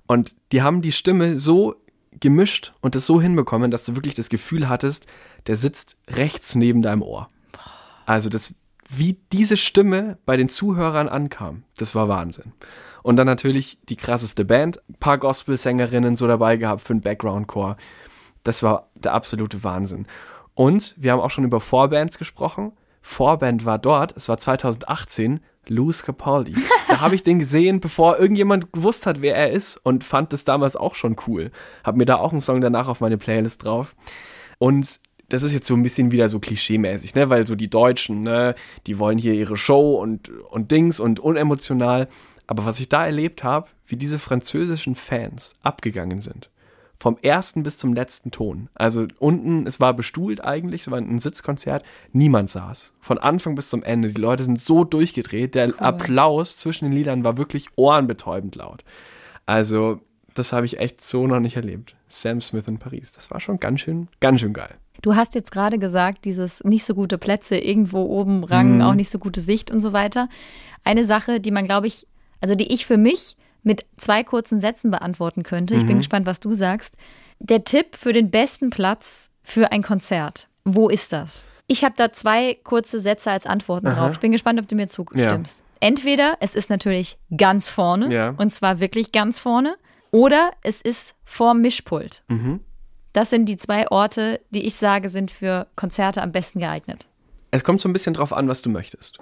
Und 0.07 0.37
die 0.53 0.63
haben 0.63 0.83
die 0.83 0.93
Stimme 0.93 1.39
so 1.39 1.77
gemischt 2.21 2.75
und 2.81 2.95
das 2.95 3.07
so 3.07 3.21
hinbekommen, 3.21 3.71
dass 3.71 3.85
du 3.85 3.95
wirklich 3.95 4.15
das 4.15 4.29
Gefühl 4.29 4.69
hattest, 4.69 5.07
der 5.47 5.57
sitzt 5.57 5.97
rechts 6.09 6.55
neben 6.55 6.83
deinem 6.83 7.03
Ohr. 7.03 7.29
Also 8.07 8.29
das, 8.29 8.55
wie 8.89 9.19
diese 9.33 9.57
Stimme 9.57 10.19
bei 10.25 10.37
den 10.37 10.49
Zuhörern 10.49 11.09
ankam, 11.09 11.65
das 11.77 11.95
war 11.95 12.09
Wahnsinn. 12.09 12.53
Und 13.03 13.17
dann 13.17 13.27
natürlich 13.27 13.79
die 13.89 13.97
krasseste 13.97 14.45
Band, 14.45 14.81
ein 14.89 14.95
paar 14.95 15.19
Gospel-Sängerinnen 15.19 16.17
so 16.17 16.27
dabei 16.27 16.57
gehabt 16.57 16.83
für 16.83 16.95
den 16.95 17.03
Background-Chor. 17.03 17.77
Das 18.45 18.63
war 18.63 18.89
der 18.95 19.15
absolute 19.15 19.63
Wahnsinn. 19.65 20.07
Und 20.55 20.95
wir 20.97 21.13
haben 21.13 21.21
auch 21.21 21.31
schon 21.31 21.45
über 21.45 21.61
Vorbands 21.61 22.19
gesprochen. 22.19 22.73
Vorband 23.01 23.65
war 23.65 23.79
dort, 23.79 24.17
es 24.17 24.29
war 24.29 24.39
2018, 24.39 25.41
Louis 25.69 26.03
Capaldi. 26.03 26.55
Da 26.89 27.01
habe 27.01 27.15
ich 27.15 27.23
den 27.23 27.39
gesehen, 27.39 27.81
bevor 27.81 28.19
irgendjemand 28.19 28.73
gewusst 28.73 29.07
hat, 29.07 29.23
wer 29.23 29.37
er 29.37 29.51
ist 29.51 29.77
und 29.77 30.05
fand 30.05 30.33
das 30.33 30.45
damals 30.45 30.75
auch 30.75 30.95
schon 30.95 31.17
cool. 31.27 31.51
Hab 31.85 31.97
mir 31.97 32.07
da 32.07 32.17
auch 32.17 32.33
einen 32.33 32.41
Song 32.41 32.61
danach 32.61 32.89
auf 32.89 33.01
meine 33.01 33.19
Playlist 33.19 33.65
drauf. 33.65 33.95
Und 34.59 35.01
das 35.29 35.43
ist 35.43 35.53
jetzt 35.53 35.67
so 35.67 35.75
ein 35.75 35.83
bisschen 35.83 36.11
wieder 36.11 36.29
so 36.29 36.41
klischeemäßig, 36.41 37.15
ne? 37.15 37.29
Weil 37.29 37.47
so 37.47 37.55
die 37.55 37.69
Deutschen, 37.69 38.23
ne, 38.23 38.55
die 38.87 38.99
wollen 38.99 39.19
hier 39.19 39.35
ihre 39.35 39.57
Show 39.57 39.97
und, 39.97 40.31
und 40.31 40.71
Dings 40.71 41.01
und 41.01 41.21
unemotional. 41.21 42.09
Aber 42.47 42.65
was 42.65 42.81
ich 42.81 42.89
da 42.89 43.05
erlebt 43.05 43.45
habe, 43.45 43.69
wie 43.87 43.97
diese 43.97 44.19
französischen 44.19 44.95
Fans 44.95 45.55
abgegangen 45.63 46.21
sind. 46.21 46.51
Vom 47.01 47.17
ersten 47.23 47.63
bis 47.63 47.79
zum 47.79 47.95
letzten 47.95 48.33
Ton. 48.33 48.69
Also 48.75 49.07
unten, 49.21 49.67
es 49.67 49.79
war 49.79 49.95
bestuhlt 49.95 50.45
eigentlich, 50.45 50.83
es 50.83 50.91
war 50.91 50.99
ein 50.99 51.19
Sitzkonzert, 51.19 51.85
niemand 52.13 52.51
saß. 52.51 52.95
Von 53.01 53.19
Anfang 53.19 53.55
bis 53.55 53.71
zum 53.71 53.85
Ende. 53.85 54.09
Die 54.09 54.21
Leute 54.21 54.43
sind 54.43 54.59
so 54.59 54.83
durchgedreht. 54.83 55.55
Der 55.55 55.81
Applaus 55.81 56.57
zwischen 56.57 56.87
den 56.87 56.95
Liedern 56.95 57.25
war 57.25 57.37
wirklich 57.37 57.69
ohrenbetäubend 57.77 58.57
laut. 58.57 58.83
Also, 59.47 60.01
das 60.35 60.53
habe 60.53 60.67
ich 60.67 60.79
echt 60.79 61.01
so 61.01 61.27
noch 61.27 61.41
nicht 61.41 61.57
erlebt. 61.57 61.95
Sam 62.09 62.41
Smith 62.41 62.67
in 62.67 62.79
Paris. 62.79 63.13
Das 63.13 63.31
war 63.31 63.39
schon 63.39 63.61
ganz 63.61 63.81
schön, 63.81 64.09
ganz 64.21 64.41
schön 64.41 64.53
geil. 64.53 64.75
Du 65.01 65.15
hast 65.15 65.35
jetzt 65.37 65.53
gerade 65.53 65.79
gesagt, 65.79 66.25
dieses 66.25 66.63
nicht 66.65 66.85
so 66.85 66.95
gute 66.95 67.19
Plätze, 67.19 67.57
irgendwo 67.57 68.03
oben 68.03 68.43
Rang, 68.43 68.83
auch 68.83 68.95
nicht 68.95 69.11
so 69.11 69.19
gute 69.19 69.41
Sicht 69.41 69.71
und 69.71 69.81
so 69.81 69.93
weiter. 69.93 70.29
Eine 70.83 71.05
Sache, 71.05 71.39
die 71.39 71.53
man, 71.53 71.67
glaube 71.67 71.87
ich, 71.87 72.09
also 72.41 72.57
die 72.57 72.73
ich 72.73 72.87
für 72.87 72.97
mich 72.97 73.37
mit 73.63 73.85
zwei 73.97 74.23
kurzen 74.25 74.61
Sätzen 74.61 74.91
beantworten 74.91 75.43
könnte. 75.43 75.75
Ich 75.75 75.87
bin 75.87 75.99
gespannt, 75.99 76.27
was 76.27 76.41
du 76.41 76.55
sagst. 76.55 76.95
Der 77.39 77.65
Tipp 77.65 77.97
für 77.97 78.13
den 78.13 78.31
besten 78.31 78.71
Platz 78.71 79.31
für 79.43 79.73
ein 79.73 79.83
Konzert. 79.83 80.49
Wo 80.65 80.89
ist 80.89 81.13
das? 81.13 81.47
Ich 81.67 81.85
habe 81.85 81.95
da 81.97 82.13
zwei 82.13 82.55
kurze 82.65 82.99
Sätze 83.01 83.31
als 83.31 83.47
Antworten 83.47 83.87
drauf. 83.91 84.13
Ich 84.13 84.21
bin 84.21 84.33
gespannt, 84.33 84.59
ob 84.61 84.69
du 84.69 84.75
mir 84.75 84.89
zustimmst. 84.89 85.63
Entweder 85.81 86.37
es 86.41 86.55
ist 86.55 86.71
natürlich 86.71 87.19
ganz 87.37 87.69
vorne, 87.69 88.13
Ja. 88.13 88.35
und 88.37 88.53
zwar 88.53 88.81
wirklich 88.81 89.13
ganz 89.13 89.39
vorne, 89.39 89.77
oder 90.11 90.51
es 90.63 90.81
ist 90.81 91.15
vorm 91.25 91.61
Mischpult. 91.61 92.25
Das 93.13 93.31
sind 93.31 93.47
die 93.47 93.57
zwei 93.57 93.89
Orte, 93.91 94.41
die 94.51 94.67
ich 94.67 94.75
sage, 94.77 95.09
sind 95.09 95.31
für 95.31 95.67
Konzerte 95.77 96.23
am 96.23 96.33
besten 96.33 96.61
geeignet. 96.61 97.07
Es 97.51 97.65
kommt 97.65 97.81
so 97.81 97.89
ein 97.89 97.93
bisschen 97.93 98.15
drauf 98.15 98.33
an, 98.33 98.49
was 98.49 98.63
du 98.63 98.71
möchtest. 98.71 99.19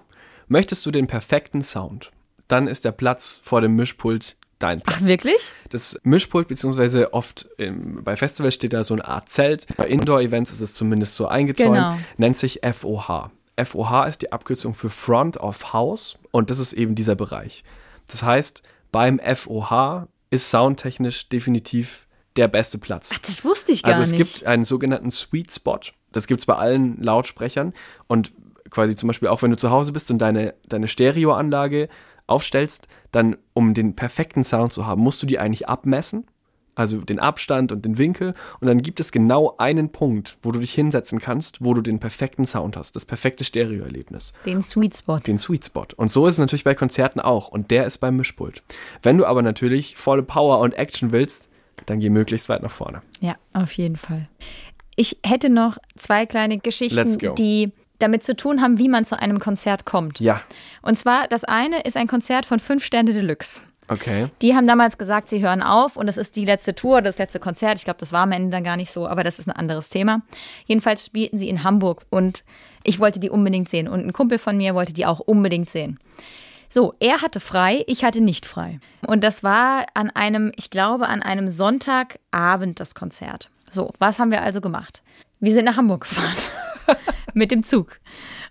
Möchtest 0.49 0.85
du 0.87 0.91
den 0.91 1.07
perfekten 1.07 1.63
Sound, 1.63 2.11
dann 2.49 2.69
ist 2.69 2.85
der 2.85 2.93
Platz 2.93 3.41
vor 3.43 3.61
dem 3.61 3.75
Mischpult 3.75 4.37
dein 4.59 4.81
Platz. 4.81 4.99
Ach, 5.01 5.07
wirklich? 5.07 5.53
Das 5.71 6.01
Mischpult, 6.03 6.49
beziehungsweise 6.49 7.13
oft 7.13 7.49
im, 7.59 8.03
bei 8.03 8.17
Festivals 8.17 8.55
steht 8.55 8.73
da 8.73 8.85
so 8.85 8.95
eine 8.95 9.07
Art 9.07 9.29
Zelt. 9.29 9.67
Bei 9.77 9.87
Indoor-Events 9.87 10.51
ist 10.53 10.61
es 10.61 10.75
zumindest 10.75 11.17
so 11.17 11.29
eingezäunt. 11.29 11.75
Genau. 11.75 11.99
Nennt 12.17 12.37
sich 12.37 12.61
FOH. 12.63 13.31
FOH 13.63 14.05
ist 14.07 14.23
die 14.23 14.33
Abkürzung 14.33 14.75
für 14.75 14.91
Front 14.91 15.39
of 15.39 15.73
House 15.73 16.19
und 16.31 16.51
das 16.51 16.59
ist 16.59 16.73
eben 16.75 16.95
dieser 16.95 17.15
Bereich. 17.15 17.65
Das 18.09 18.23
heißt, 18.23 18.63
beim 18.93 19.19
FOH 19.19 20.09
ist 20.31 20.51
soundtechnisch 20.51 21.29
definitiv 21.29 22.07
der 22.37 22.49
beste 22.49 22.79
Platz. 22.79 23.11
Ach, 23.15 23.19
das 23.19 23.45
wusste 23.45 23.73
ich 23.73 23.83
gar 23.83 23.91
Also 23.91 24.03
es 24.03 24.13
nicht. 24.13 24.19
gibt 24.19 24.47
einen 24.47 24.65
sogenannten 24.65 25.11
Sweet 25.11 25.51
Spot. 25.53 25.81
Das 26.13 26.27
gibt 26.27 26.41
es 26.41 26.47
bei 26.47 26.55
allen 26.55 27.03
Lautsprechern. 27.03 27.73
Und 28.07 28.33
quasi 28.71 28.95
zum 28.95 29.07
Beispiel 29.07 29.29
auch 29.29 29.43
wenn 29.43 29.51
du 29.51 29.57
zu 29.57 29.71
Hause 29.71 29.93
bist 29.93 30.11
und 30.11 30.19
deine, 30.19 30.55
deine 30.67 30.89
Stereoanlage 30.89 31.89
aufstellst, 32.27 32.89
dann 33.13 33.37
um 33.55 33.75
den 33.75 33.95
perfekten 33.97 34.45
Sound 34.45 34.73
zu 34.73 34.87
haben, 34.87 35.03
musst 35.03 35.23
du 35.23 35.27
die 35.27 35.39
eigentlich 35.39 35.69
abmessen. 35.69 36.27
Also 36.79 36.99
den 37.01 37.19
Abstand 37.19 37.73
und 37.73 37.87
den 37.87 37.97
Winkel. 37.97 38.35
Und 38.61 38.67
dann 38.69 38.83
gibt 38.83 39.01
es 39.01 39.11
genau 39.11 39.55
einen 39.57 39.93
Punkt, 39.93 40.37
wo 40.43 40.53
du 40.53 40.59
dich 40.61 40.75
hinsetzen 40.75 41.21
kannst, 41.21 41.65
wo 41.65 41.73
du 41.73 41.81
den 41.81 41.99
perfekten 42.01 42.45
Sound 42.45 42.77
hast. 42.77 42.95
Das 42.95 43.07
perfekte 43.07 43.45
Stereoerlebnis 43.45 44.35
Den 44.45 44.61
Sweet 44.61 44.95
Spot. 44.95 45.19
den 45.21 45.39
Sweet 45.39 45.65
Spot. 45.65 45.87
Und 45.97 46.11
so 46.11 46.27
ist 46.27 46.35
es 46.35 46.39
natürlich 46.39 46.65
bei 46.65 46.75
Konzerten 46.75 47.19
auch. 47.19 47.49
Und 47.49 47.71
der 47.71 47.87
ist 47.87 47.97
beim 47.97 48.17
Mischpult. 48.17 48.63
Wenn 49.03 49.17
du 49.17 49.25
aber 49.25 49.41
natürlich 49.41 49.97
volle 49.97 50.23
Power 50.23 50.59
und 50.61 50.75
Action 50.75 51.13
willst, 51.13 51.49
dann 51.87 51.99
geh 51.99 52.11
möglichst 52.11 52.51
weit 52.51 52.63
nach 52.63 52.71
vorne. 52.71 53.01
Ja, 53.21 53.37
auf 53.55 53.73
jeden 53.73 53.97
Fall. 53.97 54.29
Ich 54.97 55.19
hätte 55.25 55.49
noch 55.49 55.79
zwei 55.97 56.27
kleine 56.27 56.59
Geschichten, 56.59 57.35
die 57.37 57.73
damit 57.99 58.23
zu 58.23 58.37
tun 58.37 58.61
haben, 58.63 58.79
wie 58.79 58.89
man 58.89 59.05
zu 59.05 59.19
einem 59.19 59.39
Konzert 59.41 59.85
kommt. 59.85 60.21
Ja, 60.21 60.43
Und 60.83 60.97
zwar, 60.99 61.29
das 61.29 61.45
eine 61.45 61.81
ist 61.83 61.97
ein 61.97 62.07
Konzert 62.07 62.47
von 62.47 62.59
Fünf 62.59 62.85
Sterne 62.85 63.13
Deluxe. 63.13 63.63
okay. 63.89 64.29
Die 64.43 64.55
haben 64.55 64.67
damals 64.67 64.99
gesagt, 64.99 65.29
sie 65.29 65.43
hören 65.43 65.63
auf 65.63 65.97
und 65.97 66.07
das 66.07 66.17
ist 66.17 66.37
die 66.37 66.45
letzte 66.45 66.75
Tour, 66.75 67.03
das 67.03 67.19
letzte 67.19 67.41
Konzert. 67.41 67.79
Ich 67.79 67.85
glaube, 67.85 68.01
das 68.01 68.13
war 68.13 68.23
am 68.23 68.33
Ende 68.33 68.51
dann 68.51 68.65
gar 68.65 68.77
nicht 68.77 68.91
so, 68.91 69.07
aber 69.09 69.25
das 69.25 69.39
ist 69.39 69.47
ein 69.49 69.53
anderes 69.57 69.89
Thema. 69.89 70.23
Jedenfalls 70.67 71.07
spielten 71.07 71.39
sie 71.39 71.49
in 71.49 71.63
Hamburg 71.65 72.03
und 72.11 72.45
ich 72.85 72.99
wollte 73.01 73.19
die 73.21 73.31
unbedingt 73.31 73.69
sehen 73.69 73.89
und 73.89 74.05
ein 74.07 74.13
Kumpel 74.13 74.39
von 74.39 74.57
mir 74.57 74.75
wollte 74.75 74.93
die 74.93 75.07
auch 75.07 75.21
unbedingt 75.21 75.71
sehen. 75.71 75.99
So, 76.69 76.95
er 76.99 77.23
hatte 77.23 77.39
frei, 77.39 77.85
ich 77.87 78.05
hatte 78.05 78.21
nicht 78.21 78.45
frei. 78.45 78.81
Und 79.07 79.23
das 79.23 79.45
war 79.45 79.87
an 79.95 80.11
einem, 80.11 80.51
ich 80.57 80.69
glaube, 80.71 81.07
an 81.07 81.23
einem 81.23 81.49
Sonntagabend 81.49 82.81
das 82.81 82.95
Konzert. 82.97 83.51
So, 83.71 83.93
was 84.01 84.19
haben 84.19 84.31
wir 84.33 84.43
also 84.43 84.61
gemacht? 84.61 85.03
Wir 85.39 85.53
sind 85.53 85.65
nach 85.65 85.77
Hamburg 85.77 86.03
gefahren 86.03 86.35
mit 87.37 87.51
dem 87.51 87.63
Zug 87.63 88.01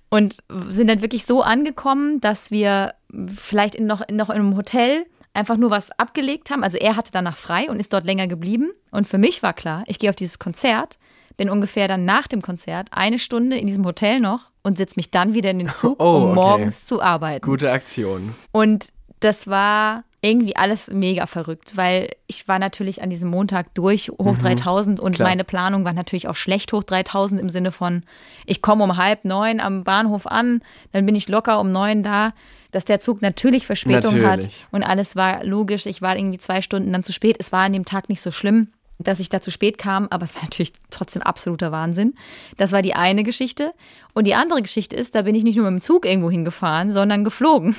und 0.10 0.38
sind 0.50 0.88
dann 0.89 1.02
wirklich 1.02 1.26
so 1.26 1.41
angekommen, 1.41 2.21
dass 2.21 2.52
wir 2.52 2.93
vielleicht 3.36 3.76
in 3.76 3.88
noch, 3.88 4.02
noch 4.10 4.30
in 4.30 4.36
einem 4.36 4.56
Hotel 4.56 5.06
einfach 5.34 5.58
nur 5.58 5.71
was 5.71 5.91
abgelegt 6.00 6.52
haben. 6.52 6.63
Also 6.63 6.78
er 6.78 6.95
hatte 6.95 7.12
danach 7.12 7.36
frei 7.36 7.69
und 7.69 7.80
ist 7.80 7.91
dort 7.91 8.06
länger 8.06 8.28
geblieben. 8.28 8.71
Und 8.91 9.08
für 9.08 9.17
mich 9.17 9.43
war 9.43 9.54
klar, 9.54 9.84
ich 9.88 10.00
gehe 10.00 10.10
auf 10.10 10.15
dieses 10.15 10.39
Konzert, 10.39 10.98
bin 11.36 11.50
ungefähr 11.50 11.88
dann 11.88 12.06
nach 12.06 12.28
dem 12.28 12.41
Konzert 12.41 12.88
eine 12.91 13.19
Stunde 13.19 13.58
in 13.58 13.67
diesem 13.67 13.86
Hotel 13.86 14.21
noch 14.21 14.52
und 14.63 14.78
setze 14.78 14.93
mich 14.98 15.12
dann 15.12 15.34
wieder 15.34 15.52
in 15.52 15.60
den 15.60 15.69
Zug, 15.69 16.00
Oh, 16.04 16.17
um 16.17 16.24
okay. 16.24 16.36
morgens 16.36 16.86
zu 16.86 17.02
arbeiten. 17.02 17.45
Gute 17.45 17.71
Aktion. 17.71 18.36
Und 18.52 18.93
das 19.19 19.48
war 19.48 20.04
irgendwie 20.26 20.56
alles 20.56 20.90
mega 20.90 21.28
verrückt, 21.28 21.78
weil 21.78 22.10
ich 22.26 22.48
war 22.48 22.58
natürlich 22.58 23.02
an 23.04 23.10
diesem 23.10 23.30
Montag 23.30 23.74
durch 23.76 24.10
hoch 24.10 24.38
3000 24.38 25.00
und 25.00 25.16
klar. 25.16 25.30
meine 25.30 25.44
Planung 25.44 25.86
war 25.86 25.94
natürlich 25.94 26.28
auch 26.28 26.36
schlecht 26.36 26.74
hoch 26.74 26.84
3000 26.84 27.40
im 27.40 27.50
Sinne 27.50 27.72
von, 27.72 28.04
ich 28.46 28.62
komme 28.62 28.84
um 28.84 28.98
halb 28.98 29.24
neun 29.24 29.60
am 29.60 29.84
Bahnhof 29.84 30.26
an, 30.26 30.62
dann 30.94 31.06
bin 31.06 31.16
ich 31.16 31.30
locker 31.30 31.60
um 31.60 31.72
neun 31.72 32.02
da, 32.02 32.34
dass 32.72 32.86
der 32.86 33.00
Zug 33.00 33.22
natürlich 33.22 33.68
Verspätung 33.68 34.16
hat 34.24 34.42
Natürlich. 34.42 34.66
und 34.72 34.84
alles 34.84 35.16
war 35.16 35.46
logisch. 35.46 35.86
Ich 35.86 36.02
war 36.02 36.18
irgendwie 36.18 36.40
zwei 36.40 36.62
Stunden 36.62 36.92
dann 36.92 37.04
zu 37.04 37.14
spät. 37.14 37.38
Es 37.40 37.52
war 37.54 37.62
an 37.62 37.72
dem 37.72 37.86
Tag 37.86 38.10
nicht 38.10 38.20
so 38.20 38.32
schlimm, 38.32 38.68
dass 39.00 39.20
ich 39.20 39.30
da 39.30 39.40
zu 39.40 39.52
spät 39.52 39.78
kam, 39.78 40.08
aber 40.10 40.26
es 40.26 40.36
war 40.36 40.42
natürlich 40.44 40.74
trotzdem 40.90 41.22
absoluter 41.22 41.72
Wahnsinn. 41.72 42.16
Das 42.58 42.72
war 42.72 42.82
die 42.82 42.94
eine 42.94 43.24
Geschichte. 43.24 43.74
Und 44.14 44.28
die 44.28 44.36
andere 44.36 44.62
Geschichte 44.62 44.96
ist, 44.96 45.16
da 45.16 45.22
bin 45.22 45.36
ich 45.36 45.44
nicht 45.44 45.56
nur 45.56 45.70
mit 45.70 45.80
dem 45.80 45.82
Zug 45.82 46.06
irgendwo 46.06 46.32
hingefahren, 46.32 46.90
sondern 46.90 47.24
geflogen. 47.24 47.76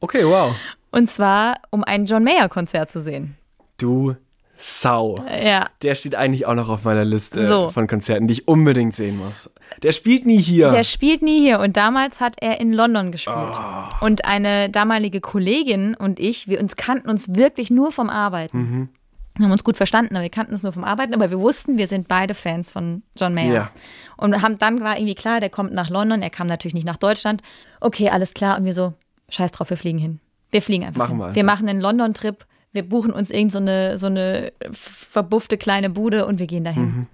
Okay, 0.00 0.24
wow. 0.24 0.54
Und 0.90 1.08
zwar, 1.08 1.60
um 1.70 1.84
ein 1.84 2.06
John 2.06 2.24
Mayer-Konzert 2.24 2.90
zu 2.90 3.00
sehen. 3.00 3.36
Du 3.76 4.16
Sau. 4.60 5.24
Ja. 5.40 5.68
Der 5.82 5.94
steht 5.94 6.16
eigentlich 6.16 6.44
auch 6.46 6.56
noch 6.56 6.68
auf 6.68 6.82
meiner 6.82 7.04
Liste 7.04 7.46
So. 7.46 7.68
von 7.68 7.86
Konzerten, 7.86 8.26
die 8.26 8.32
ich 8.32 8.48
unbedingt 8.48 8.92
sehen 8.92 9.16
muss. 9.16 9.52
Der 9.84 9.92
spielt 9.92 10.26
nie 10.26 10.40
hier. 10.40 10.72
Der 10.72 10.82
spielt 10.82 11.22
nie 11.22 11.38
hier 11.38 11.60
und 11.60 11.76
damals 11.76 12.20
hat 12.20 12.34
er 12.40 12.58
in 12.58 12.72
London 12.72 13.12
gespielt. 13.12 13.36
Ah. 13.36 13.90
Und 14.00 14.24
eine 14.24 14.68
damalige 14.68 15.20
Kollegin 15.20 15.94
und 15.94 16.18
ich, 16.18 16.48
wir 16.48 16.60
uns 16.60 16.74
kannten 16.74 17.08
uns 17.08 17.36
wirklich 17.36 17.70
nur 17.70 17.92
vom 17.92 18.10
Arbeiten. 18.10 18.58
Mhm. 18.58 18.88
Wir 19.36 19.44
haben 19.44 19.52
uns 19.52 19.62
gut 19.62 19.76
verstanden, 19.76 20.16
aber 20.16 20.24
wir 20.24 20.30
kannten 20.30 20.52
uns 20.52 20.64
nur 20.64 20.72
vom 20.72 20.82
Arbeiten, 20.82 21.14
aber 21.14 21.30
wir 21.30 21.38
wussten, 21.38 21.78
wir 21.78 21.86
sind 21.86 22.08
beide 22.08 22.34
Fans 22.34 22.68
von 22.68 23.04
John 23.16 23.34
Mayer. 23.34 23.54
Ja. 23.54 23.70
Und 24.16 24.42
haben, 24.42 24.58
dann 24.58 24.80
war 24.80 24.96
irgendwie 24.96 25.14
klar, 25.14 25.38
der 25.38 25.50
kommt 25.50 25.72
nach 25.72 25.88
London, 25.88 26.20
er 26.20 26.30
kam 26.30 26.48
natürlich 26.48 26.74
nicht 26.74 26.86
nach 26.86 26.96
Deutschland. 26.96 27.42
Okay, 27.80 28.08
alles 28.10 28.34
klar. 28.34 28.58
Und 28.58 28.64
wir 28.64 28.74
so, 28.74 28.94
scheiß 29.28 29.52
drauf, 29.52 29.70
wir 29.70 29.76
fliegen 29.76 29.98
hin. 29.98 30.18
Wir 30.50 30.62
fliegen 30.62 30.84
einfach 30.84 30.98
Machen 30.98 31.10
hin. 31.10 31.18
wir 31.18 31.24
einfach. 31.26 31.36
Wir 31.36 31.44
machen 31.44 31.68
einen 31.68 31.80
London-Trip, 31.80 32.46
wir 32.72 32.88
buchen 32.88 33.12
uns 33.12 33.30
irgend 33.30 33.52
so 33.52 33.58
eine, 33.58 33.98
so 33.98 34.06
eine 34.06 34.52
verbuffte 34.72 35.58
kleine 35.58 35.90
Bude 35.90 36.26
und 36.26 36.38
wir 36.38 36.46
gehen 36.46 36.64
dahin. 36.64 36.84
Mhm. 36.84 37.06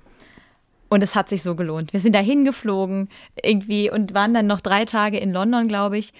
Und 0.88 1.02
es 1.02 1.14
hat 1.14 1.28
sich 1.28 1.42
so 1.42 1.54
gelohnt. 1.54 1.92
Wir 1.92 2.00
sind 2.00 2.14
da 2.14 2.20
hingeflogen 2.20 3.08
irgendwie 3.42 3.90
und 3.90 4.14
waren 4.14 4.34
dann 4.34 4.46
noch 4.46 4.60
drei 4.60 4.84
Tage 4.84 5.18
in 5.18 5.32
London, 5.32 5.66
glaube 5.66 5.98
ich, 5.98 6.12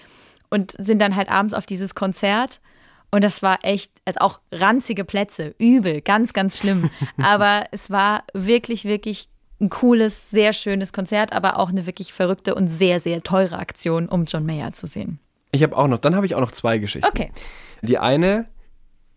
und 0.49 0.75
sind 0.77 0.99
dann 0.99 1.15
halt 1.15 1.29
abends 1.29 1.53
auf 1.53 1.65
dieses 1.65 1.95
Konzert. 1.95 2.61
Und 3.11 3.23
das 3.23 3.41
war 3.41 3.59
echt, 3.63 3.91
also 4.03 4.19
auch 4.19 4.39
ranzige 4.51 5.05
Plätze, 5.05 5.55
übel, 5.59 6.01
ganz, 6.01 6.33
ganz 6.33 6.57
schlimm. 6.57 6.89
Aber 7.21 7.65
es 7.71 7.89
war 7.89 8.23
wirklich, 8.33 8.83
wirklich 8.83 9.29
ein 9.61 9.69
cooles, 9.69 10.29
sehr 10.29 10.51
schönes 10.51 10.91
Konzert, 10.91 11.31
aber 11.31 11.57
auch 11.57 11.69
eine 11.69 11.85
wirklich 11.85 12.11
verrückte 12.11 12.55
und 12.55 12.67
sehr, 12.67 12.99
sehr 12.99 13.23
teure 13.23 13.57
Aktion, 13.57 14.09
um 14.09 14.25
John 14.25 14.45
Mayer 14.45 14.73
zu 14.73 14.85
sehen. 14.85 15.19
Ich 15.55 15.63
habe 15.63 15.75
auch 15.77 15.87
noch, 15.87 15.97
dann 15.97 16.15
habe 16.15 16.25
ich 16.25 16.35
auch 16.35 16.41
noch 16.41 16.51
zwei 16.51 16.77
Geschichten. 16.77 17.07
Okay. 17.07 17.31
Die 17.81 17.97
eine 17.97 18.47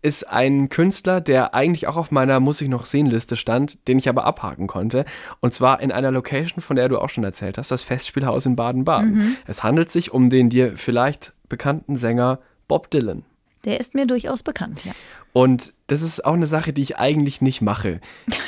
ist 0.01 0.29
ein 0.29 0.69
Künstler, 0.69 1.19
der 1.19 1.53
eigentlich 1.53 1.87
auch 1.87 1.97
auf 1.97 2.11
meiner 2.11 2.39
Muss 2.39 2.61
ich 2.61 2.69
noch 2.69 2.85
sehen 2.85 3.05
Liste 3.05 3.35
stand, 3.35 3.85
den 3.87 3.97
ich 3.97 4.07
aber 4.07 4.23
abhaken 4.23 4.67
konnte. 4.67 5.03
Und 5.41 5.53
zwar 5.53 5.81
in 5.81 5.91
einer 5.91 6.11
Location, 6.11 6.61
von 6.61 6.77
der 6.77 6.87
du 6.87 6.99
auch 6.99 7.09
schon 7.09 7.23
erzählt 7.23 7.57
hast, 7.57 7.71
das 7.71 7.81
Festspielhaus 7.81 8.45
in 8.45 8.55
Baden-Baden. 8.55 9.37
Es 9.45 9.63
handelt 9.63 9.91
sich 9.91 10.13
um 10.13 10.29
den 10.29 10.49
dir 10.49 10.77
vielleicht 10.77 11.33
bekannten 11.49 11.97
Sänger 11.97 12.39
Bob 12.67 12.89
Dylan. 12.91 13.25
Der 13.65 13.79
ist 13.79 13.93
mir 13.93 14.07
durchaus 14.07 14.41
bekannt, 14.41 14.85
ja. 14.85 14.93
Und 15.33 15.73
das 15.87 16.01
ist 16.01 16.23
auch 16.23 16.33
eine 16.33 16.45
Sache, 16.45 16.71
die 16.71 16.81
ich 16.81 16.97
eigentlich 16.97 17.41
nicht 17.41 17.61
mache. 17.61 17.99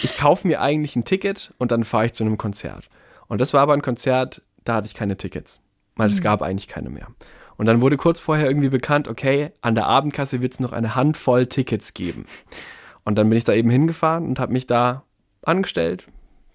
Ich 0.03 0.17
kaufe 0.17 0.47
mir 0.47 0.61
eigentlich 0.61 0.95
ein 0.95 1.03
Ticket 1.03 1.53
und 1.57 1.71
dann 1.71 1.83
fahre 1.83 2.05
ich 2.05 2.13
zu 2.13 2.23
einem 2.23 2.37
Konzert. 2.37 2.89
Und 3.27 3.41
das 3.41 3.53
war 3.53 3.61
aber 3.61 3.73
ein 3.73 3.81
Konzert, 3.81 4.41
da 4.63 4.75
hatte 4.75 4.87
ich 4.87 4.93
keine 4.93 5.17
Tickets, 5.17 5.59
weil 5.95 6.09
es 6.09 6.21
gab 6.21 6.41
eigentlich 6.41 6.69
keine 6.69 6.89
mehr. 6.89 7.07
Und 7.57 7.65
dann 7.65 7.81
wurde 7.81 7.97
kurz 7.97 8.19
vorher 8.19 8.47
irgendwie 8.47 8.69
bekannt, 8.69 9.07
okay, 9.07 9.51
an 9.61 9.75
der 9.75 9.87
Abendkasse 9.87 10.41
wird 10.41 10.53
es 10.53 10.59
noch 10.59 10.71
eine 10.71 10.95
Handvoll 10.95 11.47
Tickets 11.47 11.93
geben. 11.93 12.25
Und 13.03 13.15
dann 13.15 13.29
bin 13.29 13.37
ich 13.37 13.43
da 13.43 13.53
eben 13.53 13.69
hingefahren 13.69 14.25
und 14.27 14.39
habe 14.39 14.53
mich 14.53 14.67
da 14.67 15.03
angestellt. 15.43 16.07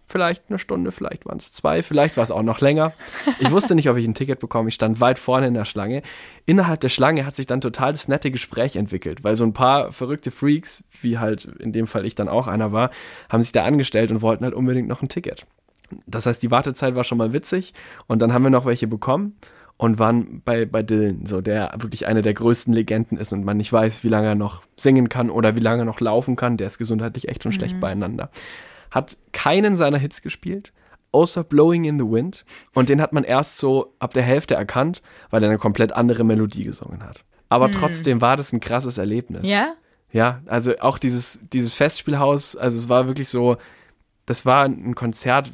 Vielleicht 0.08 0.44
eine 0.48 0.60
Stunde, 0.60 0.92
vielleicht 0.92 1.26
waren 1.26 1.38
es 1.38 1.52
zwei, 1.52 1.82
vielleicht 1.82 2.16
war 2.16 2.22
es 2.22 2.30
auch 2.30 2.44
noch 2.44 2.60
länger. 2.60 2.92
Ich 3.40 3.50
wusste 3.50 3.74
nicht, 3.74 3.90
ob 3.90 3.96
ich 3.96 4.06
ein 4.06 4.14
Ticket 4.14 4.38
bekomme. 4.38 4.68
Ich 4.68 4.76
stand 4.76 5.00
weit 5.00 5.18
vorne 5.18 5.48
in 5.48 5.54
der 5.54 5.64
Schlange. 5.64 6.02
Innerhalb 6.44 6.80
der 6.80 6.90
Schlange 6.90 7.26
hat 7.26 7.34
sich 7.34 7.46
dann 7.46 7.60
total 7.60 7.90
das 7.90 8.06
nette 8.06 8.30
Gespräch 8.30 8.76
entwickelt, 8.76 9.24
weil 9.24 9.34
so 9.34 9.42
ein 9.42 9.52
paar 9.52 9.90
verrückte 9.90 10.30
Freaks, 10.30 10.84
wie 11.00 11.18
halt 11.18 11.44
in 11.58 11.72
dem 11.72 11.88
Fall 11.88 12.06
ich 12.06 12.14
dann 12.14 12.28
auch 12.28 12.46
einer 12.46 12.70
war, 12.70 12.90
haben 13.28 13.42
sich 13.42 13.50
da 13.50 13.64
angestellt 13.64 14.12
und 14.12 14.22
wollten 14.22 14.44
halt 14.44 14.54
unbedingt 14.54 14.86
noch 14.86 15.02
ein 15.02 15.08
Ticket. 15.08 15.44
Das 16.06 16.26
heißt, 16.26 16.40
die 16.40 16.52
Wartezeit 16.52 16.94
war 16.94 17.02
schon 17.02 17.18
mal 17.18 17.32
witzig 17.32 17.74
und 18.06 18.22
dann 18.22 18.32
haben 18.32 18.44
wir 18.44 18.50
noch 18.50 18.64
welche 18.64 18.86
bekommen 18.86 19.34
und 19.78 19.98
waren 19.98 20.40
bei, 20.44 20.64
bei 20.64 20.82
Dylan, 20.82 21.26
so 21.26 21.40
der 21.40 21.74
wirklich 21.78 22.06
eine 22.06 22.22
der 22.22 22.34
größten 22.34 22.72
Legenden 22.72 23.18
ist 23.18 23.32
und 23.32 23.44
man 23.44 23.58
nicht 23.58 23.72
weiß, 23.72 24.04
wie 24.04 24.08
lange 24.08 24.28
er 24.28 24.34
noch 24.34 24.62
singen 24.76 25.08
kann 25.08 25.30
oder 25.30 25.56
wie 25.56 25.60
lange 25.60 25.82
er 25.82 25.86
noch 25.86 26.00
laufen 26.00 26.36
kann. 26.36 26.56
Der 26.56 26.66
ist 26.66 26.78
gesundheitlich 26.78 27.28
echt 27.28 27.42
schon 27.42 27.52
schlecht 27.52 27.78
beieinander. 27.80 28.30
Hat 28.90 29.18
keinen 29.32 29.76
seiner 29.76 29.98
Hits 29.98 30.22
gespielt, 30.22 30.72
außer 31.12 31.44
Blowing 31.44 31.84
in 31.84 31.98
the 31.98 32.06
Wind. 32.06 32.44
Und 32.72 32.88
den 32.88 33.02
hat 33.02 33.12
man 33.12 33.24
erst 33.24 33.58
so 33.58 33.94
ab 33.98 34.14
der 34.14 34.22
Hälfte 34.22 34.54
erkannt, 34.54 35.02
weil 35.30 35.42
er 35.42 35.50
eine 35.50 35.58
komplett 35.58 35.92
andere 35.92 36.24
Melodie 36.24 36.64
gesungen 36.64 37.02
hat. 37.02 37.24
Aber 37.48 37.70
trotzdem 37.70 38.20
war 38.20 38.36
das 38.36 38.52
ein 38.52 38.60
krasses 38.60 38.98
Erlebnis. 38.98 39.42
Ja? 39.44 39.74
Ja, 40.10 40.40
also 40.46 40.76
auch 40.78 40.98
dieses, 40.98 41.40
dieses 41.52 41.74
Festspielhaus, 41.74 42.56
also 42.56 42.78
es 42.78 42.88
war 42.88 43.06
wirklich 43.06 43.28
so, 43.28 43.56
das 44.24 44.46
war 44.46 44.64
ein 44.64 44.94
Konzert, 44.94 45.52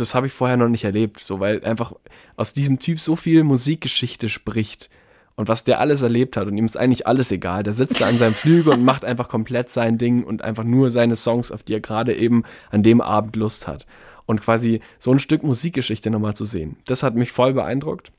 das 0.00 0.14
habe 0.14 0.26
ich 0.26 0.32
vorher 0.32 0.56
noch 0.56 0.68
nicht 0.68 0.84
erlebt, 0.84 1.20
so 1.20 1.40
weil 1.40 1.64
einfach 1.64 1.92
aus 2.36 2.52
diesem 2.54 2.78
Typ 2.78 3.00
so 3.00 3.16
viel 3.16 3.44
Musikgeschichte 3.44 4.28
spricht 4.28 4.90
und 5.36 5.48
was 5.48 5.64
der 5.64 5.80
alles 5.80 6.02
erlebt 6.02 6.36
hat 6.36 6.46
und 6.46 6.56
ihm 6.56 6.64
ist 6.64 6.76
eigentlich 6.76 7.06
alles 7.06 7.32
egal. 7.32 7.62
Der 7.62 7.74
sitzt 7.74 8.00
da 8.00 8.06
an 8.06 8.18
seinem 8.18 8.34
Flügel 8.34 8.72
und 8.72 8.84
macht 8.84 9.04
einfach 9.04 9.28
komplett 9.28 9.70
sein 9.70 9.98
Ding 9.98 10.24
und 10.24 10.42
einfach 10.42 10.64
nur 10.64 10.90
seine 10.90 11.16
Songs, 11.16 11.50
auf 11.50 11.62
die 11.62 11.74
er 11.74 11.80
gerade 11.80 12.14
eben 12.14 12.44
an 12.70 12.82
dem 12.82 13.00
Abend 13.00 13.36
Lust 13.36 13.66
hat. 13.66 13.86
Und 14.26 14.40
quasi 14.40 14.80
so 14.98 15.10
ein 15.10 15.18
Stück 15.18 15.42
Musikgeschichte 15.42 16.10
nochmal 16.10 16.34
zu 16.34 16.44
sehen, 16.44 16.76
das 16.86 17.02
hat 17.02 17.14
mich 17.14 17.32
voll 17.32 17.54
beeindruckt. 17.54 18.12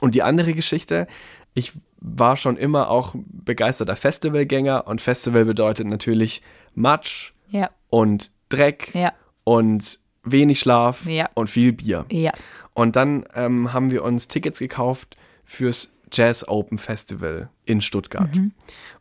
Und 0.00 0.14
die 0.14 0.22
andere 0.22 0.54
Geschichte, 0.54 1.06
ich 1.54 1.72
war 2.00 2.36
schon 2.36 2.56
immer 2.56 2.88
auch 2.88 3.14
begeisterter 3.16 3.96
Festivalgänger 3.96 4.86
und 4.86 5.00
Festival 5.00 5.44
bedeutet 5.44 5.86
natürlich 5.86 6.42
Matsch 6.74 7.32
Ja, 7.50 7.70
und 7.88 8.30
Dreck 8.48 8.94
ja, 8.94 9.12
und 9.44 9.98
wenig 10.24 10.60
Schlaf 10.60 11.06
Ja. 11.06 11.28
und 11.34 11.48
viel 11.50 11.72
Bier. 11.72 12.04
ja. 12.10 12.32
Und 12.74 12.94
dann 12.94 13.24
ähm, 13.34 13.72
haben 13.72 13.90
wir 13.90 14.04
uns 14.04 14.28
Tickets 14.28 14.60
gekauft 14.60 15.16
fürs 15.44 15.94
Jazz 16.12 16.46
Open 16.48 16.78
Festival 16.78 17.48
in 17.64 17.80
Stuttgart. 17.80 18.30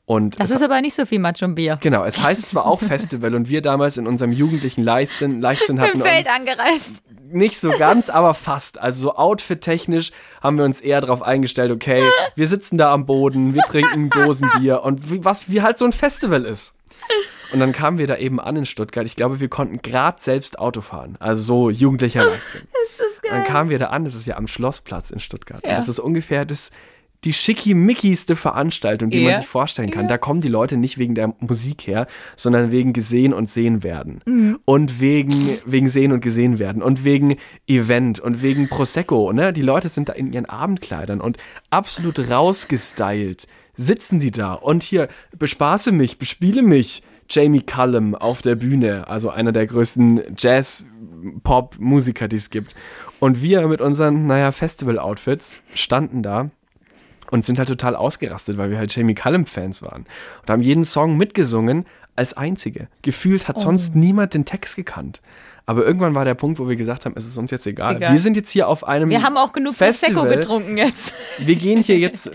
Und 0.05 0.39
Das 0.39 0.49
ist 0.51 0.61
aber 0.63 0.82
nicht 0.82 0.95
so 0.95 1.05
viel 1.05 1.20
Matsch 1.20 1.43
und 1.43 1.53
Bier. 1.55 1.78
genau, 1.82 2.03
es 2.03 2.24
heißt 2.24 2.47
zwar 2.47 2.65
auch 2.65 2.80
Festival 2.82 3.36
und 3.36 3.49
wir 3.49 3.61
damals 3.61 3.97
in 3.97 4.07
unserem 4.07 4.32
jugendlichen 4.32 4.84
Leichtsinn, 4.84 5.41
Leichtsinn 5.41 5.80
hatten 5.80 5.91
Im 5.91 6.01
uns 6.01 6.05
Zelt 6.05 6.28
angereist. 6.28 6.95
nicht 7.32 7.59
so 7.59 7.70
ganz, 7.72 8.09
aber 8.09 8.34
fast. 8.34 8.80
Also 8.80 9.01
so 9.01 9.15
outfit-technisch 9.15 10.11
haben 10.41 10.57
wir 10.57 10.65
uns 10.65 10.82
eher 10.82 10.99
darauf 11.01 11.22
eingestellt, 11.22 11.72
okay, 11.72 12.03
wir 12.36 12.47
sitzen 12.47 12.78
da 12.78 12.91
am 12.91 13.05
Boden, 13.05 13.53
wir 13.53 13.61
trinken 13.63 14.09
Dosenbier 14.09 14.82
und 14.84 15.11
wie, 15.11 15.24
was 15.24 15.49
wie 15.51 15.61
halt 15.61 15.78
so 15.78 15.86
ein 15.86 15.91
Festival 15.93 16.45
ist. 16.45 16.74
Und 17.53 17.59
dann 17.59 17.71
kamen 17.71 17.97
wir 17.97 18.07
da 18.07 18.17
eben 18.17 18.39
an 18.39 18.55
in 18.55 18.65
Stuttgart. 18.65 19.05
Ich 19.05 19.15
glaube, 19.15 19.39
wir 19.39 19.47
konnten 19.49 19.81
gerade 19.81 20.21
selbst 20.21 20.59
Auto 20.59 20.81
fahren. 20.81 21.15
Also 21.19 21.41
so 21.43 21.69
jugendlicher 21.69 22.25
Leichtsinn. 22.29 22.61
Ist 22.61 22.99
das 22.99 23.21
geil. 23.21 23.31
Und 23.31 23.37
dann 23.39 23.45
kamen 23.47 23.69
wir 23.69 23.79
da 23.79 23.87
an, 23.87 24.03
das 24.03 24.15
ist 24.15 24.25
ja 24.25 24.37
am 24.37 24.47
Schlossplatz 24.47 25.09
in 25.11 25.19
Stuttgart. 25.19 25.63
Ja. 25.63 25.71
Und 25.71 25.77
das 25.77 25.87
ist 25.87 25.99
ungefähr 25.99 26.45
das, 26.45 26.71
die 27.23 27.33
schickimickigste 27.33 28.35
Veranstaltung, 28.35 29.09
die 29.09 29.19
Ja. 29.21 29.31
man 29.31 29.39
sich 29.39 29.47
vorstellen 29.47 29.89
kann. 29.89 30.07
Da 30.07 30.17
kommen 30.19 30.39
die 30.39 30.49
Leute 30.49 30.77
nicht 30.77 30.97
wegen 30.99 31.15
der 31.15 31.33
Musik 31.39 31.87
her, 31.87 32.05
sondern 32.35 32.69
wegen 32.69 32.93
gesehen 32.93 33.33
und 33.33 33.49
sehen 33.49 33.81
werden. 33.81 34.21
Mhm. 34.25 34.59
Und 34.65 35.01
wegen, 35.01 35.33
wegen 35.65 35.87
sehen 35.87 36.11
und 36.11 36.21
gesehen 36.21 36.59
werden. 36.59 36.83
Und 36.83 37.05
wegen 37.05 37.37
Event 37.65 38.19
und 38.19 38.43
wegen 38.43 38.69
Prosecco. 38.69 39.33
Ne? 39.33 39.51
Die 39.51 39.63
Leute 39.63 39.89
sind 39.89 40.09
da 40.09 40.13
in 40.13 40.31
ihren 40.31 40.45
Abendkleidern 40.45 41.19
und 41.19 41.37
absolut 41.71 42.19
rausgestylt. 42.29 43.47
Sitzen 43.75 44.19
die 44.19 44.31
da 44.31 44.53
und 44.53 44.83
hier, 44.83 45.07
bespaße 45.37 45.91
mich, 45.91 46.17
bespiele 46.17 46.61
mich. 46.61 47.03
Jamie 47.30 47.61
Cullum 47.61 48.15
auf 48.15 48.41
der 48.41 48.55
Bühne, 48.55 49.07
also 49.07 49.30
einer 49.30 49.51
der 49.51 49.67
größten 49.67 50.21
Jazz-Pop-Musiker, 50.38 52.28
die 52.28 52.36
es 52.38 52.49
gibt. 52.49 52.75
Und 53.19 53.41
wir 53.41 53.67
mit 53.67 53.82
unseren, 53.82 54.28
naja, 54.28 54.51
Festival-Outfits 54.51 55.63
standen 55.73 56.23
da 56.23 56.51
und 57.32 57.43
sind 57.43 57.59
halt 57.59 57.67
total 57.67 57.95
ausgerastet, 57.95 58.57
weil 58.57 58.71
wir 58.71 58.78
halt 58.78 58.95
Jamie 58.95 59.15
Cullum-Fans 59.15 59.82
waren. 59.82 60.05
Und 60.41 60.49
haben 60.49 60.61
jeden 60.61 60.86
Song 60.86 61.17
mitgesungen 61.17 61.86
als 62.15 62.36
einzige. 62.36 62.88
Gefühlt 63.01 63.47
hat 63.47 63.59
sonst 63.59 63.95
niemand 63.95 64.34
den 64.34 64.45
Text 64.45 64.75
gekannt. 64.75 65.21
Aber 65.65 65.86
irgendwann 65.86 66.15
war 66.15 66.23
der 66.23 66.34
Punkt, 66.34 66.59
wo 66.59 66.69
wir 66.69 66.78
gesagt 66.78 67.05
haben, 67.05 67.13
es 67.17 67.28
ist 67.28 67.38
uns 67.38 67.51
jetzt 67.51 67.67
egal. 67.67 67.97
egal. 67.97 68.13
Wir 68.13 68.19
sind 68.19 68.38
jetzt 68.38 68.49
hier 68.51 68.69
auf 68.69 68.88
einem 68.88 69.09
Wir 69.09 69.21
haben 69.21 69.36
auch 69.36 69.51
genug 69.51 69.75
Festival. 69.75 70.23
Prosecco 70.23 70.36
getrunken 70.36 70.78
jetzt. 70.78 71.13
Wir 71.39 71.55
gehen 71.55 71.84
hier 71.84 71.99
jetzt, 71.99 72.32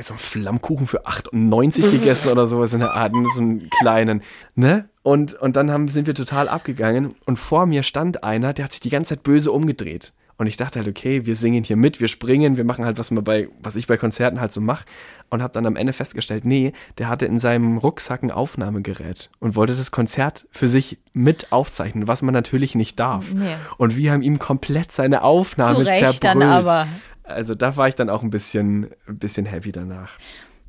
so 0.00 0.14
ein 0.14 0.18
Flammkuchen 0.18 0.86
für 0.86 1.06
98 1.06 1.90
gegessen 1.90 2.30
oder 2.30 2.46
sowas 2.46 2.72
in 2.72 2.80
der 2.80 2.94
Art, 2.94 3.12
so 3.34 3.40
einen 3.40 3.70
kleinen, 3.70 4.22
ne? 4.54 4.88
Und, 5.02 5.34
und 5.34 5.56
dann 5.56 5.70
haben, 5.70 5.88
sind 5.88 6.06
wir 6.06 6.14
total 6.14 6.48
abgegangen 6.48 7.14
und 7.26 7.38
vor 7.38 7.66
mir 7.66 7.82
stand 7.82 8.24
einer, 8.24 8.52
der 8.52 8.64
hat 8.64 8.72
sich 8.72 8.80
die 8.80 8.90
ganze 8.90 9.14
Zeit 9.14 9.22
böse 9.22 9.52
umgedreht. 9.52 10.12
Und 10.36 10.48
ich 10.48 10.56
dachte 10.56 10.80
halt, 10.80 10.88
okay, 10.88 11.26
wir 11.26 11.36
singen 11.36 11.62
hier 11.62 11.76
mit, 11.76 12.00
wir 12.00 12.08
springen, 12.08 12.56
wir 12.56 12.64
machen 12.64 12.84
halt, 12.84 12.98
was 12.98 13.10
man 13.12 13.22
bei, 13.22 13.48
was 13.60 13.76
ich 13.76 13.86
bei 13.86 13.96
Konzerten 13.96 14.40
halt 14.40 14.52
so 14.52 14.60
mache. 14.60 14.84
Und 15.30 15.42
habe 15.42 15.52
dann 15.52 15.64
am 15.66 15.76
Ende 15.76 15.92
festgestellt, 15.92 16.44
nee, 16.44 16.72
der 16.98 17.08
hatte 17.08 17.26
in 17.26 17.38
seinem 17.38 17.78
Rucksack 17.78 18.22
ein 18.22 18.30
Aufnahmegerät 18.30 19.30
und 19.38 19.54
wollte 19.56 19.74
das 19.74 19.90
Konzert 19.90 20.46
für 20.50 20.68
sich 20.68 20.98
mit 21.12 21.52
aufzeichnen, 21.52 22.08
was 22.08 22.22
man 22.22 22.32
natürlich 22.34 22.74
nicht 22.74 22.98
darf. 22.98 23.32
Nee. 23.32 23.54
Und 23.78 23.96
wir 23.96 24.12
haben 24.12 24.22
ihm 24.22 24.38
komplett 24.38 24.90
seine 24.90 25.22
Aufnahme 25.22 25.76
Zu 25.76 25.82
Recht 25.82 25.98
zerbrüllt. 25.98 26.24
dann 26.24 26.42
aber. 26.42 26.88
Also 27.24 27.54
da 27.54 27.76
war 27.76 27.88
ich 27.88 27.94
dann 27.94 28.10
auch 28.10 28.22
ein 28.22 28.30
bisschen, 28.30 28.90
ein 29.06 29.18
bisschen 29.18 29.46
heavy 29.46 29.72
danach. 29.72 30.12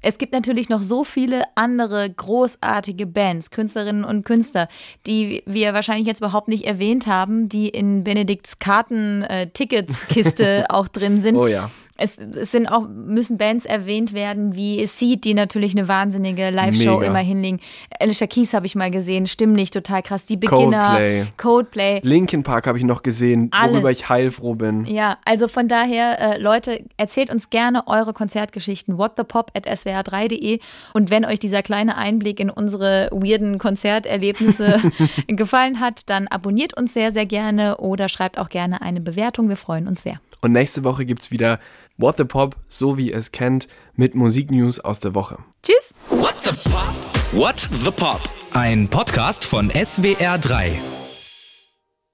Es 0.01 0.17
gibt 0.19 0.33
natürlich 0.33 0.69
noch 0.69 0.83
so 0.83 1.03
viele 1.03 1.43
andere 1.55 2.07
großartige 2.09 3.07
Bands, 3.07 3.49
Künstlerinnen 3.49 4.03
und 4.03 4.23
Künstler, 4.23 4.67
die 5.07 5.41
wir 5.47 5.73
wahrscheinlich 5.73 6.05
jetzt 6.05 6.19
überhaupt 6.19 6.47
nicht 6.47 6.65
erwähnt 6.65 7.07
haben, 7.07 7.49
die 7.49 7.69
in 7.69 8.03
Benedikts 8.03 8.59
Karten-Tickets-Kiste 8.59 10.65
auch 10.69 10.87
drin 10.87 11.21
sind. 11.21 11.37
Oh 11.37 11.47
ja. 11.47 11.71
Es, 11.97 12.17
es 12.17 12.51
sind 12.51 12.67
auch, 12.67 12.87
müssen 12.87 13.37
Bands 13.37 13.65
erwähnt 13.65 14.13
werden, 14.13 14.55
wie 14.55 14.85
Seed, 14.85 15.23
die 15.23 15.33
natürlich 15.33 15.75
eine 15.77 15.87
wahnsinnige 15.87 16.49
Live-Show 16.49 16.99
immer 17.01 17.19
hinlegen. 17.19 17.61
Alicia 17.99 18.27
Keys 18.27 18.53
habe 18.53 18.65
ich 18.65 18.75
mal 18.75 18.91
gesehen, 18.91 19.27
stimmlich 19.27 19.71
total 19.71 20.01
krass. 20.01 20.25
Die 20.25 20.35
Beginner, 20.35 20.89
Coldplay. 20.89 21.25
Coldplay. 21.37 21.99
Linkin 22.03 22.43
Park 22.43 22.67
habe 22.67 22.77
ich 22.77 22.83
noch 22.83 23.01
gesehen, 23.01 23.49
Alles. 23.51 23.73
worüber 23.73 23.91
ich 23.91 24.09
heilfroh 24.09 24.55
bin. 24.55 24.85
Ja, 24.85 25.17
also 25.23 25.47
von 25.47 25.67
daher, 25.67 26.19
äh, 26.19 26.37
Leute, 26.37 26.83
erzählt 26.97 27.29
uns 27.29 27.49
gerne 27.49 27.87
eure 27.87 28.13
Konzertgeschichten. 28.13 28.97
Whatthepop 28.97 29.51
at 29.55 29.65
swr3.de. 29.65 30.59
Und 30.93 31.09
wenn 31.09 31.23
euch 31.23 31.39
dieser 31.39 31.63
kleine 31.63 31.95
Einblick 31.95 32.39
in 32.41 32.49
unsere 32.49 33.09
weirden 33.11 33.57
Konzerterlebnisse 33.57 34.81
gefallen 35.27 35.79
hat, 35.79 36.09
dann 36.09 36.27
abonniert 36.27 36.77
uns 36.77 36.93
sehr, 36.93 37.11
sehr 37.13 37.25
gerne 37.25 37.77
oder 37.77 38.09
schreibt 38.09 38.37
auch 38.37 38.49
gerne 38.49 38.81
eine 38.81 38.99
Bewertung. 38.99 39.47
Wir 39.47 39.57
freuen 39.57 39.87
uns 39.87 40.03
sehr. 40.03 40.19
Und 40.45 40.51
nächste 40.51 40.83
Woche 40.83 41.07
gibt 41.07 41.23
es 41.23 41.31
wieder 41.31 41.59
What 41.97 42.17
the 42.17 42.23
Pop, 42.23 42.55
so 42.69 42.99
wie 42.99 43.09
ihr 43.09 43.15
es 43.15 43.31
kennt, 43.31 43.67
mit 43.95 44.13
Musiknews 44.13 44.79
aus 44.79 44.99
der 44.99 45.15
Woche. 45.15 45.39
Tschüss! 45.63 45.95
What 46.11 46.35
the 46.43 46.69
Pop? 46.69 46.93
What 47.31 47.67
the 47.83 47.89
Pop? 47.89 48.21
Ein 48.51 48.87
Podcast 48.87 49.43
von 49.43 49.71
SWR3. 49.71 51.04